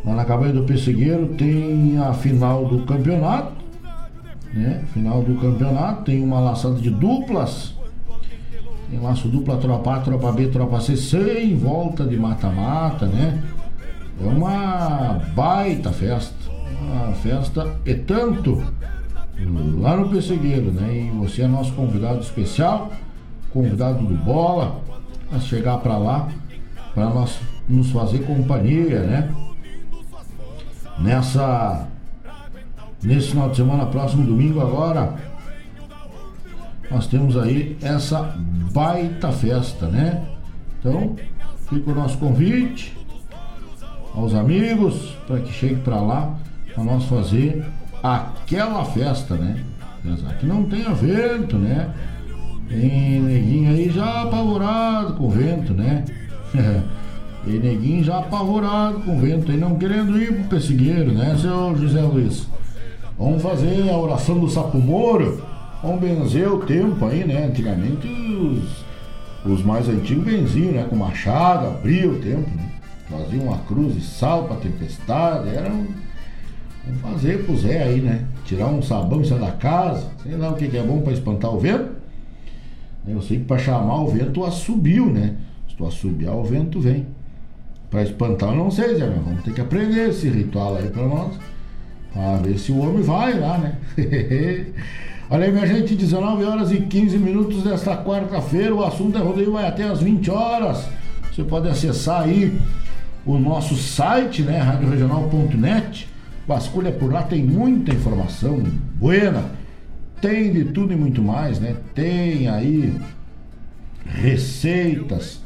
Lá 0.05 0.15
na 0.15 0.25
Cabanha 0.25 0.53
do 0.53 0.63
Pessegueiro 0.63 1.29
tem 1.37 1.97
a 1.97 2.13
final 2.13 2.65
do 2.65 2.85
campeonato, 2.85 3.58
né? 4.53 4.83
Final 4.93 5.21
do 5.21 5.35
campeonato, 5.35 6.03
tem 6.03 6.23
uma 6.23 6.39
laçada 6.39 6.75
de 6.75 6.89
duplas. 6.89 7.73
Tem 8.89 8.99
laço 8.99 9.27
dupla, 9.27 9.57
tropa 9.57 9.95
A, 9.95 9.99
tropa 9.99 10.31
B, 10.31 10.47
tropa 10.47 10.81
C, 10.81 10.97
sem 10.97 11.55
volta 11.55 12.05
de 12.05 12.17
mata-mata, 12.17 13.05
né? 13.05 13.43
É 14.19 14.27
uma 14.27 15.21
baita 15.35 15.91
festa. 15.91 16.35
Uma 16.81 17.13
festa 17.13 17.75
e 17.85 17.93
tanto 17.93 18.63
lá 19.79 19.95
no 19.95 20.09
Pessegueiro, 20.09 20.71
né? 20.71 21.07
E 21.07 21.17
você 21.17 21.43
é 21.43 21.47
nosso 21.47 21.71
convidado 21.73 22.19
especial, 22.19 22.91
convidado 23.53 24.03
do 24.03 24.15
Bola, 24.15 24.81
a 25.31 25.39
chegar 25.39 25.77
para 25.77 25.97
lá, 25.97 26.29
para 26.95 27.09
nós 27.09 27.39
nos 27.67 27.91
fazer 27.91 28.19
companhia, 28.25 29.01
né? 29.01 29.33
Nessa 30.97 31.87
nesse 33.01 33.29
final 33.29 33.49
de 33.49 33.57
semana, 33.57 33.85
próximo 33.85 34.25
domingo 34.25 34.59
agora, 34.61 35.15
nós 36.91 37.07
temos 37.07 37.37
aí 37.37 37.77
essa 37.81 38.35
baita 38.71 39.31
festa, 39.31 39.87
né? 39.87 40.23
Então, 40.79 41.15
fica 41.69 41.91
o 41.91 41.95
nosso 41.95 42.17
convite 42.17 42.97
aos 44.15 44.33
amigos 44.33 45.15
para 45.27 45.39
que 45.39 45.53
chegue 45.53 45.75
para 45.77 46.01
lá 46.01 46.35
para 46.73 46.83
nós 46.83 47.05
fazer 47.05 47.63
aquela 48.01 48.83
festa, 48.85 49.35
né? 49.35 49.63
Que 50.39 50.45
não 50.45 50.63
tenha 50.63 50.93
vento, 50.93 51.57
né? 51.57 51.89
Tem 52.67 53.19
neguinho 53.21 53.71
aí 53.71 53.89
já 53.89 54.23
apavorado 54.23 55.13
com 55.13 55.29
vento, 55.29 55.73
né? 55.73 56.05
Tem 57.45 57.57
neguinho 57.57 58.03
já 58.03 58.19
apavorado 58.19 58.99
com 58.99 59.19
vento 59.19 59.51
aí, 59.51 59.57
não 59.57 59.75
querendo 59.75 60.21
ir 60.21 60.33
pro 60.33 60.57
pessegueiro, 60.57 61.13
né, 61.13 61.37
seu 61.39 61.75
José 61.77 62.01
Luiz? 62.01 62.47
Vamos 63.19 63.43
fazer 63.43 63.89
a 63.89 63.97
oração 63.97 64.39
do 64.39 64.49
sapo 64.49 64.77
moro, 64.77 65.43
vamos 65.83 65.99
benzer 65.99 66.51
o 66.51 66.59
tempo 66.59 67.05
aí, 67.05 67.25
né? 67.25 67.47
Antigamente 67.47 68.07
os, 68.07 69.51
os 69.51 69.63
mais 69.63 69.89
antigos 69.89 70.23
benziam, 70.23 70.71
né? 70.71 70.87
Com 70.89 70.95
machado, 70.95 71.67
abria 71.67 72.09
o 72.09 72.17
tempo, 72.19 72.49
né? 72.55 72.71
Faziam 73.09 73.43
uma 73.43 73.57
cruz 73.57 73.93
de 73.93 74.01
sal 74.01 74.45
pra 74.45 74.55
tempestade, 74.55 75.49
era 75.49 75.69
um 75.69 75.85
Vamos 76.85 77.01
fazer 77.01 77.45
pro 77.45 77.55
Zé 77.55 77.83
aí, 77.83 78.01
né? 78.01 78.25
Tirar 78.45 78.67
um 78.67 78.81
sabão 78.81 79.21
e 79.21 79.29
da 79.29 79.51
casa, 79.51 80.07
sei 80.23 80.35
lá 80.35 80.49
o 80.49 80.55
que, 80.55 80.67
que 80.67 80.77
é 80.77 80.83
bom 80.83 81.01
para 81.01 81.13
espantar 81.13 81.53
o 81.53 81.59
vento. 81.59 81.91
Eu 83.07 83.21
sei 83.21 83.37
que 83.37 83.45
para 83.45 83.57
chamar 83.57 84.01
o 84.01 84.07
vento 84.07 84.43
assobiu, 84.43 85.07
né? 85.07 85.35
Se 85.67 85.75
tu 85.75 85.85
assobiar, 85.85 86.35
o 86.35 86.43
vento 86.43 86.79
vem. 86.79 87.05
Para 87.89 88.03
espantar, 88.03 88.49
eu 88.49 88.55
não 88.55 88.71
sei, 88.71 88.95
Zé, 88.95 89.07
mas 89.07 89.23
vamos 89.23 89.43
ter 89.43 89.53
que 89.53 89.61
aprender 89.61 90.09
esse 90.09 90.29
ritual 90.29 90.75
aí 90.75 90.89
para 90.89 91.07
nós. 91.07 91.33
Pra 92.13 92.37
ver 92.37 92.57
se 92.57 92.71
o 92.71 92.79
homem 92.79 93.01
vai 93.01 93.39
lá, 93.39 93.57
né? 93.57 93.75
Olha 95.29 95.45
aí, 95.45 95.51
minha 95.51 95.67
gente, 95.67 95.95
19 95.95 96.43
horas 96.43 96.71
e 96.71 96.81
15 96.81 97.17
minutos 97.17 97.63
desta 97.63 97.95
quarta-feira. 97.97 98.73
O 98.73 98.83
assunto 98.83 99.17
é 99.17 99.21
rodeio 99.21 99.51
vai 99.51 99.67
até 99.67 99.83
as 99.83 100.01
20 100.01 100.31
horas. 100.31 100.85
Você 101.31 101.43
pode 101.43 101.67
acessar 101.67 102.23
aí 102.23 102.59
o 103.25 103.37
nosso 103.37 103.75
site, 103.75 104.41
né? 104.41 104.57
radioregional.net 104.57 106.09
Vasculha 106.49 106.91
por 106.91 107.13
lá, 107.13 107.21
tem 107.21 107.43
muita 107.43 107.93
informação 107.93 108.57
buena, 108.95 109.51
tem 110.19 110.51
de 110.51 110.65
tudo 110.65 110.91
e 110.91 110.95
muito 110.95 111.21
mais, 111.21 111.59
né? 111.59 111.75
Tem 111.93 112.47
aí 112.47 112.91
receitas, 114.03 115.43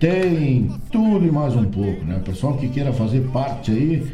tem 0.00 0.70
tudo 0.90 1.26
e 1.26 1.30
mais 1.30 1.54
um 1.54 1.64
pouco, 1.64 2.06
né? 2.06 2.22
Pessoal 2.24 2.56
que 2.56 2.70
queira 2.70 2.90
fazer 2.90 3.20
parte 3.34 3.70
aí 3.70 4.10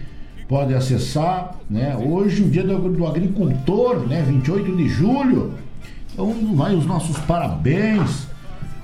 pode 0.50 0.74
acessar, 0.74 1.54
né? 1.70 1.96
Hoje, 1.96 2.42
o 2.42 2.50
dia 2.50 2.64
do, 2.64 2.76
do 2.90 3.06
agricultor, 3.06 4.00
né? 4.00 4.20
28 4.20 4.76
de 4.76 4.88
julho. 4.88 5.54
Então, 6.12 6.34
vai 6.56 6.74
os 6.74 6.84
nossos 6.84 7.16
parabéns 7.20 8.26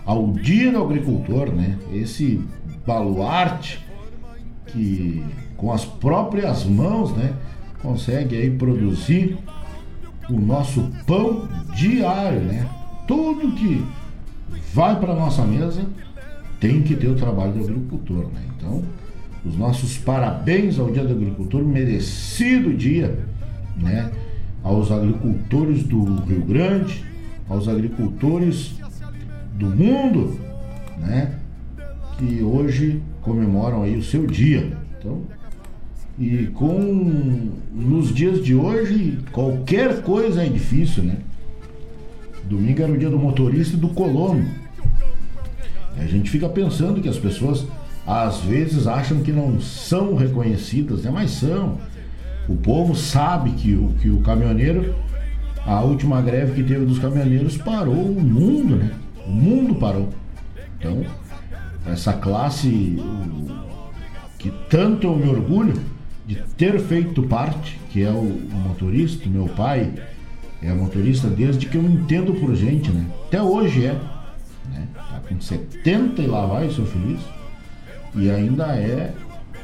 ao 0.04 0.30
dia 0.30 0.70
do 0.70 0.80
agricultor, 0.80 1.52
né? 1.52 1.76
Esse 1.92 2.40
baluarte 2.86 3.84
que 4.68 5.24
com 5.56 5.72
as 5.72 5.84
próprias 5.84 6.64
mãos, 6.64 7.10
né? 7.16 7.34
Consegue 7.82 8.36
aí 8.36 8.48
produzir 8.48 9.36
o 10.30 10.38
nosso 10.38 10.88
pão 11.04 11.48
diário, 11.74 12.42
né? 12.42 12.68
Tudo 13.08 13.50
que 13.56 13.84
vai 14.72 15.00
para 15.00 15.16
nossa 15.16 15.42
mesa 15.44 15.84
tem 16.60 16.82
que 16.82 16.94
ter 16.94 17.08
o 17.08 17.16
trabalho 17.16 17.54
do 17.54 17.64
agricultor, 17.64 18.28
né? 18.32 18.42
Então, 18.56 18.84
os 19.46 19.56
nossos 19.56 19.96
parabéns 19.96 20.78
ao 20.78 20.90
Dia 20.90 21.04
do 21.04 21.12
Agricultor, 21.12 21.64
merecido 21.64 22.74
dia, 22.74 23.18
né? 23.76 24.10
Aos 24.62 24.90
agricultores 24.90 25.84
do 25.84 26.02
Rio 26.22 26.42
Grande, 26.42 27.04
aos 27.48 27.68
agricultores 27.68 28.74
do 29.54 29.66
mundo, 29.66 30.38
né? 30.98 31.38
Que 32.18 32.42
hoje 32.42 33.00
comemoram 33.22 33.82
aí 33.82 33.96
o 33.96 34.02
seu 34.02 34.26
dia. 34.26 34.76
Então, 34.98 35.22
e 36.18 36.46
com 36.54 37.52
nos 37.72 38.12
dias 38.12 38.42
de 38.44 38.54
hoje, 38.54 39.18
qualquer 39.30 40.02
coisa 40.02 40.42
é 40.42 40.48
difícil, 40.48 41.04
né? 41.04 41.18
Domingo 42.44 42.82
era 42.82 42.92
o 42.92 42.98
dia 42.98 43.10
do 43.10 43.18
motorista 43.18 43.76
e 43.76 43.80
do 43.80 43.88
colono. 43.88 44.44
A 45.98 46.06
gente 46.06 46.30
fica 46.30 46.48
pensando 46.48 47.00
que 47.00 47.08
as 47.08 47.18
pessoas 47.18 47.66
às 48.06 48.38
vezes 48.40 48.86
acham 48.86 49.20
que 49.20 49.32
não 49.32 49.60
são 49.60 50.14
reconhecidas, 50.14 51.02
né? 51.02 51.10
mas 51.10 51.32
são. 51.32 51.78
O 52.48 52.54
povo 52.54 52.94
sabe 52.94 53.50
que 53.50 53.74
o, 53.74 53.88
que 54.00 54.08
o 54.08 54.20
caminhoneiro, 54.20 54.94
a 55.64 55.80
última 55.80 56.22
greve 56.22 56.62
que 56.62 56.68
teve 56.68 56.84
dos 56.84 57.00
caminhoneiros 57.00 57.56
parou 57.56 57.94
o 57.94 58.20
mundo, 58.20 58.76
né? 58.76 58.92
O 59.26 59.30
mundo 59.30 59.74
parou. 59.74 60.10
Então, 60.78 61.04
essa 61.84 62.12
classe 62.12 63.02
que 64.38 64.52
tanto 64.70 65.08
eu 65.08 65.16
me 65.16 65.28
orgulho 65.28 65.74
de 66.24 66.36
ter 66.56 66.78
feito 66.78 67.24
parte, 67.24 67.80
que 67.90 68.04
é 68.04 68.10
o, 68.10 68.40
motorista, 68.68 69.28
meu 69.28 69.46
pai 69.46 69.92
é 70.62 70.72
motorista 70.72 71.26
desde 71.26 71.66
que 71.66 71.76
eu 71.76 71.82
entendo 71.82 72.32
por 72.34 72.54
gente, 72.54 72.90
né? 72.92 73.04
Até 73.26 73.42
hoje 73.42 73.86
é. 73.86 74.00
Né? 74.70 74.86
Tá 74.94 75.20
com 75.28 75.40
70 75.40 76.22
e 76.22 76.26
lá 76.28 76.46
vai, 76.46 76.70
seu 76.70 76.86
feliz 76.86 77.18
e 78.16 78.30
ainda 78.30 78.64
é 78.76 79.14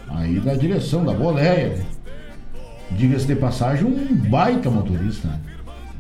aí 0.09 0.39
da 0.39 0.55
direção 0.55 1.05
da 1.05 1.13
boleia. 1.13 1.85
Diga-se 2.91 3.27
de 3.27 3.37
passagem, 3.37 3.87
um 3.87 4.15
baita 4.29 4.71
motorista, 4.71 5.29
né? 5.29 5.41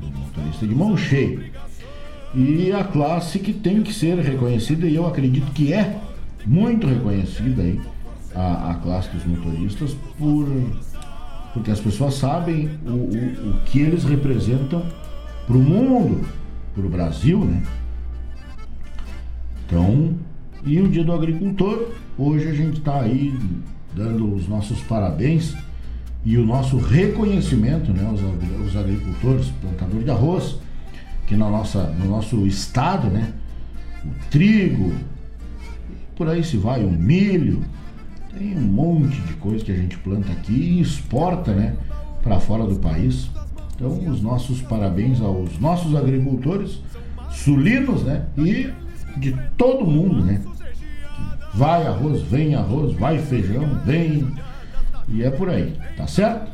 um 0.02 0.18
motorista 0.18 0.66
de 0.66 0.74
mão 0.74 0.96
cheia. 0.96 1.50
E 2.34 2.70
a 2.72 2.84
classe 2.84 3.38
que 3.38 3.52
tem 3.52 3.82
que 3.82 3.92
ser 3.92 4.18
reconhecida, 4.18 4.86
e 4.86 4.94
eu 4.94 5.06
acredito 5.06 5.50
que 5.52 5.72
é 5.72 5.98
muito 6.46 6.86
reconhecida 6.86 7.62
aí, 7.62 7.80
a, 8.34 8.70
a 8.70 8.74
classe 8.74 9.10
dos 9.10 9.24
motoristas, 9.24 9.94
por, 10.18 10.48
porque 11.52 11.70
as 11.70 11.80
pessoas 11.80 12.14
sabem 12.14 12.70
o, 12.86 12.90
o, 12.90 13.50
o 13.50 13.60
que 13.64 13.80
eles 13.80 14.04
representam 14.04 14.84
para 15.46 15.56
o 15.56 15.60
mundo, 15.60 16.26
para 16.74 16.84
o 16.84 16.88
Brasil, 16.88 17.44
né? 17.44 17.62
Então, 19.66 20.14
e 20.64 20.80
o 20.80 20.88
dia 20.88 21.04
do 21.04 21.12
agricultor, 21.12 21.88
hoje 22.18 22.48
a 22.48 22.54
gente 22.54 22.78
está 22.78 23.00
aí 23.00 23.38
dando 23.94 24.34
os 24.34 24.48
nossos 24.48 24.80
parabéns 24.82 25.54
e 26.24 26.36
o 26.36 26.46
nosso 26.46 26.78
reconhecimento, 26.78 27.92
né, 27.92 28.08
os, 28.12 28.20
os 28.66 28.76
agricultores, 28.76 29.46
plantadores 29.60 30.04
de 30.04 30.10
arroz, 30.10 30.56
que 31.26 31.36
na 31.36 31.50
nossa, 31.50 31.84
no 31.98 32.08
nosso 32.08 32.46
estado, 32.46 33.08
né, 33.08 33.32
o 34.04 34.30
trigo, 34.30 34.92
por 36.16 36.28
aí 36.28 36.44
se 36.44 36.56
vai, 36.56 36.84
o 36.84 36.90
milho, 36.90 37.64
tem 38.36 38.56
um 38.56 38.60
monte 38.60 39.20
de 39.20 39.34
coisa 39.34 39.64
que 39.64 39.72
a 39.72 39.76
gente 39.76 39.98
planta 39.98 40.30
aqui 40.32 40.52
e 40.52 40.80
exporta, 40.80 41.52
né, 41.52 41.74
para 42.22 42.38
fora 42.38 42.64
do 42.64 42.76
país. 42.76 43.28
Então, 43.74 43.88
os 44.08 44.22
nossos 44.22 44.62
parabéns 44.62 45.20
aos 45.20 45.58
nossos 45.58 45.96
agricultores 45.96 46.80
sulinos, 47.30 48.04
né, 48.04 48.26
e 48.38 48.70
de 49.18 49.36
todo 49.56 49.84
mundo, 49.84 50.24
né, 50.24 50.40
Vai 51.54 51.86
arroz, 51.86 52.22
vem 52.22 52.54
arroz, 52.54 52.94
vai 52.94 53.18
feijão, 53.18 53.80
vem. 53.84 54.26
E 55.08 55.22
é 55.22 55.30
por 55.30 55.50
aí, 55.50 55.76
tá 55.96 56.06
certo? 56.06 56.50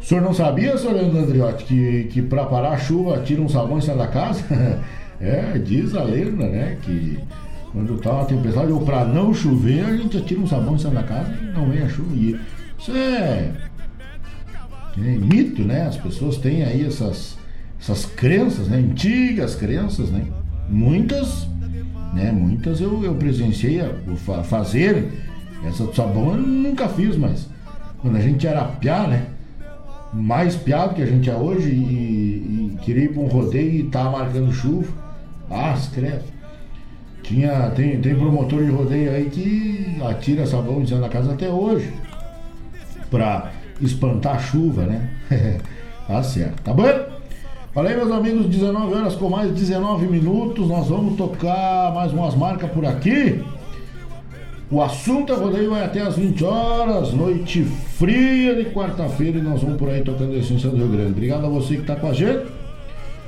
O 0.00 0.04
senhor 0.04 0.20
não 0.20 0.34
sabia, 0.34 0.76
senhor 0.76 0.94
Leandro 0.94 1.18
Andriotti, 1.18 1.64
que, 1.64 2.04
que 2.04 2.22
para 2.22 2.44
parar 2.46 2.70
a 2.70 2.78
chuva 2.78 3.20
tira 3.20 3.40
um 3.40 3.48
sabão 3.48 3.78
e 3.78 3.82
sai 3.82 3.96
da 3.96 4.06
casa? 4.06 4.42
é, 5.20 5.58
diz 5.58 5.94
a 5.94 6.02
lenda, 6.02 6.46
né? 6.46 6.78
Que 6.82 7.18
quando 7.72 7.98
tá 7.98 8.12
uma 8.12 8.24
tempestade, 8.24 8.72
ou 8.72 8.80
para 8.80 9.04
não 9.04 9.34
chover, 9.34 9.84
a 9.84 9.96
gente 9.96 10.20
tira 10.22 10.40
um 10.40 10.46
sabão 10.46 10.76
e 10.76 10.80
sai 10.80 10.92
da 10.92 11.02
casa 11.02 11.32
e 11.42 11.46
não 11.46 11.68
vem 11.70 11.82
a 11.82 11.88
chuva. 11.88 12.14
Isso 12.78 12.92
é, 12.92 13.52
é 14.96 15.00
mito, 15.00 15.62
né? 15.62 15.86
As 15.86 15.96
pessoas 15.96 16.36
têm 16.38 16.64
aí 16.64 16.86
essas, 16.86 17.36
essas 17.80 18.06
crenças, 18.06 18.68
né? 18.68 18.78
Antigas 18.78 19.54
crenças, 19.54 20.10
né? 20.10 20.24
Muitas 20.68 21.46
né? 22.16 22.32
Muitas 22.32 22.80
eu, 22.80 23.04
eu 23.04 23.14
presenciei 23.14 23.80
a, 23.80 24.42
fazer 24.42 25.06
essa 25.64 25.84
do 25.84 25.94
sabão 25.94 26.34
eu 26.34 26.38
nunca 26.38 26.88
fiz, 26.88 27.16
mas 27.16 27.46
quando 27.98 28.16
a 28.16 28.20
gente 28.20 28.46
era 28.46 28.64
piá, 28.64 29.06
né? 29.06 29.26
Mais 30.12 30.56
piá 30.56 30.86
do 30.86 30.94
que 30.94 31.02
a 31.02 31.06
gente 31.06 31.28
é 31.28 31.34
hoje 31.34 31.68
e, 31.68 32.72
e 32.74 32.78
queria 32.82 33.04
ir 33.04 33.12
para 33.12 33.22
um 33.22 33.26
rodeio 33.26 33.80
e 33.80 33.82
tava 33.84 34.18
marcando 34.18 34.52
chuva. 34.52 34.88
Ah, 35.50 35.74
escreve. 35.76 36.24
Tinha, 37.22 37.70
tem, 37.70 38.00
tem 38.00 38.14
promotor 38.14 38.64
de 38.64 38.70
rodeio 38.70 39.10
aí 39.10 39.28
que 39.28 40.00
atira 40.02 40.46
sabão 40.46 40.86
cima 40.86 41.00
da 41.00 41.08
casa 41.08 41.32
até 41.32 41.50
hoje. 41.50 41.92
Pra 43.10 43.52
espantar 43.80 44.36
a 44.36 44.38
chuva, 44.38 44.86
né? 44.86 45.10
tá 46.06 46.22
certo, 46.22 46.62
tá 46.62 46.72
bom? 46.72 47.15
Falei, 47.76 47.94
meus 47.94 48.10
amigos, 48.10 48.46
19 48.46 48.94
horas 48.94 49.14
com 49.16 49.28
mais 49.28 49.52
19 49.52 50.06
minutos. 50.06 50.66
Nós 50.66 50.88
vamos 50.88 51.14
tocar 51.14 51.92
mais 51.94 52.10
umas 52.10 52.34
marcas 52.34 52.70
por 52.70 52.86
aqui. 52.86 53.44
O 54.70 54.80
assunto 54.80 55.30
é 55.30 55.36
rodeio 55.36 55.68
vai 55.68 55.84
até 55.84 56.00
as 56.00 56.16
20 56.16 56.42
horas, 56.42 57.12
noite 57.12 57.64
fria 57.64 58.54
de 58.54 58.70
quarta-feira, 58.70 59.38
e 59.38 59.42
nós 59.42 59.60
vamos 59.60 59.76
por 59.76 59.90
aí 59.90 60.00
tocando 60.00 60.32
a 60.32 60.38
essência 60.38 60.70
do 60.70 60.76
Rio 60.78 60.88
Grande. 60.88 61.10
Obrigado 61.10 61.44
a 61.44 61.48
você 61.50 61.74
que 61.74 61.82
está 61.82 61.96
com 61.96 62.08
a 62.08 62.14
gente. 62.14 62.46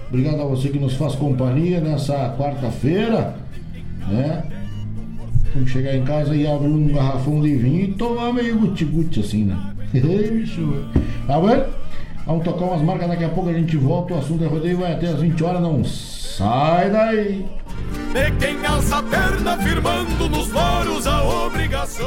Obrigado 0.09 0.41
a 0.41 0.47
você 0.47 0.71
que 0.71 0.79
nos 0.79 0.95
faz 0.95 1.15
companhia 1.15 1.83
nessa 1.83 2.35
quarta-feira. 2.39 3.37
Né? 4.09 4.45
Que 5.53 5.67
chegar 5.67 5.95
em 5.95 6.05
casa 6.05 6.35
e 6.35 6.47
abrir 6.47 6.69
um 6.69 6.89
garrafão 6.89 7.43
de 7.43 7.55
vinho 7.55 7.85
e 7.85 7.93
tomar 7.93 8.33
meio 8.33 8.57
guti-guti 8.57 9.21
assim, 9.21 9.45
né? 9.45 9.75
bicho. 9.93 10.87
Tá 11.27 11.39
vendo? 11.39 11.67
Vamos 12.29 12.45
tocar 12.45 12.67
umas 12.67 12.83
marcas, 12.83 13.09
daqui 13.09 13.25
a 13.25 13.31
pouco 13.31 13.49
a 13.49 13.55
gente 13.55 13.75
volta. 13.79 14.13
O 14.13 14.19
assunto 14.19 14.45
é 14.45 14.47
rodeio, 14.47 14.77
vai 14.77 14.93
até 14.93 15.07
as 15.07 15.19
20 15.19 15.43
horas, 15.43 15.63
não 15.63 15.83
sai 15.83 16.91
daí. 16.91 17.47
De 18.13 18.31
quem 18.33 18.67
alça 18.67 18.99
a 18.99 19.03
perna 19.03 19.57
firmando 19.57 20.29
nos 20.29 20.53
loros 20.53 21.07
a 21.07 21.25
obrigação. 21.47 22.07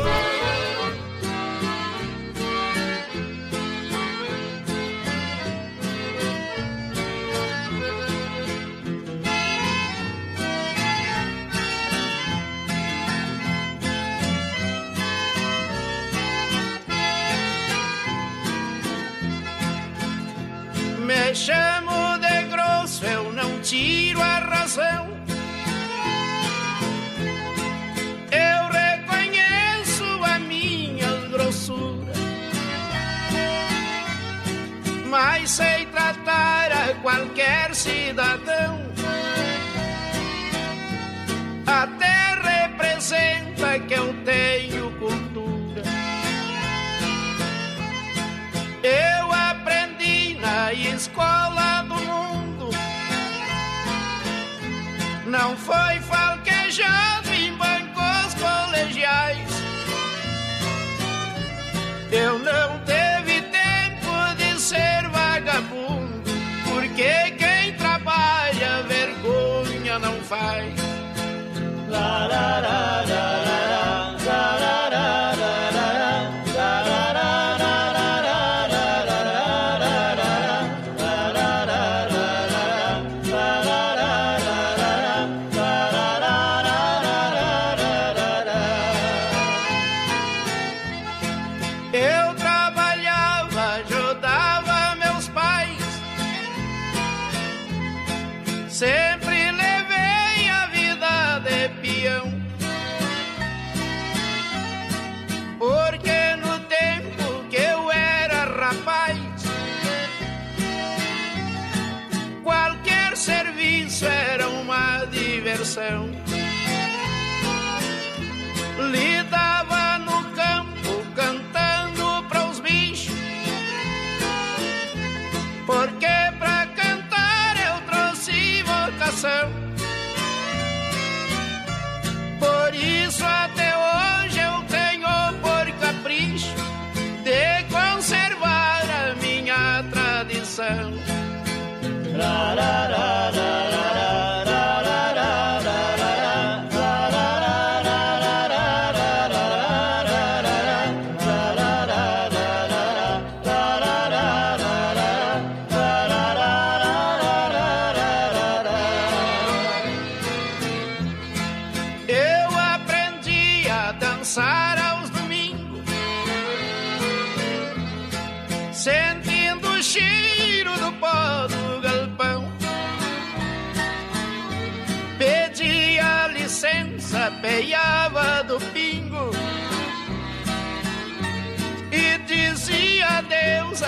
Me 21.31 21.35
chamo 21.37 22.17
de 22.17 22.43
grosso, 22.49 23.05
eu 23.05 23.31
não 23.31 23.61
tiro 23.61 24.21
a 24.21 24.39
razão. 24.39 25.07
Eu 28.29 28.67
reconheço 28.67 30.03
a 30.25 30.37
minha 30.39 31.09
grossura, 31.29 32.11
mas 35.09 35.51
sei 35.51 35.80
a 50.71 50.73
escola 50.73 51.81
do 51.81 51.95
mundo 51.95 52.69
não 55.25 55.57
foi 55.57 55.99
falquejado 55.99 57.27
em 57.33 57.53
bancos 57.57 58.33
colegiais. 58.35 59.49
Eu 62.09 62.39
não 62.39 62.79
teve 62.85 63.41
tempo 63.41 64.35
de 64.37 64.61
ser 64.61 65.09
vagabundo, 65.09 66.31
porque 66.69 67.31
quem 67.37 67.73
trabalha 67.75 68.83
vergonha 68.83 69.99
não 69.99 70.21
faz. 70.21 70.70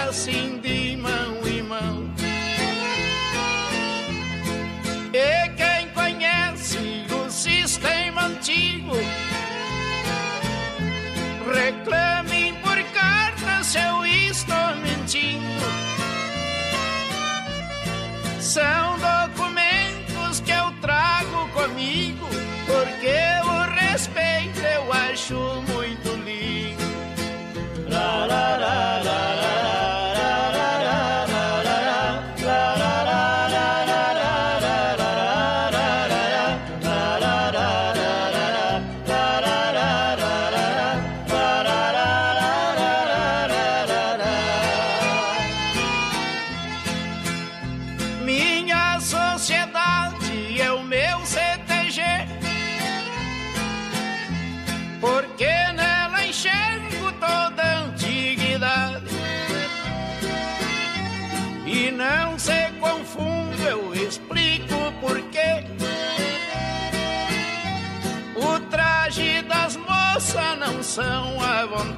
Assim 0.09 0.52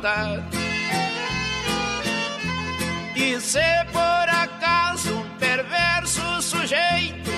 vontade. 0.06 0.44
E 3.15 3.40
se 3.40 3.86
por 3.91 4.30
acaso 4.30 5.15
um 5.15 5.30
perverso 5.38 6.41
sujeito 6.41 7.32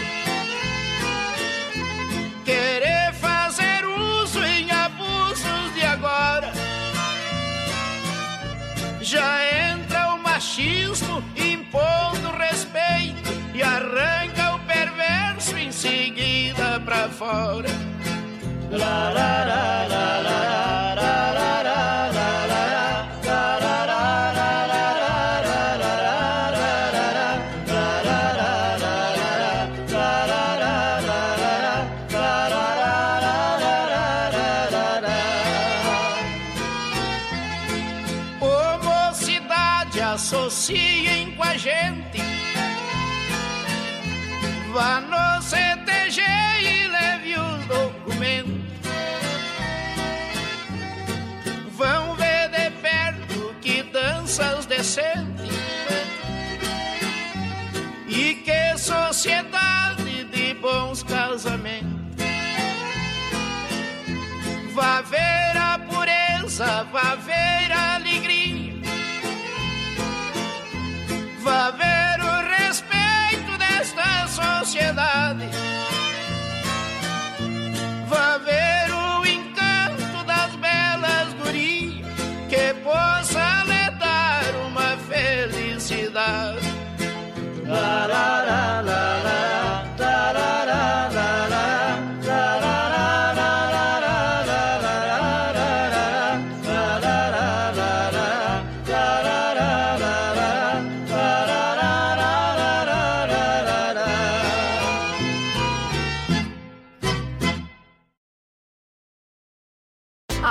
querer 2.43 3.13
fazer 3.13 3.85
uso 3.85 4.43
em 4.43 4.69
abusos 4.71 5.73
de 5.75 5.85
agora, 5.85 6.51
já 9.01 9.71
entra 9.71 10.13
o 10.13 10.19
machismo 10.19 11.23
impondo 11.35 12.31
respeito 12.37 13.31
e 13.53 13.63
arranca 13.63 14.55
o 14.55 14.59
perverso 14.59 15.57
em 15.57 15.71
seguida 15.71 16.81
pra 16.81 17.07
fora. 17.07 17.69
La, 18.71 19.06
lavaveira. 66.93 67.96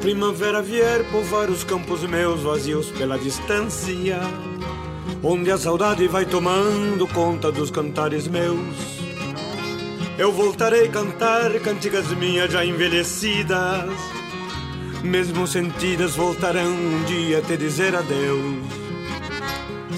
Primavera 0.00 0.62
vier 0.62 1.04
povoar 1.10 1.50
os 1.50 1.62
campos 1.62 2.02
meus 2.04 2.40
vazios 2.40 2.90
pela 2.90 3.18
distância, 3.18 4.18
onde 5.22 5.50
a 5.50 5.58
saudade 5.58 6.08
vai 6.08 6.24
tomando 6.24 7.06
conta 7.08 7.52
dos 7.52 7.70
cantares 7.70 8.26
meus, 8.26 8.58
eu 10.16 10.32
voltarei 10.32 10.86
a 10.86 10.90
cantar 10.90 11.52
cantigas 11.60 12.08
minhas 12.12 12.50
já 12.50 12.64
envelhecidas, 12.64 13.90
mesmo 15.02 15.46
sentidas 15.46 16.16
voltarão 16.16 16.72
um 16.72 17.04
dia 17.04 17.42
te 17.42 17.58
dizer 17.58 17.94
adeus. 17.94 18.56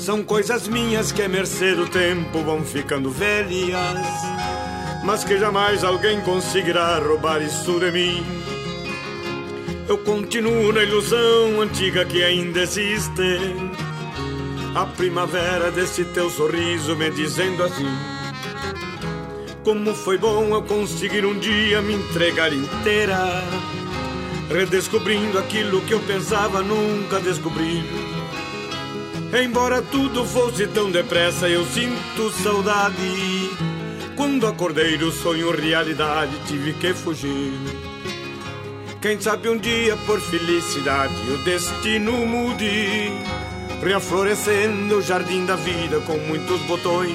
São 0.00 0.24
coisas 0.24 0.66
minhas 0.66 1.12
que 1.12 1.22
a 1.22 1.28
mercê 1.28 1.76
do 1.76 1.86
tempo 1.86 2.42
vão 2.42 2.64
ficando 2.64 3.08
velhas, 3.08 4.00
mas 5.04 5.22
que 5.22 5.38
jamais 5.38 5.84
alguém 5.84 6.20
conseguirá 6.22 6.98
roubar 6.98 7.40
isso 7.40 7.78
de 7.78 7.92
mim. 7.92 8.42
Eu 9.88 9.98
continuo 9.98 10.72
na 10.72 10.82
ilusão 10.82 11.60
antiga 11.60 12.04
que 12.04 12.22
ainda 12.22 12.60
existe. 12.60 13.40
A 14.74 14.86
primavera 14.86 15.70
desse 15.70 16.04
teu 16.04 16.30
sorriso 16.30 16.96
me 16.96 17.10
dizendo 17.10 17.62
assim: 17.64 17.88
Como 19.64 19.94
foi 19.94 20.16
bom 20.16 20.54
eu 20.54 20.62
conseguir 20.62 21.26
um 21.26 21.38
dia 21.38 21.82
me 21.82 21.94
entregar 21.94 22.52
inteira, 22.52 23.18
redescobrindo 24.48 25.38
aquilo 25.38 25.82
que 25.82 25.92
eu 25.92 26.00
pensava 26.00 26.62
nunca 26.62 27.20
descobrir. 27.20 27.84
Embora 29.42 29.82
tudo 29.82 30.24
fosse 30.24 30.66
tão 30.68 30.90
depressa, 30.90 31.48
eu 31.48 31.64
sinto 31.66 32.30
saudade. 32.42 33.50
Quando 34.14 34.46
acordei 34.46 34.96
do 34.96 35.10
sonho 35.10 35.50
realidade, 35.50 36.32
tive 36.46 36.72
que 36.74 36.94
fugir. 36.94 37.91
Quem 39.02 39.20
sabe 39.20 39.48
um 39.48 39.58
dia 39.58 39.96
por 40.06 40.20
felicidade 40.20 41.12
o 41.28 41.38
destino 41.38 42.24
mude, 42.24 43.10
reaflorescendo 43.82 44.98
o 44.98 45.02
jardim 45.02 45.44
da 45.44 45.56
vida 45.56 45.98
com 46.02 46.16
muitos 46.18 46.60
botões. 46.62 47.12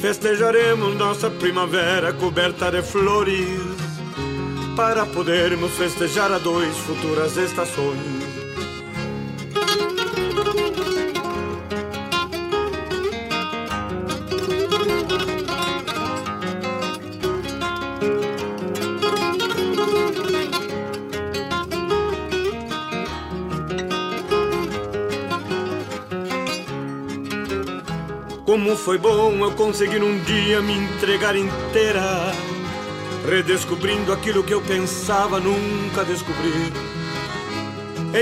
Festejaremos 0.00 0.96
nossa 0.96 1.30
primavera 1.30 2.12
coberta 2.12 2.68
de 2.72 2.82
flores, 2.82 3.60
para 4.74 5.06
podermos 5.06 5.70
festejar 5.74 6.32
a 6.32 6.38
dois 6.38 6.76
futuras 6.78 7.36
estações. 7.36 8.23
Foi 28.84 28.98
bom 28.98 29.42
eu 29.42 29.50
conseguir 29.52 30.02
um 30.02 30.18
dia 30.24 30.60
me 30.60 30.74
entregar 30.74 31.34
inteira, 31.34 32.30
redescobrindo 33.26 34.12
aquilo 34.12 34.44
que 34.44 34.52
eu 34.52 34.60
pensava 34.60 35.40
nunca 35.40 36.04
descobrir. 36.04 36.70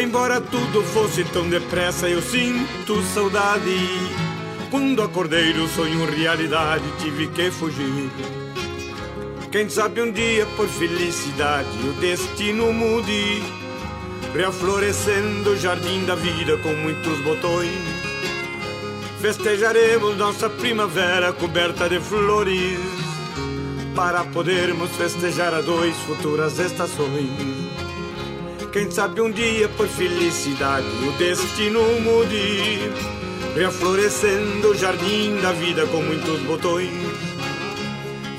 Embora 0.01 0.40
tudo 0.40 0.84
fosse 0.84 1.24
tão 1.24 1.48
depressa, 1.48 2.09
eu 2.09 2.22
sinto 2.22 3.02
saudade. 3.12 3.76
Quando 4.70 5.02
acordei 5.02 5.52
do 5.52 5.66
sonho 5.66 6.09
realidade, 6.09 6.84
tive 7.01 7.26
que 7.26 7.51
fugir. 7.51 8.09
Quem 9.51 9.68
sabe 9.68 10.01
um 10.01 10.12
dia 10.12 10.47
por 10.56 10.68
felicidade 10.68 11.76
o 11.89 11.93
destino 11.94 12.72
mude, 12.72 13.43
reaflorescendo 14.32 15.51
o 15.51 15.56
jardim 15.56 16.05
da 16.05 16.14
vida 16.14 16.56
com 16.59 16.72
muitos 16.72 17.18
botões. 17.18 18.11
Festejaremos 19.23 20.16
nossa 20.16 20.51
primavera 20.51 21.32
coberta 21.32 21.89
de 21.89 22.01
flores 22.01 22.77
para 23.94 24.24
podermos 24.24 24.90
festejar 24.97 25.55
a 25.55 25.61
dois 25.61 25.94
futuras 25.99 26.59
estações. 26.59 27.31
Quem 28.73 28.90
sabe 28.90 29.20
um 29.20 29.31
dia 29.31 29.69
por 29.69 29.86
felicidade 29.86 30.89
o 31.07 31.12
destino 31.12 31.81
mude, 32.01 32.90
reaflorescendo 33.55 34.70
o 34.70 34.74
jardim 34.74 35.40
da 35.40 35.53
vida 35.53 35.86
com 35.86 36.03
muitos 36.03 36.40
botões. 36.40 36.90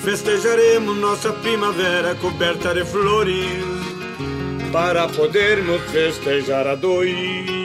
Festejaremos 0.02 0.98
nossa 0.98 1.32
primavera 1.32 2.14
coberta 2.16 2.74
de 2.74 2.84
flores 2.84 3.64
para 4.74 5.08
podermos 5.08 5.82
festejar 5.84 6.68
a 6.68 6.76
dois 6.76 7.63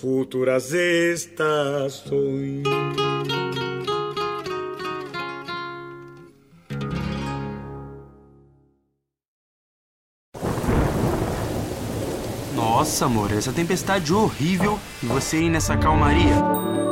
futuras 0.00 0.72
estações. 0.72 2.62
Nossa, 12.54 13.06
amor, 13.06 13.32
essa 13.32 13.52
tempestade 13.52 14.14
horrível 14.14 14.78
e 15.02 15.06
você 15.06 15.36
aí 15.38 15.50
nessa 15.50 15.76
calmaria. 15.76 16.87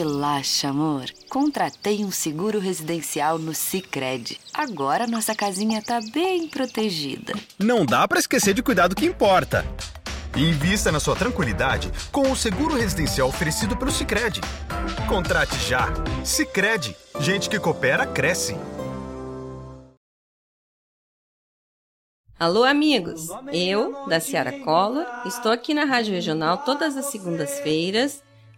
Relaxa, 0.00 0.68
amor. 0.68 1.04
Contratei 1.28 2.02
um 2.06 2.10
seguro 2.10 2.58
residencial 2.58 3.38
no 3.38 3.52
Sicredi. 3.52 4.40
Agora 4.54 5.06
nossa 5.06 5.34
casinha 5.34 5.82
tá 5.82 6.00
bem 6.14 6.48
protegida. 6.48 7.34
Não 7.58 7.84
dá 7.84 8.08
para 8.08 8.18
esquecer 8.18 8.54
de 8.54 8.62
cuidar 8.62 8.88
do 8.88 8.96
que 8.96 9.04
importa. 9.04 9.62
Invista 10.34 10.90
na 10.90 11.00
sua 11.00 11.14
tranquilidade 11.14 11.92
com 12.10 12.32
o 12.32 12.34
seguro 12.34 12.76
residencial 12.76 13.28
oferecido 13.28 13.76
pelo 13.76 13.90
Sicredi. 13.90 14.40
Contrate 15.06 15.54
já. 15.68 15.88
Sicredi. 16.24 16.96
Gente 17.20 17.50
que 17.50 17.60
coopera 17.60 18.06
cresce. 18.06 18.56
Alô, 22.38 22.64
amigos! 22.64 23.28
Eu, 23.52 24.06
da 24.06 24.18
Ciara 24.18 24.60
Collor, 24.60 25.04
estou 25.26 25.52
aqui 25.52 25.74
na 25.74 25.84
Rádio 25.84 26.14
Regional 26.14 26.56
todas 26.64 26.96
as 26.96 27.04
segundas-feiras, 27.10 28.22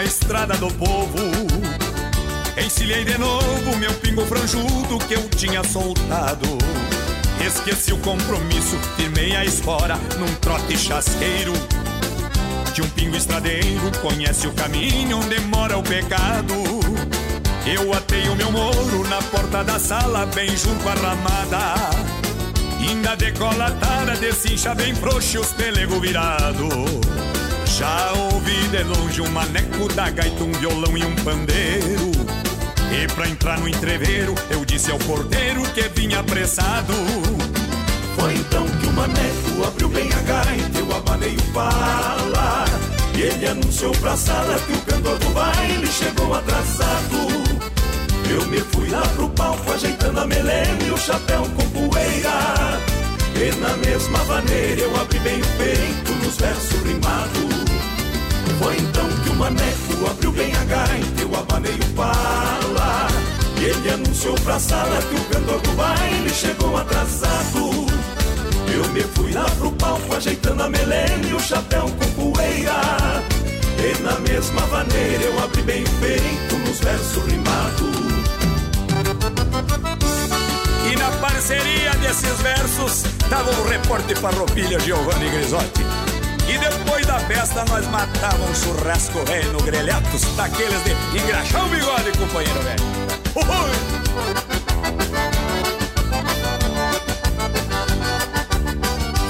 Na 0.00 0.04
estrada 0.04 0.56
do 0.56 0.68
povo. 0.74 1.18
Encilhei 2.56 3.04
de 3.04 3.18
novo 3.18 3.76
meu 3.76 3.92
pingo 3.94 4.24
franjudo 4.24 4.98
que 5.06 5.12
eu 5.12 5.28
tinha 5.28 5.62
soltado. 5.62 6.56
Esqueci 7.46 7.92
o 7.92 7.98
compromisso, 7.98 8.78
firmei 8.96 9.36
a 9.36 9.44
espora 9.44 9.96
num 10.18 10.34
trote 10.36 10.78
chasqueiro. 10.78 11.52
De 12.72 12.80
um 12.80 12.88
pingo 12.88 13.14
estradeiro, 13.14 13.90
conhece 14.00 14.46
o 14.46 14.52
caminho 14.54 15.18
onde 15.18 15.38
mora 15.40 15.76
o 15.76 15.82
pecado. 15.82 16.54
Eu 17.66 17.92
atei 17.92 18.26
o 18.30 18.36
meu 18.36 18.50
moro 18.50 19.06
na 19.06 19.20
porta 19.24 19.62
da 19.62 19.78
sala, 19.78 20.24
bem 20.34 20.56
junto 20.56 20.88
à 20.88 20.94
ramada. 20.94 21.74
Ainda 22.78 23.14
decolatada, 23.16 24.16
desincha 24.16 24.74
bem 24.74 24.94
frouxo 24.94 25.40
os 25.40 25.52
pelego 25.52 26.00
virado. 26.00 26.68
Já 27.80 28.12
ouvi 28.12 28.68
de 28.68 28.82
longe 28.82 29.22
um 29.22 29.30
maneco 29.30 29.90
da 29.94 30.10
gaita, 30.10 30.44
um 30.44 30.52
violão 30.52 30.98
e 30.98 31.02
um 31.02 31.14
pandeiro. 31.24 32.10
E 32.92 33.08
pra 33.14 33.26
entrar 33.26 33.58
no 33.58 33.66
entreveiro, 33.66 34.34
eu 34.50 34.66
disse 34.66 34.90
ao 34.90 34.98
porteiro 34.98 35.62
que 35.72 35.88
vinha 35.98 36.20
apressado. 36.20 36.92
Foi 38.18 38.34
então 38.34 38.68
que 38.68 38.86
o 38.86 38.92
maneco 38.92 39.66
abriu 39.66 39.88
bem 39.88 40.10
a 40.12 40.20
gaita, 40.20 40.78
eu 40.78 40.94
abanei 40.94 41.34
o 41.34 41.52
pala. 41.54 42.66
E 43.16 43.22
ele 43.22 43.46
anunciou 43.46 43.92
pra 43.92 44.14
sala 44.14 44.60
que 44.60 44.74
o 44.74 44.80
cantor 44.82 45.18
do 45.18 45.30
baile 45.30 45.86
chegou 45.86 46.34
atrasado. 46.34 47.16
Eu 48.28 48.46
me 48.48 48.60
fui 48.60 48.90
lá 48.90 49.00
pro 49.16 49.30
palco 49.30 49.72
ajeitando 49.72 50.20
a 50.20 50.26
melena 50.26 50.84
e 50.86 50.90
o 50.90 50.98
chapéu 50.98 51.48
com 51.56 51.70
poeira. 51.70 52.78
E 53.34 53.58
na 53.58 53.74
mesma 53.78 54.22
maneira 54.24 54.82
eu 54.82 55.00
abri 55.00 55.18
bem 55.20 55.40
o 55.40 55.46
peito 55.56 56.12
nos 56.22 56.36
versos 56.36 56.82
rimados. 56.82 57.59
Foi 58.60 58.76
então 58.76 59.08
que 59.22 59.30
o 59.30 59.34
maneco 59.36 60.10
abriu 60.10 60.32
bem 60.32 60.52
a 60.54 60.64
gaita, 60.64 61.22
eu 61.22 61.34
abanei 61.34 61.72
o 61.72 61.94
pala. 61.94 63.08
E 63.58 63.64
ele 63.64 63.90
anunciou 63.90 64.34
pra 64.34 64.60
sala 64.60 65.00
que 65.02 65.14
o 65.14 65.24
cantor 65.24 65.60
do 65.62 65.72
baile 65.72 66.28
chegou 66.28 66.76
atrasado. 66.76 67.86
Eu 68.72 68.86
me 68.92 69.00
fui 69.00 69.32
lá 69.32 69.46
pro 69.58 69.72
palco 69.72 70.14
ajeitando 70.14 70.62
a 70.62 70.68
melena 70.68 71.26
e 71.26 71.32
o 71.32 71.40
chapéu 71.40 71.86
com 71.88 72.32
poeira. 72.32 73.24
E 73.78 74.02
na 74.02 74.20
mesma 74.20 74.66
maneira 74.66 75.24
eu 75.24 75.42
abri 75.42 75.62
bem 75.62 75.82
o 75.82 75.90
peito 75.98 76.58
nos 76.58 76.80
versos 76.80 77.24
rimados. 77.24 77.96
E 80.92 80.96
na 80.96 81.10
parceria 81.12 81.92
desses 81.94 82.38
versos 82.40 83.04
tava 83.30 83.50
o 83.52 83.68
repórter 83.68 84.18
farroupilha 84.18 84.78
Giovanni 84.80 85.30
Grisotti. 85.30 86.09
E 86.50 86.58
depois 86.58 87.06
da 87.06 87.20
festa 87.20 87.64
nós 87.66 87.86
matávamos 87.86 88.58
churrasco 88.58 89.24
velho 89.24 89.52
no 89.52 89.60
grelhatos, 89.62 90.22
daqueles 90.34 90.82
de 90.82 90.90
engraxar 91.16 91.64
o 91.64 91.68
bigode, 91.68 92.10
companheiro 92.18 92.60
velho. 92.62 92.82
Ui! 93.36 93.70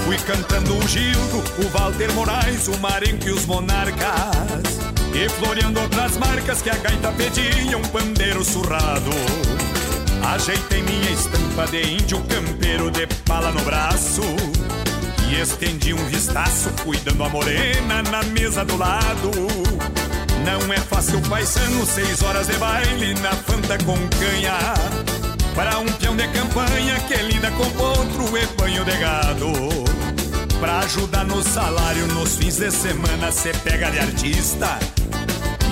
Fui 0.06 0.16
cantando 0.16 0.78
o 0.78 0.88
Gildo, 0.88 1.44
o 1.58 1.68
Walter 1.68 2.10
Moraes, 2.14 2.68
o 2.68 2.78
Marenco 2.78 3.28
e 3.28 3.32
os 3.32 3.44
Monarcas. 3.44 4.80
E 5.12 5.28
floreando 5.28 5.78
outras 5.78 6.16
marcas 6.16 6.62
que 6.62 6.70
a 6.70 6.76
gaita 6.76 7.12
pedia, 7.12 7.76
um 7.76 7.82
pandeiro 7.82 8.42
surrado. 8.42 9.10
Ajeitei 10.24 10.80
minha 10.82 11.10
estampa 11.10 11.66
de 11.66 11.82
índio 11.82 12.18
campeiro 12.22 12.90
de 12.90 13.06
pala 13.26 13.50
no 13.50 13.60
braço. 13.60 14.22
E 15.30 15.40
estendi 15.40 15.94
um 15.94 16.04
vistaço, 16.06 16.70
cuidando 16.84 17.22
a 17.22 17.28
morena 17.28 18.02
na 18.10 18.22
mesa 18.24 18.64
do 18.64 18.76
lado. 18.76 19.30
Não 20.44 20.72
é 20.72 20.78
fácil, 20.78 21.20
paisano, 21.28 21.86
seis 21.86 22.20
horas 22.22 22.48
de 22.48 22.54
baile 22.54 23.14
na 23.20 23.30
fanta 23.30 23.78
com 23.84 23.96
canha. 24.18 24.74
Para 25.54 25.78
um 25.78 25.86
peão 25.86 26.16
de 26.16 26.26
campanha 26.28 26.98
que 27.06 27.14
lida 27.22 27.48
com 27.52 27.70
potro 27.70 28.36
e 28.36 28.46
banho 28.60 28.84
de 28.84 28.96
gado. 28.96 29.52
Pra 30.58 30.80
ajudar 30.80 31.24
no 31.24 31.42
salário 31.44 32.08
nos 32.08 32.36
fins 32.36 32.56
de 32.56 32.70
semana, 32.72 33.30
cê 33.30 33.52
pega 33.62 33.88
de 33.90 34.00
artista. 34.00 34.78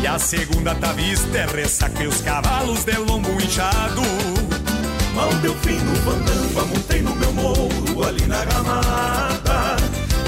E 0.00 0.06
a 0.06 0.20
segunda 0.20 0.74
tá 0.76 0.92
vista 0.92 1.36
é 1.36 1.46
ressaca 1.46 2.06
os 2.06 2.20
cavalos 2.20 2.84
de 2.84 2.96
lombo 2.96 3.32
inchado. 3.42 4.02
Mal 5.14 5.34
deu 5.42 5.54
fim 5.56 5.78
no 5.78 5.98
bandamba, 6.02 6.64
montei 6.66 7.02
no 7.02 7.16
meu 7.16 7.32
morro 7.32 8.04
ali 8.04 8.24
na 8.26 8.38
ramada. 8.44 9.47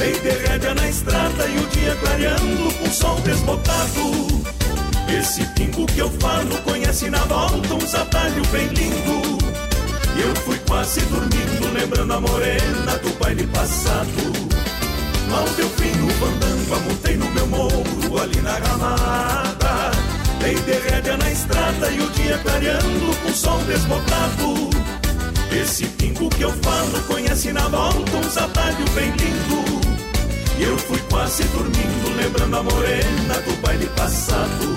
Dei 0.00 0.18
de 0.18 0.30
rédea 0.30 0.74
na 0.74 0.88
estrada 0.88 1.46
e 1.46 1.58
o 1.58 1.66
dia 1.66 1.94
clareando 1.96 2.74
com 2.78 2.90
sol 2.90 3.20
desbotado. 3.20 4.26
Esse 5.06 5.44
pingo 5.48 5.84
que 5.84 5.98
eu 5.98 6.10
falo 6.12 6.56
conhece 6.62 7.10
na 7.10 7.18
volta 7.18 7.74
uns 7.74 7.94
atalhos 7.94 8.46
bem 8.48 8.66
lindo. 8.68 9.36
E 10.16 10.22
eu 10.22 10.34
fui 10.36 10.58
quase 10.66 11.02
dormindo, 11.02 11.70
lembrando 11.74 12.14
a 12.14 12.18
morena 12.18 12.96
do 13.02 13.10
baile 13.18 13.46
passado. 13.48 14.32
Mal 15.28 15.44
deu 15.58 15.68
fim 15.68 15.92
no 15.98 16.06
bandamba, 16.14 16.78
montei 16.88 17.16
no 17.18 17.30
meu 17.32 17.46
morro 17.48 18.22
ali 18.22 18.40
na 18.40 18.54
ramada. 18.54 19.90
Dei 20.40 20.54
de 20.54 20.72
rédea 20.88 21.18
na 21.18 21.30
estrada 21.30 21.90
e 21.90 22.00
o 22.00 22.08
dia 22.12 22.38
clareando 22.38 23.16
com 23.22 23.34
sol 23.34 23.58
desbotado. 23.64 24.70
Esse 25.52 25.84
pingo 25.84 26.30
que 26.30 26.40
eu 26.40 26.52
falo 26.62 27.02
conhece 27.06 27.52
na 27.52 27.68
volta 27.68 28.16
uns 28.16 28.38
atalhos 28.38 28.88
bem 28.92 29.10
lindo. 29.10 29.79
E 30.60 30.62
eu 30.62 30.76
fui 30.76 30.98
quase 31.08 31.42
dormindo, 31.44 32.16
lembrando 32.18 32.54
a 32.54 32.62
morena 32.62 33.34
do 33.46 33.62
baile 33.62 33.86
passado. 33.96 34.74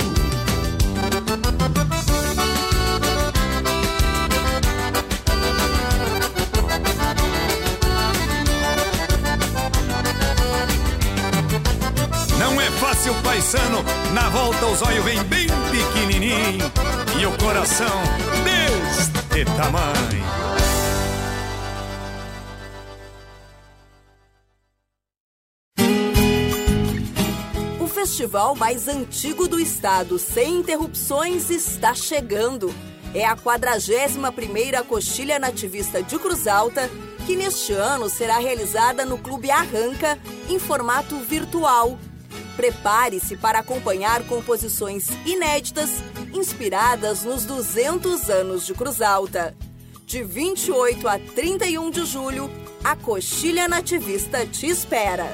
Não 12.39 12.61
é 12.61 12.72
fácil, 12.72 13.14
paisano, 13.15 13.84
na 14.14 14.30
volta 14.30 14.65
os 14.68 14.81
olhos 14.84 15.03
vem 15.03 15.22
bem 15.23 15.47
pequenininho 15.69 16.72
e 17.19 17.26
o 17.26 17.31
coração 17.34 18.01
deste 18.45 19.43
tamanho. 19.57 20.42
Festival 28.03 28.53
mais 28.53 28.89
antigo 28.89 29.47
do 29.47 29.57
estado, 29.57 30.19
sem 30.19 30.57
interrupções, 30.57 31.49
está 31.49 31.95
chegando. 31.95 32.75
É 33.13 33.25
a 33.25 33.34
41ª 33.34 34.84
Coxilha 34.84 35.39
Nativista 35.39 36.03
de 36.03 36.19
Cruz 36.19 36.45
Alta, 36.45 36.89
que 37.25 37.34
neste 37.38 37.71
ano 37.71 38.09
será 38.09 38.39
realizada 38.39 39.05
no 39.05 39.17
Clube 39.17 39.49
Arranca, 39.49 40.19
em 40.49 40.59
formato 40.59 41.15
virtual. 41.19 41.97
Prepare-se 42.57 43.38
para 43.38 43.59
acompanhar 43.59 44.21
composições 44.27 45.07
inéditas, 45.25 45.89
inspiradas 46.34 47.23
nos 47.23 47.45
200 47.45 48.30
anos 48.30 48.65
de 48.65 48.73
Cruz 48.73 49.01
Alta. 49.01 49.55
De 50.05 50.21
28 50.21 51.07
a 51.07 51.17
31 51.17 51.89
de 51.89 52.03
julho, 52.03 52.51
a 52.84 52.97
Coxilha 52.97 53.69
Nativista 53.69 54.45
te 54.45 54.67
espera. 54.67 55.34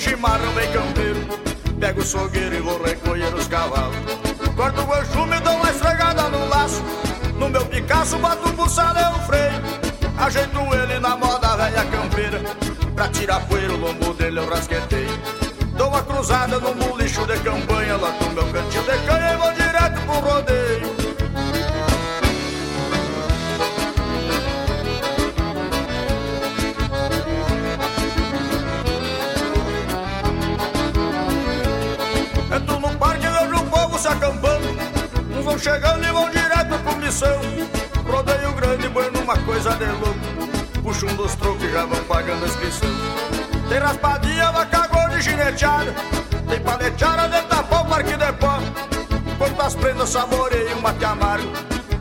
Chimarrão 0.00 0.52
bem 0.54 0.72
campeiro. 0.72 1.20
Pego 1.78 2.00
o 2.00 2.04
sogueiro 2.04 2.54
e 2.54 2.60
vou 2.60 2.82
recolher 2.82 3.32
os 3.34 3.46
cavalos. 3.46 3.96
Corto 4.56 4.80
o 4.82 4.94
anchume 4.94 5.36
e 5.36 5.40
dou 5.40 5.54
uma 5.54 5.70
esfregada 5.70 6.22
no 6.28 6.48
laço. 6.48 6.82
No 7.38 7.48
meu 7.48 7.64
Picasso 7.66 8.18
boto 8.18 8.48
o 8.48 8.52
buçado 8.52 8.98
e 8.98 9.14
o 9.14 9.26
freio. 9.26 9.60
Ajeito 10.18 10.58
ele 10.74 10.98
na 10.98 11.16
moda 11.16 11.56
velha 11.56 11.84
campeira. 11.84 12.40
Pra 12.94 13.08
tirar 13.08 13.40
poeira 13.46 13.72
o 13.74 13.76
lombo 13.76 14.14
dele 14.14 14.40
eu 14.40 14.48
rasqueteio. 14.48 15.20
Dou 15.76 15.88
uma 15.88 16.02
cruzada 16.02 16.58
no 16.58 16.74
bulicho 16.74 17.26
de 17.26 17.38
campanha. 17.40 17.96
Lá 17.96 18.10
no 18.10 18.30
meu 18.30 18.52
cantinho 18.52 18.82
de 18.82 19.06
canha 19.06 19.32
e 19.32 19.36
vou 19.36 19.52
direto 19.52 20.00
pro 20.06 20.20
rodeio 20.20 20.89
chegando 35.60 36.02
e 36.02 36.10
vão 36.10 36.30
direto 36.30 36.78
com 36.82 36.96
missão. 36.96 37.40
Rodeio 38.06 38.52
grande, 38.54 38.88
bueno, 38.88 39.20
uma 39.20 39.36
coisa 39.38 39.70
de 39.76 39.84
louco. 39.84 40.18
Puxa 40.82 41.06
um 41.06 41.14
dos 41.14 41.34
trocos 41.34 41.62
e 41.62 41.70
já 41.70 41.84
vão 41.84 42.02
pagando 42.04 42.44
a 42.44 42.48
inscrição. 42.48 42.88
Tem 43.68 43.78
raspadinha, 43.78 44.50
vaca 44.52 44.86
gorda 44.86 45.18
e 45.18 45.22
gineteada. 45.22 45.94
Tem 46.48 46.60
paleteada 46.60 47.28
de 47.28 47.46
tapão, 47.46 47.84
parque 47.86 48.16
de 48.16 48.32
pó. 48.32 48.58
Enquanto 49.32 49.60
as 49.60 49.74
prendas 49.74 50.08
saboreiam 50.08 50.78
um 50.78 50.80
mate 50.80 51.04
amargo, 51.04 51.52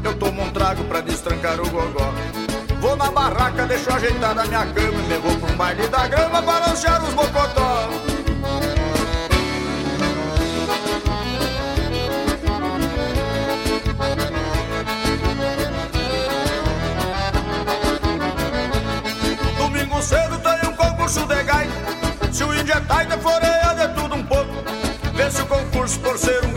eu 0.04 0.16
tomo 0.16 0.42
um 0.42 0.52
trago 0.52 0.84
pra 0.86 1.02
destrancar 1.02 1.60
o 1.60 1.70
gogó. 1.70 2.14
Vou 2.80 2.96
na 2.96 3.12
barraca, 3.12 3.66
deixo 3.66 3.92
ajeitada 3.92 4.42
a 4.42 4.46
minha 4.46 4.66
cama. 4.68 5.02
Me 5.04 5.18
vou 5.18 5.50
um 5.50 5.56
baile 5.58 5.88
da 5.90 6.08
grama, 6.08 6.42
balancear 6.42 7.04
os 7.04 7.14
bocotó. 7.14 7.90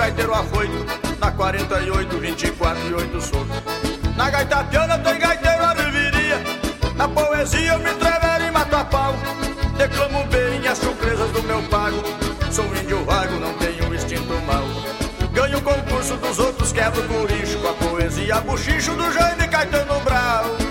Gaiteiro 0.03 0.35
afoito. 0.35 0.85
Na 1.21 1.31
48, 1.31 2.19
24 2.19 2.89
e 2.89 2.95
8 2.95 3.21
solto. 3.21 3.47
Na 4.17 4.31
gaita 4.31 4.65
piana 4.65 4.99
tem 4.99 5.17
gaiteiro 5.17 5.65
a 5.65 5.73
reviria. 5.75 6.41
Na 6.97 7.07
poesia 7.07 7.75
eu 7.75 7.79
me 7.79 7.91
entrever 7.91 8.49
e 8.49 8.51
mato 8.51 8.75
a 8.75 8.85
pau. 8.85 9.15
Declamo 9.77 10.25
bem 10.25 10.67
as 10.67 10.79
surpresas 10.79 11.31
do 11.31 11.43
meu 11.45 11.63
pago. 11.69 12.03
Sou 12.51 12.67
índio 12.77 13.05
vago, 13.05 13.39
não 13.39 13.55
tenho 13.55 13.95
instinto 13.95 14.35
mau. 14.45 14.65
Ganho 15.33 15.59
o 15.59 15.63
concurso 15.63 16.17
dos 16.17 16.39
outros, 16.41 16.73
quebro 16.73 17.01
o 17.01 17.09
curicho. 17.09 17.59
Com 17.61 17.69
a 17.69 17.75
poesia 17.75 18.41
buchicho 18.41 18.97
do 18.97 19.13
Jaime 19.13 19.47
Caetano 19.47 20.01
Brau. 20.01 20.62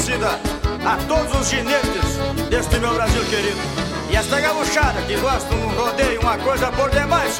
A 0.00 0.96
todos 1.06 1.40
os 1.40 1.50
ginetes 1.50 2.16
deste 2.48 2.78
meu 2.78 2.94
Brasil 2.94 3.22
querido. 3.26 3.58
E 4.10 4.16
esta 4.16 4.40
gaúchada 4.40 5.02
que 5.02 5.14
gosta 5.18 5.54
de 5.54 5.60
um 5.60 5.68
rodeio, 5.68 6.20
uma 6.22 6.38
coisa 6.38 6.72
por 6.72 6.90
demais. 6.90 7.38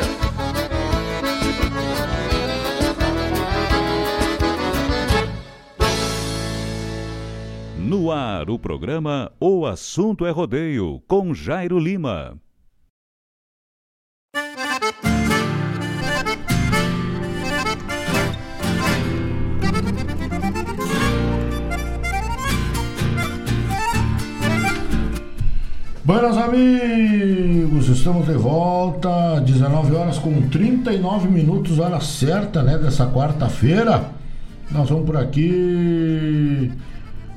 No 7.78 8.12
ar, 8.12 8.50
o 8.50 8.58
programa 8.58 9.32
O 9.40 9.64
Assunto 9.64 10.26
é 10.26 10.30
Rodeio, 10.30 11.02
com 11.08 11.32
Jairo 11.32 11.78
Lima. 11.78 12.38
Buenas 26.12 26.36
amigos, 26.36 27.88
estamos 27.88 28.26
de 28.26 28.32
volta, 28.32 29.40
19 29.42 29.94
horas 29.94 30.18
com 30.18 30.48
39 30.48 31.28
minutos, 31.28 31.78
hora 31.78 32.00
certa, 32.00 32.64
né, 32.64 32.76
dessa 32.76 33.06
quarta-feira. 33.06 34.06
Nós 34.72 34.90
vamos 34.90 35.06
por 35.06 35.16
aqui, 35.16 36.72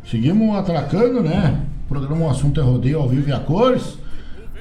seguimos 0.09 0.57
atracando, 0.57 1.21
né? 1.21 1.61
O 1.85 1.87
programa 1.87 2.25
O 2.25 2.29
Assunto 2.31 2.59
é 2.59 2.63
Rodeio 2.63 2.99
ao 2.99 3.07
vivo 3.07 3.29
e 3.29 3.31
a 3.31 3.39
cores. 3.39 3.99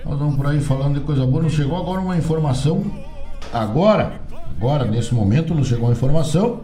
Nós 0.04 0.18
vamos 0.18 0.36
por 0.36 0.46
aí 0.46 0.60
falando 0.60 0.96
de 0.96 1.00
coisa 1.00 1.24
boa. 1.24 1.44
Nos 1.44 1.54
chegou 1.54 1.78
agora 1.78 2.02
uma 2.02 2.18
informação, 2.18 2.84
agora, 3.50 4.20
agora 4.58 4.84
nesse 4.84 5.14
momento, 5.14 5.54
nos 5.54 5.68
chegou 5.68 5.86
uma 5.86 5.92
informação 5.92 6.60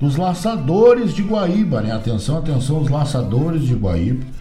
dos 0.00 0.16
laçadores 0.16 1.12
de 1.12 1.22
Guaíba, 1.22 1.82
né? 1.82 1.92
Atenção, 1.92 2.38
atenção, 2.38 2.80
os 2.80 2.88
laçadores 2.88 3.64
de 3.64 3.74
Guaíba 3.74 4.35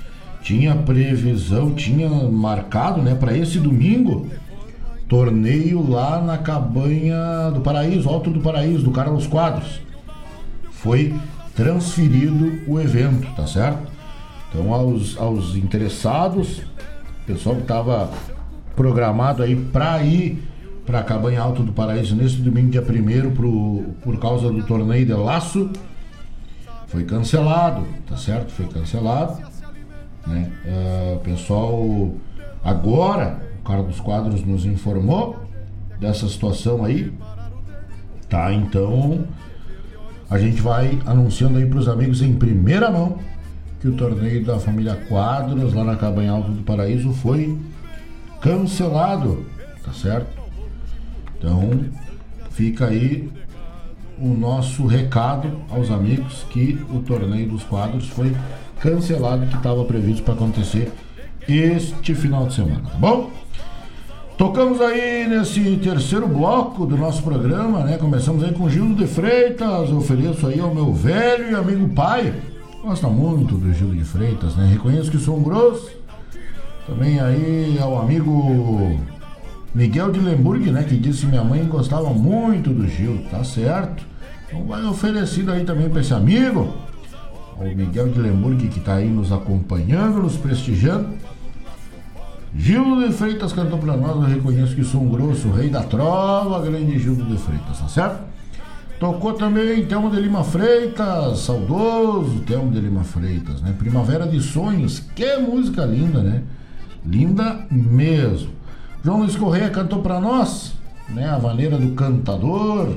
tinha 0.45 0.75
previsão, 0.75 1.73
tinha 1.73 2.07
marcado, 2.07 3.01
né, 3.01 3.15
para 3.15 3.35
esse 3.35 3.57
domingo, 3.57 4.29
torneio 5.09 5.89
lá 5.89 6.21
na 6.21 6.37
cabanha 6.37 7.49
do 7.51 7.61
Paraíso, 7.61 8.07
Alto 8.07 8.29
do 8.29 8.39
Paraíso, 8.39 8.83
do 8.83 8.91
Carlos 8.91 9.25
Quadros. 9.25 9.81
Foi 10.69 11.15
transferido 11.55 12.61
o 12.67 12.79
evento, 12.79 13.27
tá 13.35 13.47
certo? 13.47 13.91
Então, 14.47 14.71
aos, 14.71 15.17
aos 15.17 15.55
interessados, 15.55 16.61
pessoal 17.25 17.55
que 17.55 17.63
estava 17.63 18.11
programado 18.75 19.41
aí 19.41 19.55
para 19.55 20.03
ir 20.03 20.43
para 20.85 20.99
a 20.99 21.03
cabanha 21.03 21.41
Alto 21.41 21.63
do 21.63 21.73
Paraíso 21.73 22.15
nesse 22.15 22.35
domingo, 22.35 22.69
dia 22.69 22.83
1 22.83 23.31
pro, 23.31 23.95
por 24.03 24.19
causa 24.19 24.51
do 24.51 24.61
torneio 24.61 25.07
de 25.07 25.13
laço, 25.13 25.71
foi 26.85 27.03
cancelado, 27.03 27.83
tá 28.07 28.15
certo? 28.15 28.51
Foi 28.51 28.67
cancelado. 28.67 29.54
Né? 30.27 30.51
Uh, 30.65 31.19
pessoal 31.19 32.11
agora, 32.63 33.39
o 33.59 33.63
cara 33.63 33.83
dos 33.83 33.99
quadros 33.99 34.43
nos 34.43 34.65
informou 34.65 35.45
dessa 35.99 36.27
situação 36.27 36.83
aí. 36.83 37.11
Tá, 38.27 38.51
então 38.51 39.25
a 40.29 40.39
gente 40.39 40.61
vai 40.61 40.99
anunciando 41.05 41.59
aí 41.59 41.65
para 41.65 41.79
os 41.79 41.87
amigos 41.87 42.21
em 42.21 42.33
primeira 42.33 42.89
mão 42.89 43.19
que 43.79 43.87
o 43.87 43.93
torneio 43.95 44.43
da 44.43 44.59
família 44.59 44.95
Quadros 45.07 45.73
lá 45.73 45.83
na 45.83 45.95
Cabanha 45.95 46.31
Alto 46.31 46.51
do 46.51 46.63
Paraíso 46.63 47.13
foi 47.13 47.55
cancelado, 48.41 49.45
tá 49.83 49.93
certo? 49.93 50.27
Então 51.37 51.85
fica 52.49 52.87
aí 52.87 53.29
o 54.17 54.29
nosso 54.29 54.87
recado 54.87 55.61
aos 55.69 55.91
amigos 55.91 56.45
que 56.49 56.79
o 56.91 57.01
torneio 57.01 57.49
dos 57.49 57.63
quadros 57.63 58.07
foi 58.07 58.29
cancelado 58.29 58.64
que 58.81 59.55
estava 59.55 59.83
previsto 59.85 60.23
para 60.23 60.33
acontecer 60.33 60.91
este 61.47 62.15
final 62.15 62.47
de 62.47 62.55
semana, 62.55 62.81
tá 62.91 62.97
bom? 62.97 63.31
Tocamos 64.37 64.81
aí 64.81 65.27
nesse 65.29 65.77
terceiro 65.77 66.27
bloco 66.27 66.85
do 66.85 66.97
nosso 66.97 67.23
programa, 67.23 67.85
né? 67.85 67.97
Começamos 67.97 68.43
aí 68.43 68.51
com 68.53 68.69
Gildo 68.69 68.95
de 68.95 69.07
Freitas, 69.07 69.89
eu 69.89 69.97
ofereço 69.97 70.47
aí 70.47 70.59
ao 70.59 70.75
meu 70.75 70.93
velho 70.93 71.51
e 71.51 71.55
amigo 71.55 71.87
pai. 71.89 72.33
Gosta 72.83 73.07
muito 73.07 73.55
do 73.55 73.73
Gildo 73.73 73.95
de 73.95 74.03
Freitas, 74.03 74.55
né? 74.55 74.67
Reconheço 74.71 75.09
que 75.09 75.17
sou 75.17 75.37
um 75.37 75.43
grosso. 75.43 75.89
Também 76.85 77.19
aí 77.19 77.79
ao 77.81 77.99
amigo 77.99 78.99
Miguel 79.73 80.11
de 80.11 80.19
Lemburg, 80.19 80.69
né? 80.69 80.83
Que 80.83 80.97
disse 80.97 81.21
que 81.21 81.27
minha 81.27 81.43
mãe 81.43 81.63
gostava 81.63 82.09
muito 82.09 82.71
do 82.71 82.87
Gildo, 82.89 83.23
tá 83.29 83.43
certo? 83.43 84.05
Então 84.47 84.65
vai 84.65 84.83
oferecido 84.83 85.51
aí 85.51 85.63
também 85.63 85.89
para 85.89 86.01
esse 86.01 86.13
amigo 86.13 86.73
ao 87.57 87.65
Miguel 87.65 88.09
de 88.09 88.19
Lemburg 88.19 88.67
que 88.67 88.79
está 88.79 88.95
aí 88.95 89.09
nos 89.09 89.31
acompanhando, 89.31 90.21
nos 90.21 90.37
prestigiando. 90.37 91.09
Gildo 92.57 93.05
de 93.05 93.13
Freitas 93.13 93.51
cantou 93.51 93.77
para 93.79 93.97
nós, 93.97 94.15
eu 94.15 94.35
reconheço 94.35 94.75
que 94.75 94.83
sou 94.83 95.01
um 95.01 95.09
grosso, 95.09 95.51
rei 95.51 95.69
da 95.69 95.83
trova, 95.83 96.61
grande 96.61 96.97
Gildo 96.97 97.25
de 97.25 97.37
Freitas, 97.37 97.79
tá 97.79 97.87
certo? 97.89 98.23
Tocou 98.99 99.33
também 99.33 99.85
Telmo 99.85 100.09
de 100.09 100.21
Lima 100.21 100.41
Freitas, 100.41 101.39
saudoso 101.39 102.39
Telmo 102.47 102.71
de 102.71 102.79
Lima 102.79 103.03
Freitas, 103.03 103.61
né? 103.61 103.75
Primavera 103.77 104.25
de 104.25 104.39
Sonhos, 104.39 104.99
que 105.13 105.37
música 105.37 105.83
linda, 105.83 106.21
né? 106.21 106.43
Linda 107.05 107.65
mesmo. 107.69 108.51
João 109.03 109.19
Luiz 109.19 109.35
Correia 109.35 109.69
cantou 109.69 110.01
para 110.01 110.21
nós, 110.21 110.73
né? 111.09 111.29
A 111.29 111.37
maneira 111.37 111.77
do 111.77 111.91
cantador. 111.91 112.95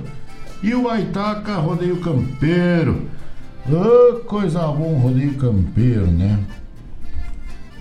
E 0.63 0.73
o 0.75 0.89
Aitaca 0.89 1.57
Rodeio 1.57 1.99
Campeiro. 1.99 3.09
Oh, 3.70 4.20
coisa 4.20 4.61
bom, 4.69 4.95
rodeio 4.95 5.35
campeiro, 5.35 6.07
né? 6.07 6.39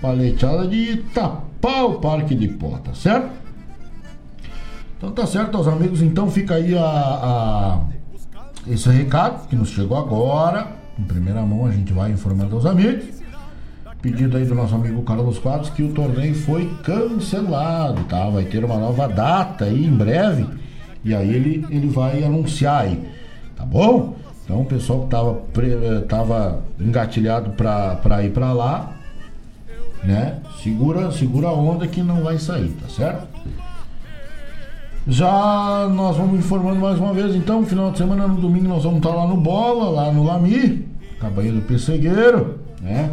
Paleteada 0.02 0.66
de 0.66 0.98
tapar 1.14 1.86
o 1.86 1.94
Parque 1.94 2.34
de 2.34 2.48
tá 2.48 2.92
certo? 2.94 3.30
Então 4.98 5.12
tá 5.12 5.26
certo, 5.26 5.56
aos 5.56 5.66
amigos. 5.66 6.02
Então 6.02 6.30
fica 6.30 6.56
aí 6.56 6.76
a, 6.76 6.84
a, 6.84 7.80
esse 8.66 8.90
recado 8.90 9.48
que 9.48 9.56
nos 9.56 9.70
chegou 9.70 9.96
agora. 9.96 10.76
Em 10.98 11.04
primeira 11.04 11.40
mão 11.40 11.64
a 11.64 11.70
gente 11.70 11.92
vai 11.92 12.10
informando 12.10 12.54
aos 12.54 12.66
amigos. 12.66 13.06
Pedido 14.02 14.36
aí 14.36 14.44
do 14.44 14.54
nosso 14.54 14.74
amigo 14.74 15.02
Carlos 15.02 15.38
Quadros 15.38 15.70
que 15.70 15.82
o 15.82 15.92
torneio 15.94 16.34
foi 16.34 16.70
cancelado, 16.84 18.04
tá? 18.04 18.28
Vai 18.28 18.44
ter 18.44 18.62
uma 18.62 18.76
nova 18.76 19.08
data 19.08 19.64
aí 19.64 19.86
em 19.86 19.96
breve. 19.96 20.46
E 21.02 21.14
aí 21.14 21.34
ele, 21.34 21.66
ele 21.70 21.88
vai 21.88 22.22
anunciar 22.22 22.82
aí, 22.82 23.08
tá 23.56 23.64
bom? 23.64 24.16
Então 24.48 24.62
o 24.62 24.64
pessoal 24.64 25.00
que 25.00 25.04
estava 25.04 25.42
tava 26.08 26.62
engatilhado 26.80 27.50
para 27.50 28.24
ir 28.24 28.30
para 28.30 28.50
lá, 28.54 28.96
né? 30.02 30.38
Segura, 30.62 31.12
segura 31.12 31.48
a 31.48 31.52
onda 31.52 31.86
que 31.86 32.02
não 32.02 32.22
vai 32.22 32.38
sair, 32.38 32.70
tá 32.80 32.88
certo? 32.88 33.28
Já 35.06 35.86
nós 35.92 36.16
vamos 36.16 36.38
informando 36.38 36.80
mais 36.80 36.98
uma 36.98 37.12
vez, 37.12 37.36
então, 37.36 37.62
final 37.66 37.90
de 37.90 37.98
semana, 37.98 38.26
no 38.26 38.40
domingo, 38.40 38.68
nós 38.68 38.84
vamos 38.84 38.98
estar 38.98 39.10
lá 39.10 39.26
no 39.26 39.36
Bola, 39.36 39.90
lá 39.90 40.12
no 40.12 40.24
Lami, 40.24 40.88
Cabanha 41.20 41.52
do 41.52 41.60
Pessegueiro, 41.60 42.58
né? 42.80 43.10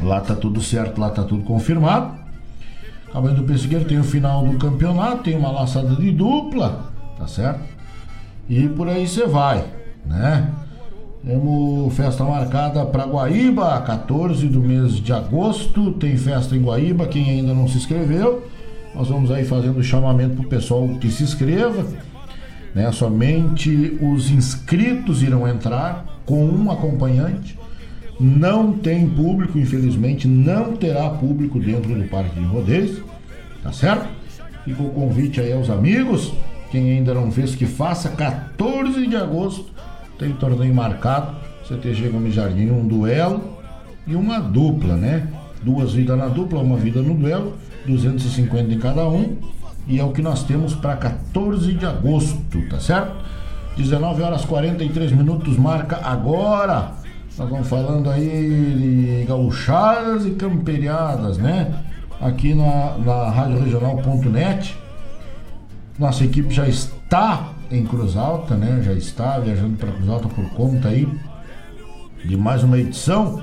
lá 0.00 0.18
tá 0.22 0.34
tudo 0.34 0.62
certo, 0.62 0.98
lá 0.98 1.10
tá 1.10 1.24
tudo 1.24 1.44
confirmado. 1.44 2.18
Cabanha 3.12 3.34
do 3.34 3.42
Pessegueiro 3.42 3.84
tem 3.84 3.98
o 3.98 4.04
final 4.04 4.46
do 4.46 4.56
campeonato, 4.56 5.24
tem 5.24 5.36
uma 5.36 5.50
laçada 5.50 5.94
de 5.94 6.10
dupla, 6.10 6.90
tá 7.18 7.26
certo? 7.26 7.60
E 8.48 8.66
por 8.68 8.88
aí 8.88 9.06
você 9.06 9.26
vai, 9.26 9.64
né? 10.04 10.50
Temos 11.24 11.94
festa 11.94 12.24
marcada 12.24 12.84
para 12.84 13.04
Guaíba, 13.04 13.80
14 13.82 14.48
do 14.48 14.60
mês 14.60 14.94
de 14.94 15.12
agosto. 15.12 15.92
Tem 15.92 16.16
festa 16.16 16.56
em 16.56 16.62
Guaíba, 16.62 17.06
quem 17.06 17.30
ainda 17.30 17.54
não 17.54 17.68
se 17.68 17.78
inscreveu. 17.78 18.48
Nós 18.92 19.08
vamos 19.08 19.30
aí 19.30 19.44
fazendo 19.44 19.78
o 19.78 19.84
chamamento 19.84 20.34
para 20.34 20.46
o 20.46 20.48
pessoal 20.48 20.88
que 21.00 21.08
se 21.08 21.22
inscreva. 21.22 21.86
Né? 22.74 22.90
Somente 22.90 23.96
os 24.00 24.30
inscritos 24.30 25.22
irão 25.22 25.46
entrar 25.46 26.04
com 26.26 26.44
um 26.44 26.70
acompanhante. 26.72 27.56
Não 28.18 28.72
tem 28.72 29.08
público, 29.08 29.58
infelizmente, 29.58 30.26
não 30.26 30.76
terá 30.76 31.08
público 31.10 31.60
dentro 31.60 31.94
do 31.94 32.08
Parque 32.08 32.38
de 32.38 32.46
Rodeios. 32.46 33.00
Tá 33.62 33.72
certo? 33.72 34.08
Fica 34.64 34.82
o 34.82 34.90
convite 34.90 35.40
aí 35.40 35.52
aos 35.52 35.70
amigos. 35.70 36.32
Quem 36.72 36.90
ainda 36.90 37.14
não 37.14 37.30
fez, 37.30 37.54
que 37.54 37.66
faça. 37.66 38.08
14 38.08 39.06
de 39.06 39.16
agosto 39.16 39.71
tem 40.18 40.32
torneio 40.32 40.74
marcado. 40.74 41.34
CTG 41.66 42.08
Gomes 42.08 42.34
Jardim, 42.34 42.70
um 42.70 42.86
duelo 42.86 43.58
e 44.06 44.14
uma 44.14 44.40
dupla, 44.40 44.96
né? 44.96 45.28
Duas 45.62 45.92
vidas 45.92 46.18
na 46.18 46.26
dupla, 46.26 46.60
uma 46.60 46.76
vida 46.76 47.00
no 47.00 47.14
duelo, 47.14 47.56
250 47.86 48.72
em 48.72 48.78
cada 48.78 49.08
um. 49.08 49.36
E 49.86 49.98
é 49.98 50.04
o 50.04 50.10
que 50.10 50.22
nós 50.22 50.44
temos 50.44 50.74
para 50.74 50.96
14 50.96 51.72
de 51.72 51.86
agosto, 51.86 52.68
tá 52.68 52.78
certo? 52.78 53.16
19 53.76 54.22
horas 54.22 54.44
43 54.44 55.12
minutos, 55.12 55.56
marca 55.56 56.00
agora. 56.02 56.92
Nós 57.38 57.48
vamos 57.48 57.68
falando 57.68 58.10
aí 58.10 58.28
de 58.28 59.24
gauchadas 59.26 60.26
e 60.26 60.32
camperiadas, 60.32 61.38
né? 61.38 61.74
Aqui 62.20 62.54
na, 62.54 62.98
na 62.98 63.30
Rádio 63.30 63.64
Regional.net. 63.64 64.76
Nossa 65.98 66.24
equipe 66.24 66.52
já 66.52 66.68
está 66.68 67.51
em 67.72 67.86
Cruz 67.86 68.16
Alta, 68.16 68.54
né? 68.54 68.82
Já 68.84 68.92
está 68.92 69.38
viajando 69.38 69.76
para 69.76 69.90
Cruz 69.90 70.08
Alta 70.08 70.28
por 70.28 70.48
conta 70.50 70.88
aí 70.88 71.08
de 72.24 72.36
mais 72.36 72.62
uma 72.62 72.78
edição 72.78 73.42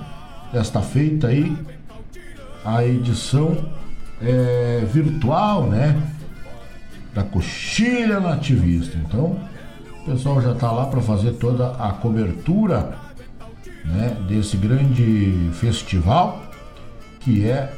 desta 0.54 0.82
feita 0.82 1.28
aí, 1.28 1.56
a 2.64 2.86
edição 2.86 3.58
é, 4.22 4.86
virtual, 4.92 5.68
né? 5.68 6.02
Da 7.14 7.24
Coxilha 7.24 8.20
Nativista. 8.20 8.98
Então, 8.98 9.40
o 10.02 10.06
pessoal 10.06 10.42
já 10.42 10.52
está 10.52 10.72
lá 10.72 10.86
para 10.86 11.02
fazer 11.02 11.34
toda 11.34 11.72
a 11.72 11.92
cobertura, 11.94 12.96
né? 13.84 14.16
Desse 14.28 14.56
grande 14.58 15.50
festival 15.54 16.44
que 17.20 17.50
é 17.50 17.74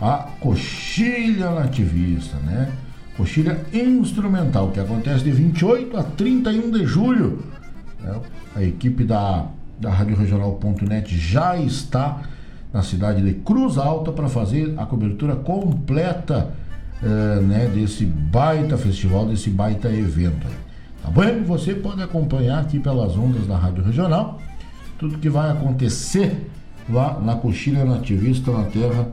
a 0.00 0.28
Coxilha 0.40 1.50
Nativista, 1.50 2.36
né? 2.38 2.72
Coxilha 3.20 3.60
Instrumental, 3.70 4.70
que 4.70 4.80
acontece 4.80 5.22
de 5.24 5.30
28 5.30 5.94
a 5.94 6.02
31 6.02 6.70
de 6.70 6.86
julho. 6.86 7.40
É, 8.02 8.16
a 8.56 8.62
equipe 8.62 9.04
da, 9.04 9.46
da 9.78 9.90
Rádio 9.90 10.16
Regional.net 10.16 11.18
já 11.18 11.54
está 11.58 12.22
na 12.72 12.82
cidade 12.82 13.20
de 13.20 13.34
Cruz 13.34 13.76
Alta 13.76 14.10
para 14.10 14.26
fazer 14.26 14.72
a 14.78 14.86
cobertura 14.86 15.36
completa 15.36 16.50
é, 17.02 17.40
né, 17.42 17.70
desse 17.74 18.06
baita 18.06 18.78
festival, 18.78 19.26
desse 19.26 19.50
baita 19.50 19.92
evento. 19.92 20.46
Tá 21.02 21.10
bom? 21.10 21.44
Você 21.44 21.74
pode 21.74 22.02
acompanhar 22.02 22.60
aqui 22.60 22.78
pelas 22.78 23.18
ondas 23.18 23.46
da 23.46 23.58
Rádio 23.58 23.84
Regional 23.84 24.40
tudo 24.98 25.18
que 25.18 25.28
vai 25.28 25.50
acontecer 25.50 26.50
lá 26.88 27.20
na 27.20 27.36
Coxilha 27.36 27.84
Nativista 27.84 28.50
na 28.50 28.64
terra 28.64 29.08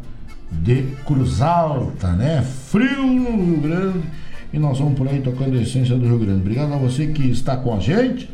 de 0.51 0.83
Cruz 1.05 1.41
Alta, 1.41 2.11
né? 2.13 2.41
Frio 2.41 3.05
no 3.05 3.45
Rio 3.45 3.61
Grande 3.61 4.03
e 4.51 4.59
nós 4.59 4.79
vamos 4.79 4.97
por 4.97 5.07
aí 5.07 5.21
tocando 5.21 5.57
a 5.57 5.61
essência 5.61 5.95
do 5.95 6.05
Rio 6.05 6.19
Grande. 6.19 6.41
Obrigado 6.41 6.73
a 6.73 6.77
você 6.77 7.07
que 7.07 7.29
está 7.29 7.55
com 7.57 7.75
a 7.75 7.79
gente 7.79 8.29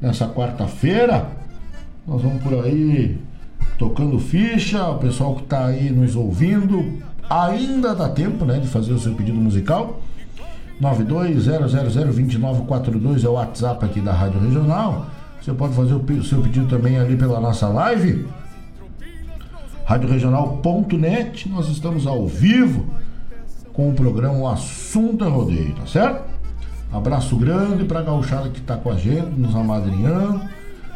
nessa 0.00 0.28
quarta-feira. 0.28 1.28
Nós 2.06 2.22
vamos 2.22 2.40
por 2.42 2.64
aí 2.64 3.18
tocando 3.78 4.18
ficha, 4.18 4.86
o 4.88 4.98
pessoal 4.98 5.34
que 5.34 5.42
está 5.42 5.66
aí 5.66 5.90
nos 5.90 6.14
ouvindo. 6.14 7.02
Ainda 7.28 7.94
dá 7.94 8.08
tempo, 8.08 8.44
né, 8.44 8.58
de 8.58 8.68
fazer 8.68 8.92
o 8.92 8.98
seu 8.98 9.14
pedido 9.14 9.40
musical. 9.40 10.00
920002942 10.80 13.24
é 13.24 13.28
o 13.28 13.32
WhatsApp 13.32 13.84
aqui 13.84 14.00
da 14.00 14.12
Rádio 14.12 14.40
Regional. 14.40 15.06
Você 15.40 15.52
pode 15.52 15.74
fazer 15.74 15.94
o 15.94 16.24
seu 16.24 16.40
pedido 16.40 16.66
também 16.66 16.98
ali 16.98 17.16
pela 17.16 17.40
nossa 17.40 17.68
live 17.68 18.26
radioregional.net. 19.84 21.48
Nós 21.48 21.68
estamos 21.68 22.06
ao 22.06 22.26
vivo 22.26 22.86
com 23.72 23.90
o 23.90 23.94
programa 23.94 24.38
O 24.38 24.48
Assunto 24.48 25.24
é 25.24 25.28
Rodeio, 25.28 25.74
tá 25.74 25.86
certo? 25.86 26.24
Abraço 26.92 27.36
grande 27.36 27.84
para 27.84 28.00
a 28.00 28.02
gauchada 28.02 28.48
que 28.48 28.60
está 28.60 28.76
com 28.76 28.90
a 28.90 28.96
gente, 28.96 29.38
nos 29.38 29.54
amadrinhando. 29.54 30.40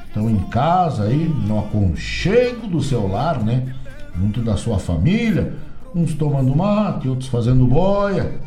Estão 0.07 0.31
em 0.31 0.39
casa 0.49 1.05
aí, 1.05 1.29
no 1.29 1.59
aconchego 1.59 2.67
do 2.67 2.83
seu 2.83 3.07
lar, 3.07 3.43
né? 3.43 3.75
Junto 4.17 4.41
da 4.41 4.57
sua 4.57 4.79
família. 4.79 5.55
Uns 5.95 6.15
tomando 6.15 6.55
mate, 6.55 7.09
outros 7.09 7.29
fazendo 7.29 7.67
boia. 7.67 8.41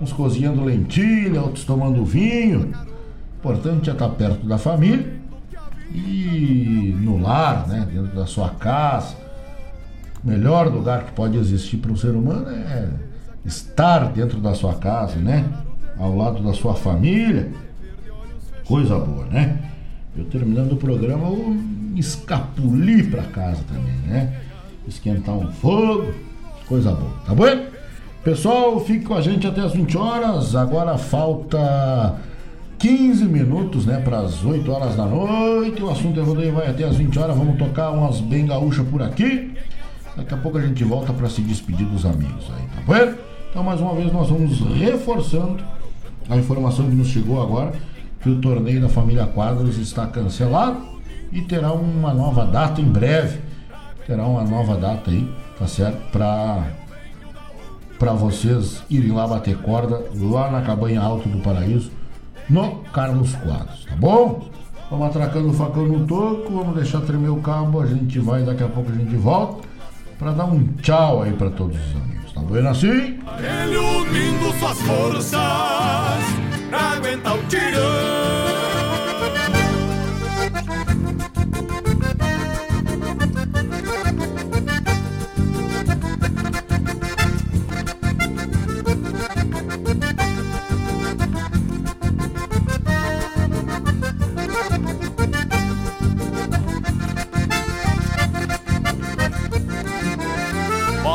Uns 0.00 0.12
cozinhando 0.12 0.64
lentilha, 0.64 1.40
outros 1.40 1.64
tomando 1.64 2.04
vinho. 2.04 2.72
Importante 3.38 3.90
é 3.90 3.92
estar 3.92 4.08
tá 4.08 4.14
perto 4.14 4.46
da 4.46 4.58
família. 4.58 5.14
E 5.94 6.96
no 7.00 7.20
lar, 7.20 7.68
né? 7.68 7.86
Dentro 7.92 8.16
da 8.16 8.26
sua 8.26 8.48
casa 8.48 9.23
melhor 10.24 10.68
lugar 10.68 11.04
que 11.04 11.12
pode 11.12 11.36
existir 11.36 11.76
para 11.76 11.92
um 11.92 11.96
ser 11.96 12.10
humano 12.10 12.48
é 12.48 12.88
estar 13.44 14.10
dentro 14.12 14.40
da 14.40 14.54
sua 14.54 14.74
casa, 14.74 15.16
né? 15.16 15.44
Ao 15.98 16.16
lado 16.16 16.42
da 16.42 16.54
sua 16.54 16.74
família. 16.74 17.50
Coisa 18.64 18.98
boa, 18.98 19.26
né? 19.26 19.58
Eu 20.16 20.24
terminando 20.24 20.72
o 20.72 20.76
programa, 20.76 21.28
eu 21.28 21.56
escapulir 21.96 23.10
para 23.10 23.24
casa 23.24 23.62
também, 23.68 23.96
né? 24.06 24.40
Esquentar 24.88 25.34
um 25.34 25.50
fogo, 25.52 26.14
coisa 26.66 26.92
boa, 26.92 27.12
tá 27.26 27.34
bom? 27.34 27.74
Pessoal, 28.22 28.80
fique 28.80 29.04
com 29.04 29.14
a 29.14 29.20
gente 29.20 29.46
até 29.46 29.60
as 29.60 29.72
20 29.72 29.98
horas. 29.98 30.56
Agora 30.56 30.96
falta 30.96 32.16
15 32.78 33.24
minutos, 33.26 33.84
né, 33.84 34.00
para 34.00 34.20
as 34.20 34.42
8 34.42 34.70
horas 34.72 34.96
da 34.96 35.04
noite. 35.04 35.82
O 35.82 35.90
assunto 35.90 36.18
é 36.18 36.22
rodeio 36.22 36.54
vai 36.54 36.68
até 36.68 36.84
as 36.84 36.96
20 36.96 37.18
horas. 37.18 37.36
Vamos 37.36 37.58
tocar 37.58 37.90
umas 37.90 38.20
bem 38.20 38.46
gaúchas 38.46 38.86
por 38.88 39.02
aqui. 39.02 39.52
Daqui 40.16 40.32
a 40.32 40.36
pouco 40.36 40.58
a 40.58 40.60
gente 40.60 40.84
volta 40.84 41.12
para 41.12 41.28
se 41.28 41.40
despedir 41.40 41.86
dos 41.86 42.06
amigos 42.06 42.50
aí, 42.56 42.66
tá 42.68 42.82
bom? 42.86 43.14
Então, 43.50 43.62
mais 43.62 43.80
uma 43.80 43.94
vez, 43.94 44.12
nós 44.12 44.28
vamos 44.28 44.60
reforçando 44.60 45.62
a 46.28 46.36
informação 46.36 46.88
que 46.88 46.94
nos 46.94 47.08
chegou 47.08 47.42
agora 47.42 47.72
que 48.20 48.30
o 48.30 48.40
torneio 48.40 48.80
da 48.80 48.88
família 48.88 49.26
Quadros 49.26 49.76
está 49.76 50.06
cancelado 50.06 50.80
e 51.30 51.42
terá 51.42 51.72
uma 51.72 52.14
nova 52.14 52.46
data 52.46 52.80
em 52.80 52.84
breve. 52.84 53.40
Terá 54.06 54.24
uma 54.24 54.44
nova 54.44 54.76
data 54.76 55.10
aí, 55.10 55.30
tá 55.58 55.66
certo? 55.66 56.10
Para 56.10 56.64
para 57.98 58.12
vocês 58.12 58.82
irem 58.90 59.12
lá 59.12 59.26
bater 59.26 59.56
corda 59.58 60.04
lá 60.14 60.50
na 60.50 60.62
cabanha 60.62 61.00
Alto 61.00 61.28
do 61.28 61.38
Paraíso, 61.38 61.90
no 62.50 62.80
Carlos 62.92 63.34
Quadros, 63.36 63.84
tá 63.84 63.94
bom? 63.96 64.48
Vamos 64.90 65.06
atracando 65.06 65.48
o 65.48 65.52
facão 65.52 65.86
no 65.86 66.06
toco, 66.06 66.52
vamos 66.52 66.74
deixar 66.74 67.00
tremer 67.02 67.30
o 67.30 67.40
cabo, 67.40 67.80
a 67.80 67.86
gente 67.86 68.18
vai, 68.18 68.42
daqui 68.42 68.62
a 68.62 68.68
pouco 68.68 68.90
a 68.90 68.94
gente 68.94 69.16
volta 69.16 69.73
para 70.18 70.32
dar 70.32 70.44
um 70.44 70.66
tchau 70.82 71.22
aí 71.22 71.32
para 71.32 71.50
todos 71.50 71.76
os 71.76 71.96
amigos. 71.96 72.32
Tá 72.32 72.40
vendo 72.50 72.68
assim? 72.68 73.18
Ele 73.38 73.76
unindo 73.76 74.52
suas 74.58 74.80
forças 74.82 75.32
pra 76.70 76.80
aguentar 76.92 77.36
o 77.36 77.42
tirão. 77.44 78.43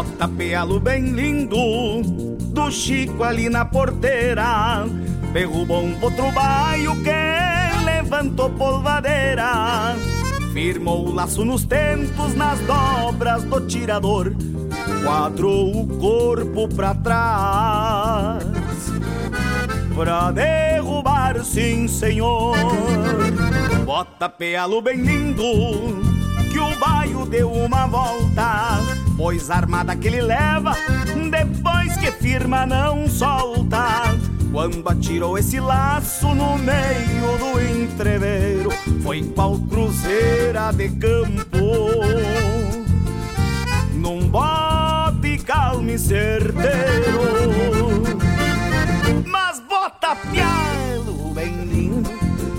Tapealo 0.03 0.79
bem 0.79 1.11
lindo 1.11 2.01
do 2.53 2.71
Chico 2.71 3.23
ali 3.23 3.49
na 3.49 3.65
porteira. 3.65 4.85
Derrubou 5.33 5.83
um 5.83 5.97
outro 6.01 6.31
baio 6.31 6.95
que 7.03 7.85
levantou 7.85 8.49
polvadeira. 8.51 9.95
Firmou 10.53 11.07
o 11.07 11.13
laço 11.13 11.45
nos 11.45 11.63
tentos, 11.65 12.35
nas 12.35 12.59
dobras 12.61 13.43
do 13.43 13.61
tirador. 13.61 14.33
Quadrou 15.03 15.81
o 15.81 15.87
corpo 15.99 16.67
pra 16.67 16.95
trás. 16.95 18.43
Pra 19.95 20.31
derrubar, 20.31 21.43
sim, 21.43 21.87
senhor. 21.87 22.55
Bota 23.85 24.27
pealo 24.29 24.81
bem 24.81 25.01
lindo 25.01 25.43
que 26.49 26.59
o 26.59 26.75
baio 26.79 27.25
deu 27.25 27.51
uma 27.51 27.85
volta, 27.85 28.79
pois 29.19 29.51
a 29.51 29.57
armada 29.57 29.97
que 29.97 30.07
ele 30.07 30.21
leva, 30.21 30.73
depois 31.29 31.97
que 31.97 32.09
firma 32.09 32.65
não 32.65 33.05
solta. 33.09 34.17
Quando 34.49 34.87
atirou 34.87 35.37
esse 35.37 35.59
laço 35.59 36.33
no 36.33 36.57
meio 36.57 37.37
do 37.37 37.59
entreveiro, 37.59 38.71
foi 39.03 39.21
qual 39.35 39.59
cruzeira 39.59 40.71
de 40.71 40.87
campo. 40.91 41.57
Num 43.93 44.29
bote 44.29 45.37
calmo 45.45 45.89
e 45.91 45.99
certeiro, 45.99 47.19
mas 49.25 49.61
bota 49.67 50.15
pialo 50.15 51.33
bem 51.33 51.53
lindo, 51.65 52.09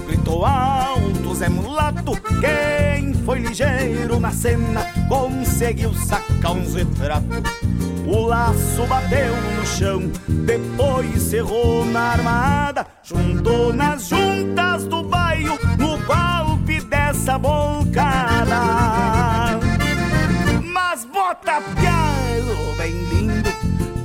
gritou 0.07 0.45
alto 0.45 1.35
Zé 1.35 1.49
Mulato, 1.49 2.13
quem 2.39 2.90
foi 3.31 3.39
ligeiro 3.39 4.19
na 4.19 4.33
cena, 4.33 4.85
conseguiu 5.09 5.95
sacar 5.95 6.51
uns 6.51 6.75
retratos. 6.75 7.39
O 8.05 8.23
laço 8.27 8.85
bateu 8.89 9.37
no 9.57 9.65
chão, 9.65 10.11
depois 10.27 11.23
cerrou 11.23 11.85
na 11.85 12.01
armada, 12.11 12.85
juntou 13.05 13.73
nas 13.73 14.09
juntas 14.09 14.85
do 14.87 15.05
baio 15.05 15.57
no 15.79 15.97
golpe 15.99 16.81
dessa 16.81 17.39
bolcada. 17.39 18.63
Mas 20.65 21.05
bota 21.05 21.63
pialo 21.77 22.77
bem 22.77 22.91
lindo, 22.91 23.51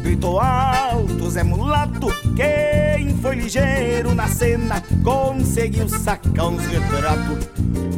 gritou 0.03 0.39
alto 0.39 1.31
Zé 1.31 1.43
quem 1.43 1.52
foi 3.26 3.35
ligeiro 3.38 4.14
na 4.14 4.27
cena, 4.27 4.84
conseguiu 5.03 5.89
sacar 5.89 6.45
uns 6.45 6.64
retratos. 6.68 7.49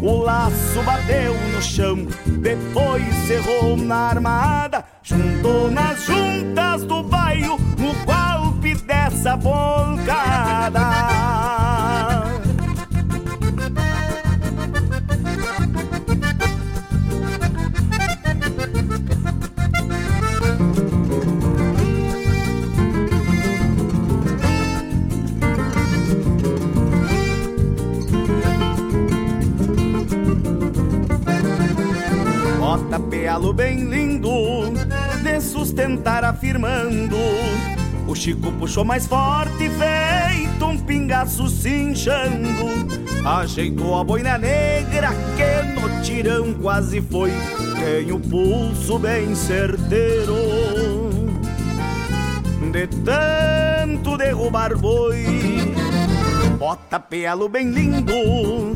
O 0.02 0.24
laço 0.24 0.82
bateu 0.86 1.34
no 1.52 1.62
chão, 1.62 2.08
depois 2.40 3.04
cerrou 3.28 3.76
na 3.76 4.10
armada, 4.12 4.86
juntou 5.04 5.70
nas 5.70 6.06
juntas 6.06 6.86
do 6.86 7.04
baio 7.04 7.58
no 7.78 7.94
golpe 8.06 8.74
dessa 8.76 9.36
bolcada. 9.36 10.80
Bota 32.98 33.10
pealo 33.12 33.54
bem 33.54 33.84
lindo, 33.84 34.32
de 35.22 35.40
sustentar 35.40 36.24
afirmando. 36.24 37.16
O 38.08 38.16
Chico 38.16 38.52
puxou 38.54 38.84
mais 38.84 39.06
forte, 39.06 39.70
feito 39.70 40.66
um 40.66 40.80
pingaço 40.80 41.48
cinchando. 41.48 42.88
Ajeitou 43.24 44.00
a 44.00 44.04
boina 44.04 44.40
negra 44.40 45.10
que 45.36 45.80
no 45.80 46.02
tirão 46.02 46.56
quase 46.56 47.00
foi. 47.00 47.32
Tem 47.80 48.12
o 48.12 48.20
pulso 48.20 48.98
bem 48.98 49.36
certeiro. 49.36 50.34
De 52.72 52.88
tanto 52.88 54.18
derrubar 54.18 54.76
boi, 54.76 55.76
bota 56.58 57.00
pealo 57.00 57.48
bem 57.48 57.70
lindo, 57.70 58.74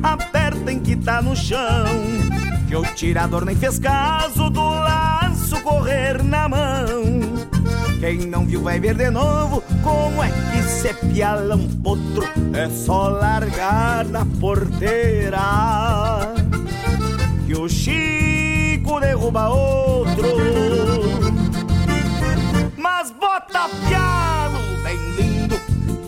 aperta 0.00 0.70
em 0.70 0.78
que 0.78 0.94
tá 0.94 1.20
no 1.20 1.34
chão. 1.34 2.23
Que 2.74 2.78
o 2.78 2.82
tirador 2.92 3.44
nem 3.44 3.54
fez 3.54 3.78
caso 3.78 4.50
do 4.50 4.60
laço 4.60 5.62
correr 5.62 6.24
na 6.24 6.48
mão. 6.48 7.46
Quem 8.00 8.26
não 8.26 8.44
viu 8.44 8.62
vai 8.62 8.80
ver 8.80 8.96
de 8.96 9.08
novo 9.10 9.62
como 9.80 10.20
é 10.20 10.28
que 10.28 10.60
se 10.64 10.92
piala 10.92 11.54
um 11.54 11.68
potro. 11.68 12.24
É 12.52 12.68
só 12.68 13.10
largar 13.10 14.04
na 14.06 14.26
porteira. 14.40 15.38
Que 17.46 17.56
o 17.56 17.68
Chico 17.68 18.98
derruba 18.98 19.50
outro. 19.50 20.26
Mas 22.76 23.12
bota 23.12 23.68
pialo 23.86 24.58
bem 24.82 24.98
lindo, 25.16 25.60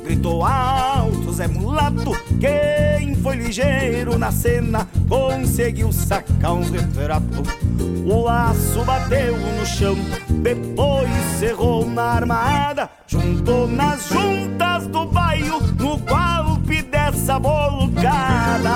gritou 0.03 0.45
alto 0.45 0.96
Zé 1.37 1.47
Mulato. 1.47 2.13
Quem 2.41 3.15
foi 3.17 3.37
ligeiro 3.37 4.19
na 4.19 4.33
cena 4.33 4.89
conseguiu 5.07 5.93
sacar 5.93 6.55
uns 6.55 6.71
retratos. 6.71 7.47
O 8.07 8.23
laço 8.23 8.83
bateu 8.85 9.37
no 9.37 9.67
chão, 9.67 9.95
depois 10.43 11.11
cerrou 11.39 11.87
na 11.91 12.05
armada, 12.05 12.89
juntou 13.07 13.69
nas 13.69 14.09
juntas 14.09 14.87
do 14.87 15.05
baio 15.07 15.61
no 15.79 15.99
golpe 15.99 16.81
dessa 16.83 17.39
bolcada. 17.39 18.71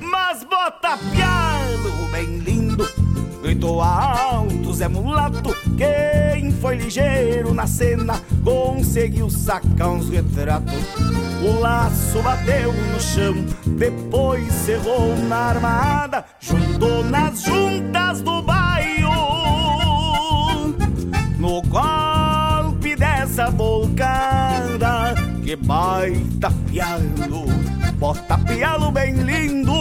Mas 0.00 0.42
bota 0.44 0.96
pialo 1.12 2.08
bem 2.10 2.38
lindo, 2.38 2.51
gritou 3.62 3.80
alto 3.80 4.74
Zé 4.74 4.88
Mulato. 4.88 5.54
Quem 5.76 6.50
foi 6.50 6.76
ligeiro 6.76 7.54
na 7.54 7.66
cena 7.66 8.20
conseguiu 8.42 9.30
sacar 9.30 9.90
uns 9.90 10.08
retratos. 10.08 10.74
O 11.40 11.60
laço 11.60 12.20
bateu 12.22 12.72
no 12.72 13.00
chão, 13.00 13.34
depois 13.78 14.52
cerrou 14.52 15.16
na 15.28 15.36
armada, 15.36 16.24
juntou 16.40 17.04
nas 17.04 17.42
juntas 17.42 18.20
do 18.22 18.42
baio. 18.42 19.10
No 21.38 21.62
golpe 21.62 22.96
dessa 22.96 23.48
bolcada, 23.50 25.14
que 25.44 25.54
baita 25.54 26.50
pialo, 26.68 27.46
bota 27.94 28.38
pialo 28.38 28.90
bem 28.90 29.14
lindo, 29.14 29.72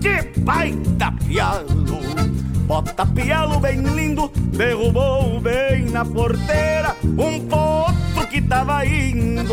que 0.00 0.40
baita 0.40 1.12
pialo. 1.26 1.80
Bota 2.70 3.04
pialo 3.04 3.58
bem 3.58 3.82
lindo, 3.82 4.30
derrubou 4.56 5.40
bem 5.40 5.86
na 5.86 6.04
porteira 6.04 6.94
um 7.02 7.40
potro 7.48 8.28
que 8.30 8.40
tava 8.40 8.86
indo. 8.86 9.52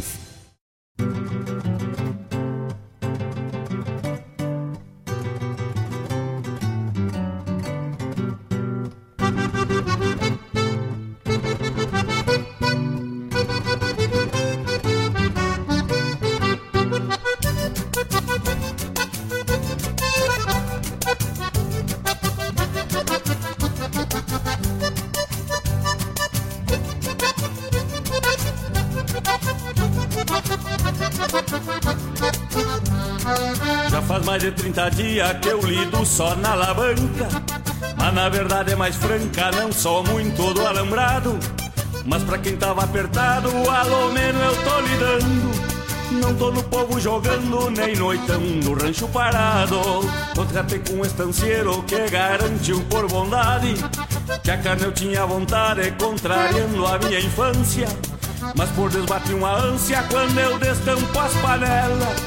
Já 0.99 1.05
faz 1.05 1.50
de 34.41 34.51
30 34.51 34.89
dias 34.89 35.37
que 35.39 35.49
eu 35.49 35.61
lido 35.61 36.03
só 36.03 36.35
na 36.35 36.53
alavanca. 36.53 37.27
Mas 37.95 38.13
na 38.13 38.27
verdade 38.27 38.71
é 38.71 38.75
mais 38.75 38.95
franca, 38.95 39.51
não 39.51 39.71
sou 39.71 40.03
muito 40.03 40.51
do 40.55 40.65
alambrado. 40.65 41.37
Mas 42.05 42.23
pra 42.23 42.39
quem 42.39 42.57
tava 42.57 42.83
apertado, 42.83 43.49
alô 43.69 44.11
menos 44.11 44.41
eu 44.41 44.63
tô 44.63 44.79
lidando. 44.79 45.51
Não 46.13 46.33
tô 46.33 46.51
no 46.51 46.63
povo 46.63 46.99
jogando, 46.99 47.69
nem 47.69 47.95
noitão 47.95 48.41
no 48.41 48.73
rancho 48.73 49.07
parado. 49.09 49.79
Contratei 50.35 50.79
com 50.79 50.93
um 50.93 51.05
estancieiro 51.05 51.83
que 51.83 52.09
garantiu 52.09 52.81
por 52.89 53.07
bondade 53.07 53.75
que 54.43 54.49
a 54.49 54.57
carne 54.57 54.85
eu 54.85 54.91
tinha 54.91 55.23
vontade, 55.23 55.93
contrariando 55.99 56.87
a 56.87 56.97
minha 56.97 57.19
infância. 57.19 57.87
Mas 58.55 58.71
por 58.71 58.89
Deus 58.89 59.05
bati 59.05 59.33
uma 59.33 59.53
ânsia 59.53 60.03
quando 60.09 60.35
eu 60.39 60.57
destampo 60.57 61.19
as 61.19 61.33
panelas. 61.35 62.20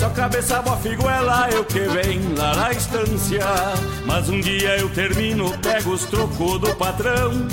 Só 0.00 0.08
cabeça 0.08 0.62
boa 0.62 0.78
figuela, 0.78 1.50
eu 1.52 1.62
que 1.62 1.80
vem 1.80 2.34
lá 2.34 2.56
na 2.56 2.72
estância. 2.72 3.44
Mas 4.06 4.30
um 4.30 4.40
dia 4.40 4.78
eu 4.78 4.88
termino, 4.88 5.52
pego 5.58 5.90
os 5.90 6.06
trocos 6.06 6.58
do 6.58 6.74
patrão. 6.76 7.46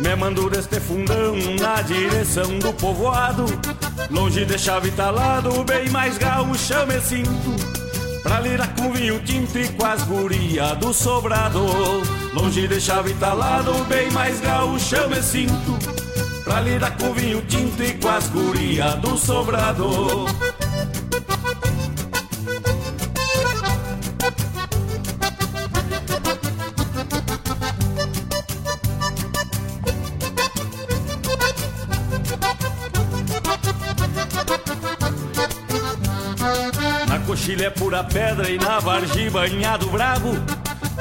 Me 0.00 0.16
mando 0.16 0.48
deste 0.48 0.80
fundão 0.80 1.36
na 1.60 1.82
direção 1.82 2.58
do 2.58 2.72
povoado. 2.72 3.44
Longe 4.10 4.46
de 4.46 4.58
chave 4.58 4.92
talado, 4.92 5.62
bem 5.64 5.90
mais 5.90 6.16
gaúcha 6.16 6.86
me 6.86 6.98
sinto. 7.02 7.54
Pra 8.22 8.40
lidar 8.40 8.74
com 8.76 8.90
vinho 8.90 9.20
tinto 9.20 9.58
e 9.58 9.68
com 9.68 9.84
as 9.84 10.02
guria 10.04 10.74
do 10.76 10.94
sobrado. 10.94 11.66
Longe 12.32 12.66
de 12.66 12.80
chave 12.80 13.12
talado, 13.12 13.84
bem 13.84 14.10
mais 14.10 14.40
gaúcha 14.40 15.06
me 15.06 15.22
sinto. 15.22 15.78
Pra 16.44 16.62
lidar 16.62 16.96
com 16.96 17.12
vinho 17.12 17.42
tinto 17.42 17.82
e 17.82 17.92
com 17.92 18.08
as 18.08 18.26
guria 18.28 18.96
do 18.96 19.18
sobrado. 19.18 20.24
Coxilha 37.54 37.66
é 37.66 37.70
pura 37.70 38.02
pedra 38.02 38.50
e 38.50 38.58
na 38.58 38.80
vargem 38.80 39.30
banhado 39.30 39.86
bravo. 39.86 40.34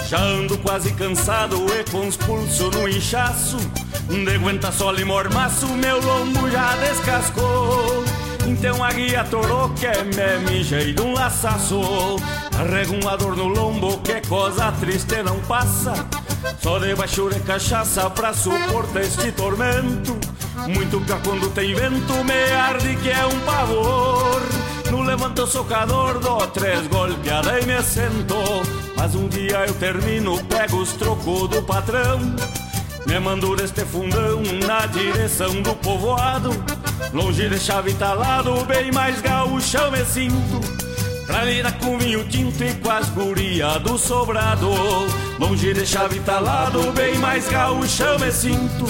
Já 0.08 0.20
ando 0.20 0.56
quase 0.60 0.94
cansado 0.94 1.66
e 1.74 1.90
com 1.90 2.08
os 2.08 2.16
pulsos 2.16 2.70
no 2.76 2.88
inchaço. 2.88 3.58
De 4.08 4.36
aguenta 4.36 4.72
sol 4.72 4.96
e 5.00 5.04
mormaço, 5.04 5.68
meu 5.70 6.00
lombo 6.00 6.48
já 6.52 6.76
descascou. 6.76 8.04
Então 8.46 8.84
a 8.84 8.92
guia 8.92 9.24
torou 9.24 9.70
que 9.70 9.88
é 9.88 10.04
me 10.04 10.52
mijei 10.52 10.94
de 10.94 11.02
um 11.02 11.14
laçaço. 11.14 11.82
Arrego 12.60 13.02
uma 13.02 13.18
dor 13.18 13.36
no 13.36 13.48
lombo, 13.48 13.98
que 14.00 14.22
coisa 14.28 14.72
triste 14.74 15.24
não 15.24 15.40
passa. 15.42 16.08
Só 16.62 16.78
de 16.78 17.40
cachaça 17.48 18.12
pra 18.12 18.32
suportar 18.32 19.02
este 19.02 19.32
tormento. 19.32 20.16
Muito 20.68 21.02
pior 21.02 21.20
quando 21.24 21.50
tem 21.50 21.74
vento, 21.74 22.14
me 22.24 22.52
arde 22.54 22.96
que 22.98 23.10
é 23.10 23.26
um 23.26 23.40
pavor 23.40 24.63
levanto 25.14 25.46
socador 25.46 26.18
dou 26.18 26.48
três 26.48 26.88
golpeadas 26.88 27.64
e 27.64 27.68
me 27.68 27.84
sento. 27.84 28.36
Mas 28.98 29.14
um 29.14 29.28
dia 29.28 29.64
eu 29.68 29.74
termino, 29.76 30.44
pego 30.46 30.78
os 30.78 30.94
trocos 30.94 31.50
do 31.50 31.62
patrão 31.64 32.20
Me 33.06 33.20
mando 33.20 33.56
deste 33.56 33.82
fundão 33.86 34.42
na 34.66 34.88
direção 34.88 35.62
do 35.62 35.76
povoado. 35.76 36.50
Longe 37.14 37.48
de 37.48 37.60
chave 37.60 37.94
talado, 37.94 38.66
bem 38.66 38.92
mais 38.92 39.22
gaúcho 39.22 39.92
me 39.92 40.04
sinto. 40.04 40.60
Pra 41.28 41.44
lidar 41.44 41.78
com 41.78 41.98
vinho 42.00 42.28
tinto 42.28 42.64
e 42.64 42.74
com 42.74 42.90
as 42.90 43.08
guria 43.10 43.78
do 43.80 44.00
sobrado. 44.00 44.68
Longe 45.40 45.74
de 45.74 45.86
chave 45.86 46.20
talado, 46.22 46.92
bem 46.94 47.20
mais 47.20 47.48
gaúcho 47.48 48.18
me 48.20 48.32
sinto. 48.32 48.86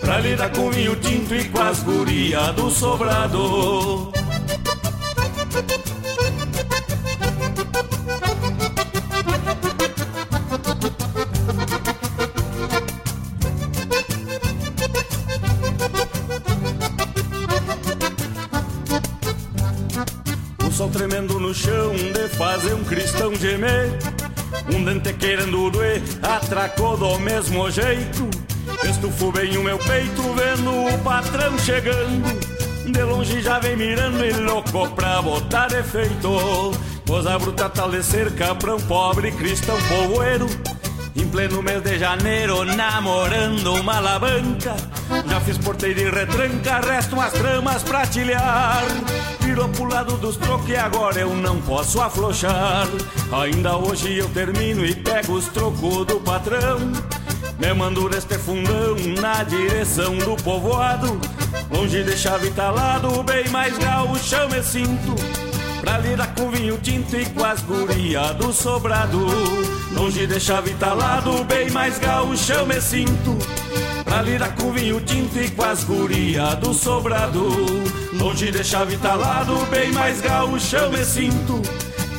Pra 0.00 0.18
lidar 0.18 0.50
com 0.50 0.72
vinho 0.72 0.96
tinto 0.96 1.32
e 1.36 1.44
com 1.44 1.60
as 1.60 1.80
guria 1.84 2.52
do 2.52 2.68
sobrado 2.68 4.12
sol 20.82 20.88
tremendo 20.88 21.38
no 21.38 21.54
chão 21.54 21.94
de 21.94 22.28
fazer 22.30 22.74
um 22.74 22.82
cristão 22.82 23.34
gemer. 23.36 23.90
Um 24.74 24.82
dente 24.84 25.12
querendo 25.12 25.70
doer, 25.70 26.02
atracou 26.22 26.96
do 26.96 27.18
mesmo 27.18 27.70
jeito. 27.70 28.28
Estufo 28.82 29.30
bem 29.30 29.56
o 29.58 29.62
meu 29.62 29.78
peito 29.78 30.22
vendo 30.34 30.86
o 30.86 30.98
patrão 31.04 31.56
chegando 31.58 32.61
De 32.92 33.02
longe 33.02 33.40
já 33.40 33.58
vem 33.58 33.74
mirando 33.74 34.22
e 34.22 34.32
louco 34.32 34.86
pra 34.90 35.22
botar 35.22 35.68
defeito 35.68 36.72
Coisa 37.06 37.38
bruta 37.38 37.68
tal 37.70 37.90
de 37.90 38.02
cerca 38.02 38.54
pra 38.54 38.74
um 38.74 38.80
pobre 38.80 39.32
cristão 39.32 39.76
povoeiro. 39.88 40.46
Em 41.16 41.26
pleno 41.26 41.62
mês 41.62 41.82
de 41.82 41.98
janeiro, 41.98 42.64
namorando 42.64 43.74
uma 43.74 43.96
alavanca. 43.96 44.74
Já 45.26 45.40
fiz 45.40 45.58
porteiro 45.58 46.00
e 46.00 46.10
retranca, 46.10 46.80
restam 46.80 47.20
as 47.20 47.32
tramas 47.32 47.82
pra 47.82 48.06
tilhar. 48.06 48.82
Virou 49.40 49.68
pro 49.70 49.84
lado 49.84 50.16
dos 50.18 50.36
trocos 50.36 50.68
e 50.68 50.76
agora 50.76 51.18
eu 51.18 51.34
não 51.34 51.60
posso 51.62 52.00
afrouxar 52.00 52.86
Ainda 53.32 53.76
hoje 53.76 54.18
eu 54.18 54.28
termino 54.30 54.84
e 54.84 54.94
pego 54.94 55.34
os 55.34 55.48
trocos 55.48 56.06
do 56.06 56.20
patrão. 56.20 56.78
Me 57.58 57.72
mando 57.74 58.08
deste 58.08 58.38
fundão 58.38 58.96
na 59.20 59.44
direção 59.44 60.16
do 60.18 60.36
povoado 60.42 61.20
Longe 61.72 62.04
de 62.04 62.16
chave 62.16 62.50
talado, 62.50 63.22
bem 63.22 63.48
mais 63.48 63.76
gaúcho 63.78 64.48
me 64.50 64.62
sinto. 64.62 65.14
Pra 65.80 65.98
lidar 65.98 66.34
com 66.34 66.50
vinho 66.50 66.78
tinto 66.78 67.16
e 67.16 67.24
com 67.26 67.44
as 67.44 67.60
guria 67.62 68.32
do 68.34 68.52
sobrado. 68.52 69.26
Longe 69.92 70.26
de 70.26 70.38
chave 70.38 70.74
talado, 70.74 71.42
bem 71.44 71.70
mais 71.70 71.98
gaúcho 71.98 72.66
me 72.66 72.80
sinto. 72.80 73.36
Pra 74.04 74.22
lidar 74.22 74.54
com 74.54 74.70
vinho 74.72 75.00
tinto 75.00 75.38
e 75.38 75.50
com 75.50 75.64
as 75.64 75.82
guria 75.84 76.54
do 76.56 76.74
sobrado. 76.74 77.48
Longe 78.12 78.50
de 78.50 78.62
chave 78.62 78.96
talado, 78.98 79.56
bem 79.70 79.90
mais 79.92 80.20
gaúcho 80.20 80.90
me 80.90 81.04
sinto. 81.04 81.62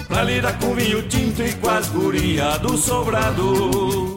Pra 0.07 0.23
lidar 0.23 0.57
com 0.59 0.73
vinho 0.73 1.03
tinto 1.03 1.41
e 1.43 1.53
com 1.53 1.69
as 1.69 1.87
guria 1.87 2.57
do 2.57 2.75
sobrado 2.77 4.12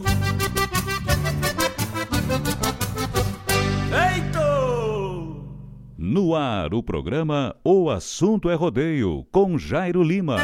No 5.98 6.34
ar, 6.34 6.74
o 6.74 6.82
programa 6.82 7.56
O 7.64 7.88
Assunto 7.88 8.50
é 8.50 8.54
Rodeio, 8.54 9.26
com 9.32 9.56
Jairo 9.56 10.02
Lima. 10.02 10.36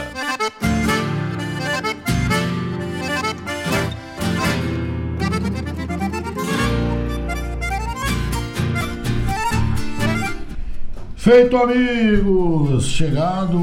Feito, 11.17 11.55
amigos! 11.59 12.87
Chegado 12.87 13.59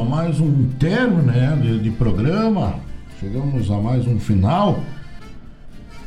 a 0.00 0.04
mais 0.04 0.38
um 0.40 0.68
termo 0.78 1.20
né, 1.22 1.58
de, 1.60 1.80
de 1.80 1.90
programa, 1.90 2.76
chegamos 3.18 3.68
a 3.72 3.78
mais 3.78 4.06
um 4.06 4.20
final 4.20 4.78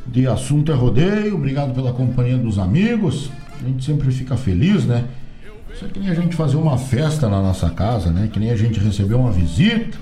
de 0.07 0.25
Assunto 0.25 0.71
é 0.71 0.75
Rodeio. 0.75 1.35
Obrigado 1.35 1.73
pela 1.75 1.91
companhia 1.91 2.37
dos 2.37 2.57
amigos. 2.57 3.29
A 3.61 3.67
gente 3.67 3.85
sempre 3.85 4.11
fica 4.11 4.35
feliz, 4.35 4.85
né? 4.85 5.05
Isso 5.73 5.85
é 5.85 5.87
que 5.87 5.99
nem 5.99 6.09
a 6.09 6.13
gente 6.13 6.35
fazer 6.35 6.57
uma 6.57 6.77
festa 6.77 7.29
na 7.29 7.41
nossa 7.41 7.69
casa, 7.69 8.09
né? 8.09 8.29
Que 8.31 8.39
nem 8.39 8.49
a 8.49 8.55
gente 8.55 8.79
receber 8.79 9.13
uma 9.13 9.31
visita. 9.31 9.97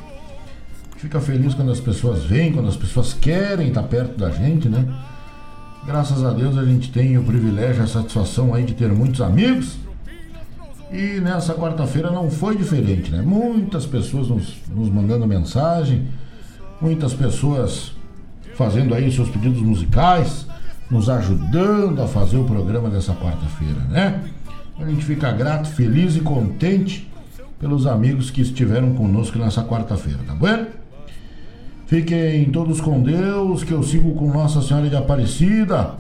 Fica 0.97 1.19
feliz 1.19 1.53
quando 1.53 1.71
as 1.71 1.79
pessoas 1.79 2.23
vêm, 2.23 2.51
quando 2.51 2.67
as 2.67 2.75
pessoas 2.75 3.13
querem 3.13 3.69
estar 3.69 3.83
perto 3.83 4.17
da 4.17 4.29
gente, 4.29 4.67
né? 4.67 4.85
Graças 5.85 6.23
a 6.23 6.31
Deus 6.31 6.57
a 6.57 6.65
gente 6.65 6.91
tem 6.91 7.17
o 7.17 7.23
privilégio, 7.23 7.83
a 7.83 7.87
satisfação 7.87 8.53
aí 8.53 8.63
de 8.63 8.73
ter 8.73 8.91
muitos 8.91 9.21
amigos. 9.21 9.77
E 10.91 11.19
nessa 11.21 11.53
quarta-feira 11.53 12.09
não 12.09 12.31
foi 12.31 12.57
diferente, 12.57 13.11
né? 13.11 13.21
Muitas 13.21 13.85
pessoas 13.85 14.27
nos, 14.27 14.55
nos 14.67 14.89
mandando 14.89 15.27
mensagem, 15.27 16.07
muitas 16.81 17.13
pessoas 17.13 17.93
fazendo 18.55 18.93
aí 18.93 19.11
seus 19.11 19.29
pedidos 19.29 19.61
musicais, 19.61 20.45
nos 20.89 21.09
ajudando 21.09 22.01
a 22.01 22.07
fazer 22.07 22.37
o 22.37 22.43
programa 22.43 22.89
dessa 22.89 23.13
quarta-feira, 23.13 23.79
né? 23.89 24.23
A 24.79 24.85
gente 24.85 25.05
fica 25.05 25.31
grato, 25.31 25.69
feliz 25.69 26.15
e 26.15 26.21
contente 26.21 27.09
pelos 27.59 27.85
amigos 27.85 28.31
que 28.31 28.41
estiveram 28.41 28.93
conosco 28.93 29.37
nessa 29.37 29.63
quarta-feira, 29.63 30.19
tá 30.25 30.33
bom? 30.33 30.65
Fiquem 31.85 32.45
todos 32.51 32.79
com 32.79 33.01
Deus, 33.01 33.63
que 33.63 33.71
eu 33.71 33.83
sigo 33.83 34.13
com 34.13 34.31
Nossa 34.31 34.61
Senhora 34.61 34.87
de 34.87 34.95
Aparecida. 34.95 35.95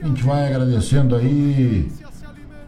A 0.00 0.06
gente 0.06 0.22
vai 0.22 0.46
agradecendo 0.46 1.16
aí 1.16 1.90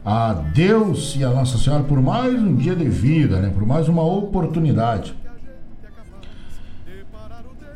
a 0.04 0.32
Deus 0.32 1.14
e 1.16 1.22
a 1.22 1.30
Nossa 1.30 1.58
Senhora 1.58 1.84
por 1.84 2.00
mais 2.02 2.34
um 2.34 2.54
dia 2.54 2.74
de 2.74 2.88
vida, 2.88 3.40
né? 3.40 3.50
Por 3.50 3.66
mais 3.66 3.88
uma 3.88 4.02
oportunidade. 4.02 5.14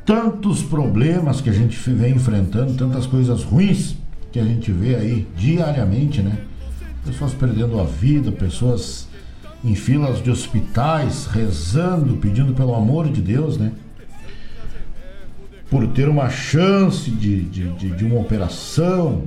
Tantos 0.07 0.62
problemas 0.62 1.41
que 1.41 1.51
a 1.51 1.53
gente 1.53 1.77
vem 1.91 2.15
enfrentando, 2.15 2.74
tantas 2.74 3.07
coisas 3.07 3.43
ruins 3.43 3.97
que 4.31 4.39
a 4.39 4.45
gente 4.45 4.70
vê 4.70 4.95
aí 4.95 5.27
diariamente, 5.37 6.23
né? 6.23 6.39
Pessoas 7.05 7.35
perdendo 7.35 7.81
a 7.81 7.85
vida, 7.85 8.31
pessoas 8.31 9.09
em 9.65 9.74
filas 9.74 10.23
de 10.23 10.31
hospitais, 10.31 11.27
rezando, 11.27 12.19
pedindo 12.19 12.55
pelo 12.55 12.74
amor 12.77 13.09
de 13.09 13.20
Deus, 13.20 13.59
né? 13.59 13.73
Por 15.69 15.89
ter 15.89 16.09
uma 16.09 16.31
chance 16.31 17.11
de, 17.11 17.43
de, 17.43 17.69
de, 17.73 17.91
de 17.91 18.05
uma 18.05 18.20
operação, 18.20 19.24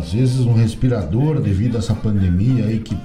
às 0.00 0.14
vezes 0.14 0.40
um 0.40 0.54
respirador 0.54 1.40
devido 1.40 1.76
a 1.76 1.78
essa 1.78 1.94
pandemia 1.94 2.64
aí 2.64 2.78
que 2.78 2.96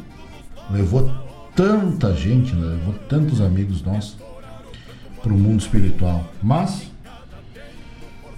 levou 0.72 1.12
tanta 1.56 2.14
gente, 2.16 2.56
né? 2.56 2.78
levou 2.78 2.94
tantos 3.10 3.42
amigos 3.42 3.82
nossos 3.82 4.18
para 5.28 5.36
o 5.36 5.38
mundo 5.38 5.60
espiritual. 5.60 6.24
Mas 6.41 6.90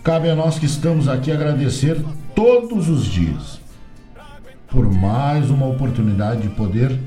cabe 0.04 0.28
a 0.28 0.36
nós 0.36 0.58
que 0.58 0.66
estamos 0.66 1.08
aqui 1.08 1.32
agradecer 1.32 2.04
todos 2.36 2.90
os 2.90 3.06
dias 3.06 3.60
por 4.68 4.92
mais 4.92 5.52
uma 5.52 5.68
oportunidade 5.68 6.42
de 6.42 6.50
poder 6.50 7.00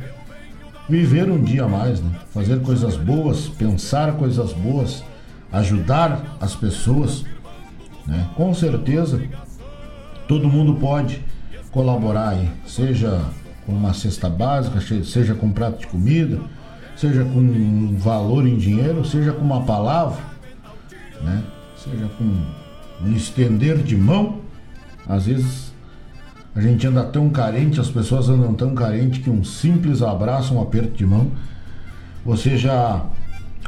viver 0.88 1.28
um 1.28 1.42
dia 1.42 1.64
a 1.64 1.68
mais, 1.68 2.00
né? 2.00 2.10
fazer 2.32 2.60
coisas 2.60 2.96
boas, 2.96 3.48
pensar 3.48 4.12
coisas 4.14 4.52
boas, 4.52 5.02
ajudar 5.52 6.36
as 6.40 6.54
pessoas. 6.54 7.24
Né? 8.06 8.28
Com 8.36 8.54
certeza 8.54 9.20
todo 10.28 10.48
mundo 10.48 10.74
pode 10.74 11.24
colaborar 11.72 12.30
aí, 12.30 12.48
seja 12.66 13.20
com 13.66 13.72
uma 13.72 13.94
cesta 13.94 14.28
básica, 14.28 14.80
seja 15.04 15.34
com 15.34 15.46
um 15.46 15.52
prato 15.52 15.80
de 15.80 15.86
comida, 15.88 16.40
seja 17.02 17.24
com 17.24 17.40
um 17.40 17.96
valor 17.98 18.46
em 18.46 18.56
dinheiro, 18.56 19.04
seja 19.04 19.32
com 19.32 19.44
uma 19.44 19.64
palavra, 19.64 20.22
né? 21.20 21.42
seja 21.76 22.08
com 22.16 22.24
um 23.04 23.12
estender 23.12 23.78
de 23.78 23.96
mão. 23.96 24.38
Às 25.08 25.26
vezes 25.26 25.72
a 26.54 26.60
gente 26.60 26.86
anda 26.86 27.02
tão 27.02 27.28
carente, 27.28 27.80
as 27.80 27.90
pessoas 27.90 28.28
andam 28.28 28.54
tão 28.54 28.72
carente 28.72 29.18
que 29.18 29.28
um 29.28 29.42
simples 29.42 30.00
abraço, 30.00 30.54
um 30.54 30.62
aperto 30.62 30.96
de 30.96 31.04
mão, 31.04 31.32
você 32.24 32.56
já 32.56 33.04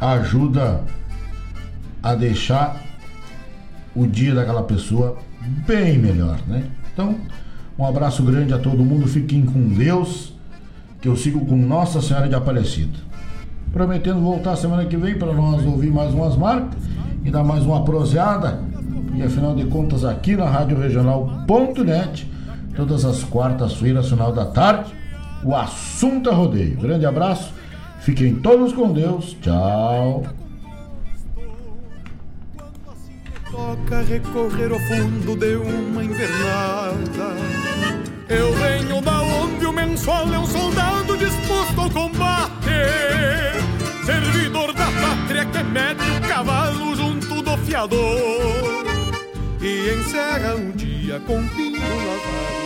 ajuda 0.00 0.82
a 2.00 2.14
deixar 2.14 2.80
o 3.96 4.06
dia 4.06 4.32
daquela 4.32 4.62
pessoa 4.62 5.18
bem 5.66 5.98
melhor, 5.98 6.38
né? 6.46 6.70
Então, 6.92 7.16
um 7.76 7.84
abraço 7.84 8.22
grande 8.22 8.54
a 8.54 8.58
todo 8.58 8.84
mundo, 8.84 9.08
fiquem 9.08 9.44
com 9.44 9.70
Deus, 9.70 10.34
que 11.00 11.08
eu 11.08 11.16
sigo 11.16 11.44
com 11.44 11.56
Nossa 11.56 12.00
Senhora 12.00 12.28
de 12.28 12.36
Aparecida. 12.36 13.13
Prometendo 13.74 14.20
voltar 14.20 14.54
semana 14.54 14.84
que 14.84 14.96
vem 14.96 15.18
para 15.18 15.32
nós 15.32 15.66
ouvir 15.66 15.90
mais 15.90 16.14
umas 16.14 16.36
marcas 16.36 16.80
e 17.24 17.30
dar 17.30 17.42
mais 17.42 17.66
uma 17.66 17.84
proseada. 17.84 18.62
E 19.16 19.20
afinal 19.20 19.52
de 19.52 19.64
contas, 19.64 20.04
aqui 20.04 20.36
na 20.36 20.44
Rádio 20.48 20.78
Regional.net, 20.78 22.30
todas 22.76 23.04
as 23.04 23.24
quartas-feiras, 23.24 24.08
final 24.08 24.32
da 24.32 24.46
tarde, 24.46 24.94
o 25.42 25.56
assunto 25.56 26.30
é 26.30 26.32
rodeio. 26.32 26.76
Grande 26.76 27.04
abraço, 27.04 27.52
fiquem 27.98 28.36
todos 28.36 28.72
com 28.72 28.92
Deus, 28.92 29.36
tchau. 29.40 30.22
Toca 33.50 34.02
recorrer 34.02 34.72
ao 34.72 34.78
fundo 34.78 35.34
de 35.36 35.56
uma 35.56 36.04
invernada. 36.04 37.34
Eu 38.28 38.52
venho 38.52 39.02
da 39.02 39.20
onde 39.20 39.66
o 39.66 39.78
é 39.80 40.38
um 40.38 40.46
soldado 40.46 41.16
disposto 41.16 41.80
ao 41.80 41.90
combate. 41.90 43.53
Servidor 44.04 44.74
da 44.74 44.84
pátria 44.84 45.46
que 45.46 45.62
mete 45.62 46.02
o 46.10 46.28
cavalo 46.28 46.94
junto 46.94 47.40
do 47.40 47.56
fiador. 47.58 48.84
E 49.62 49.94
encerra 49.94 50.56
um 50.56 50.72
dia 50.72 51.18
com 51.20 51.46
pinho 51.48 51.80
lavado. 51.80 52.63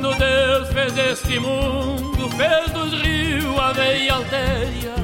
Quando 0.00 0.16
Deus 0.16 0.68
fez 0.70 0.96
este 0.96 1.38
mundo, 1.38 2.26
fez 2.30 2.70
dos 2.72 3.02
rios 3.02 3.58
a 3.58 3.70
veia 3.72 4.14
alteia. 4.14 4.94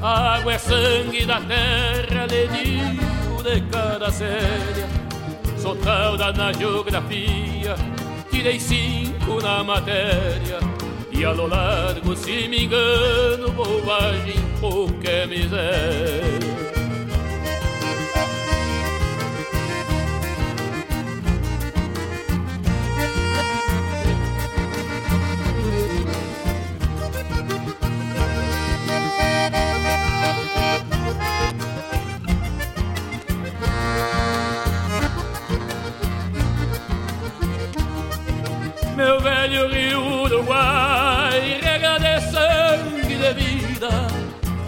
A 0.00 0.36
água 0.36 0.52
é 0.52 0.58
sangue 0.58 1.26
da 1.26 1.40
terra, 1.40 2.28
digo 2.28 3.42
de 3.42 3.60
cada 3.62 4.08
séria. 4.12 4.86
Sou 5.58 5.74
talda 5.74 6.32
na 6.32 6.52
geografia, 6.52 7.74
tirei 8.30 8.60
cinco 8.60 9.42
na 9.42 9.64
matéria. 9.64 10.60
E 11.10 11.24
a 11.24 11.32
lo 11.32 11.48
largo, 11.48 12.14
se 12.14 12.46
me 12.46 12.66
engano, 12.66 13.50
bobagem, 13.50 14.36
pouca 14.60 15.10
é 15.10 15.26
miséria. 15.26 16.69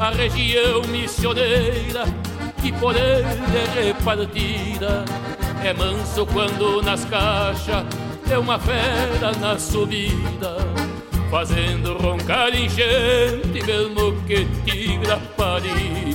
A 0.02 0.10
região 0.10 0.82
missioneira 0.88 2.04
que 2.60 2.72
por 2.72 2.96
ele 2.96 3.24
é 3.78 3.84
repartida. 3.84 5.04
É 5.64 5.72
manso 5.72 6.26
quando 6.26 6.82
nas 6.82 7.04
caixas 7.04 7.84
é 8.28 8.36
uma 8.36 8.58
fera 8.58 9.30
na 9.40 9.56
subida, 9.56 10.56
fazendo 11.30 11.96
roncar 11.98 12.52
enchente 12.52 13.64
mesmo 13.64 14.20
que 14.26 14.44
tigra 14.64 15.18
parida. 15.36 16.11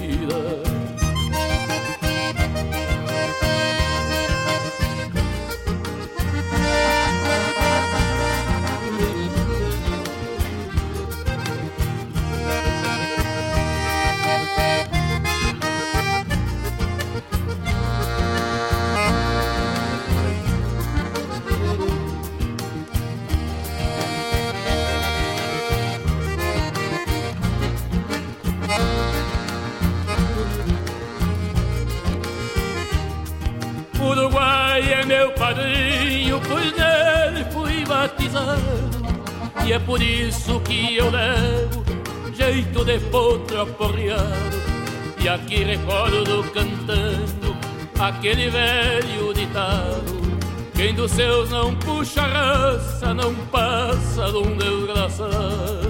E 45.20 45.28
aqui 45.28 45.64
recordo 45.64 46.44
cantando 46.54 47.58
aquele 48.00 48.50
velho 48.50 49.34
ditado. 49.34 50.28
Quem 50.76 50.94
dos 50.94 51.12
seus 51.12 51.50
não 51.50 51.74
puxa 51.76 52.22
raça, 52.22 53.14
não 53.16 53.34
passa 53.52 54.32
de 54.32 54.38
um 54.38 54.56
desgraçado. 54.56 55.87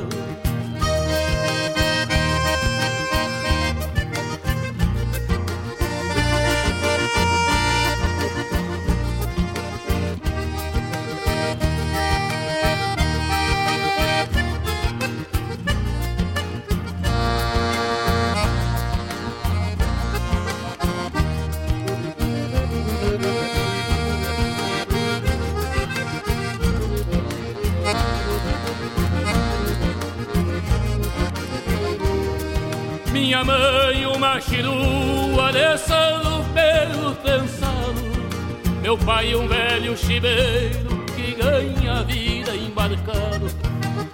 Meu 38.88 38.98
pai, 38.98 39.36
um 39.36 39.46
velho 39.50 39.98
chiveiro 39.98 41.04
que 41.14 41.36
ganha 41.36 42.04
vida 42.04 42.56
embarcado. 42.56 43.48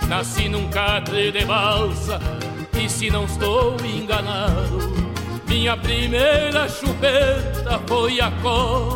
Nasci 0.07 0.49
num 0.49 0.67
catre 0.69 1.31
de 1.31 1.45
balsa, 1.45 2.19
e 2.81 2.89
se 2.89 3.11
não 3.11 3.25
estou 3.25 3.77
enganado, 3.85 5.13
minha 5.47 5.77
primeira 5.77 6.67
chupeta 6.67 7.79
foi 7.85 8.19
a 8.19 8.31
cola 8.41 8.92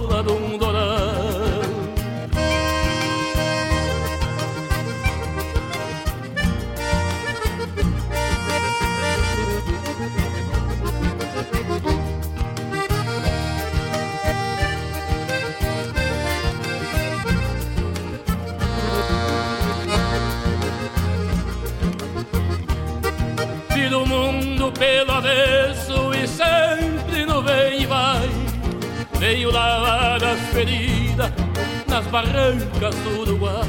barrancas 32.07 32.95
do 32.95 33.21
Uruguai. 33.21 33.67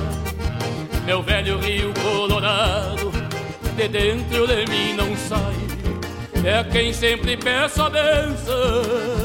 Meu 1.05 1.23
velho 1.23 1.59
rio 1.59 1.93
colorado, 1.94 3.10
de 3.77 3.89
dentro 3.89 4.47
de 4.47 4.66
mim 4.70 4.94
não 4.94 5.16
sai. 5.16 5.56
É 6.44 6.62
quem 6.65 6.93
sempre 6.93 7.36
peço 7.36 7.82
a 7.82 7.90
benção 7.90 9.17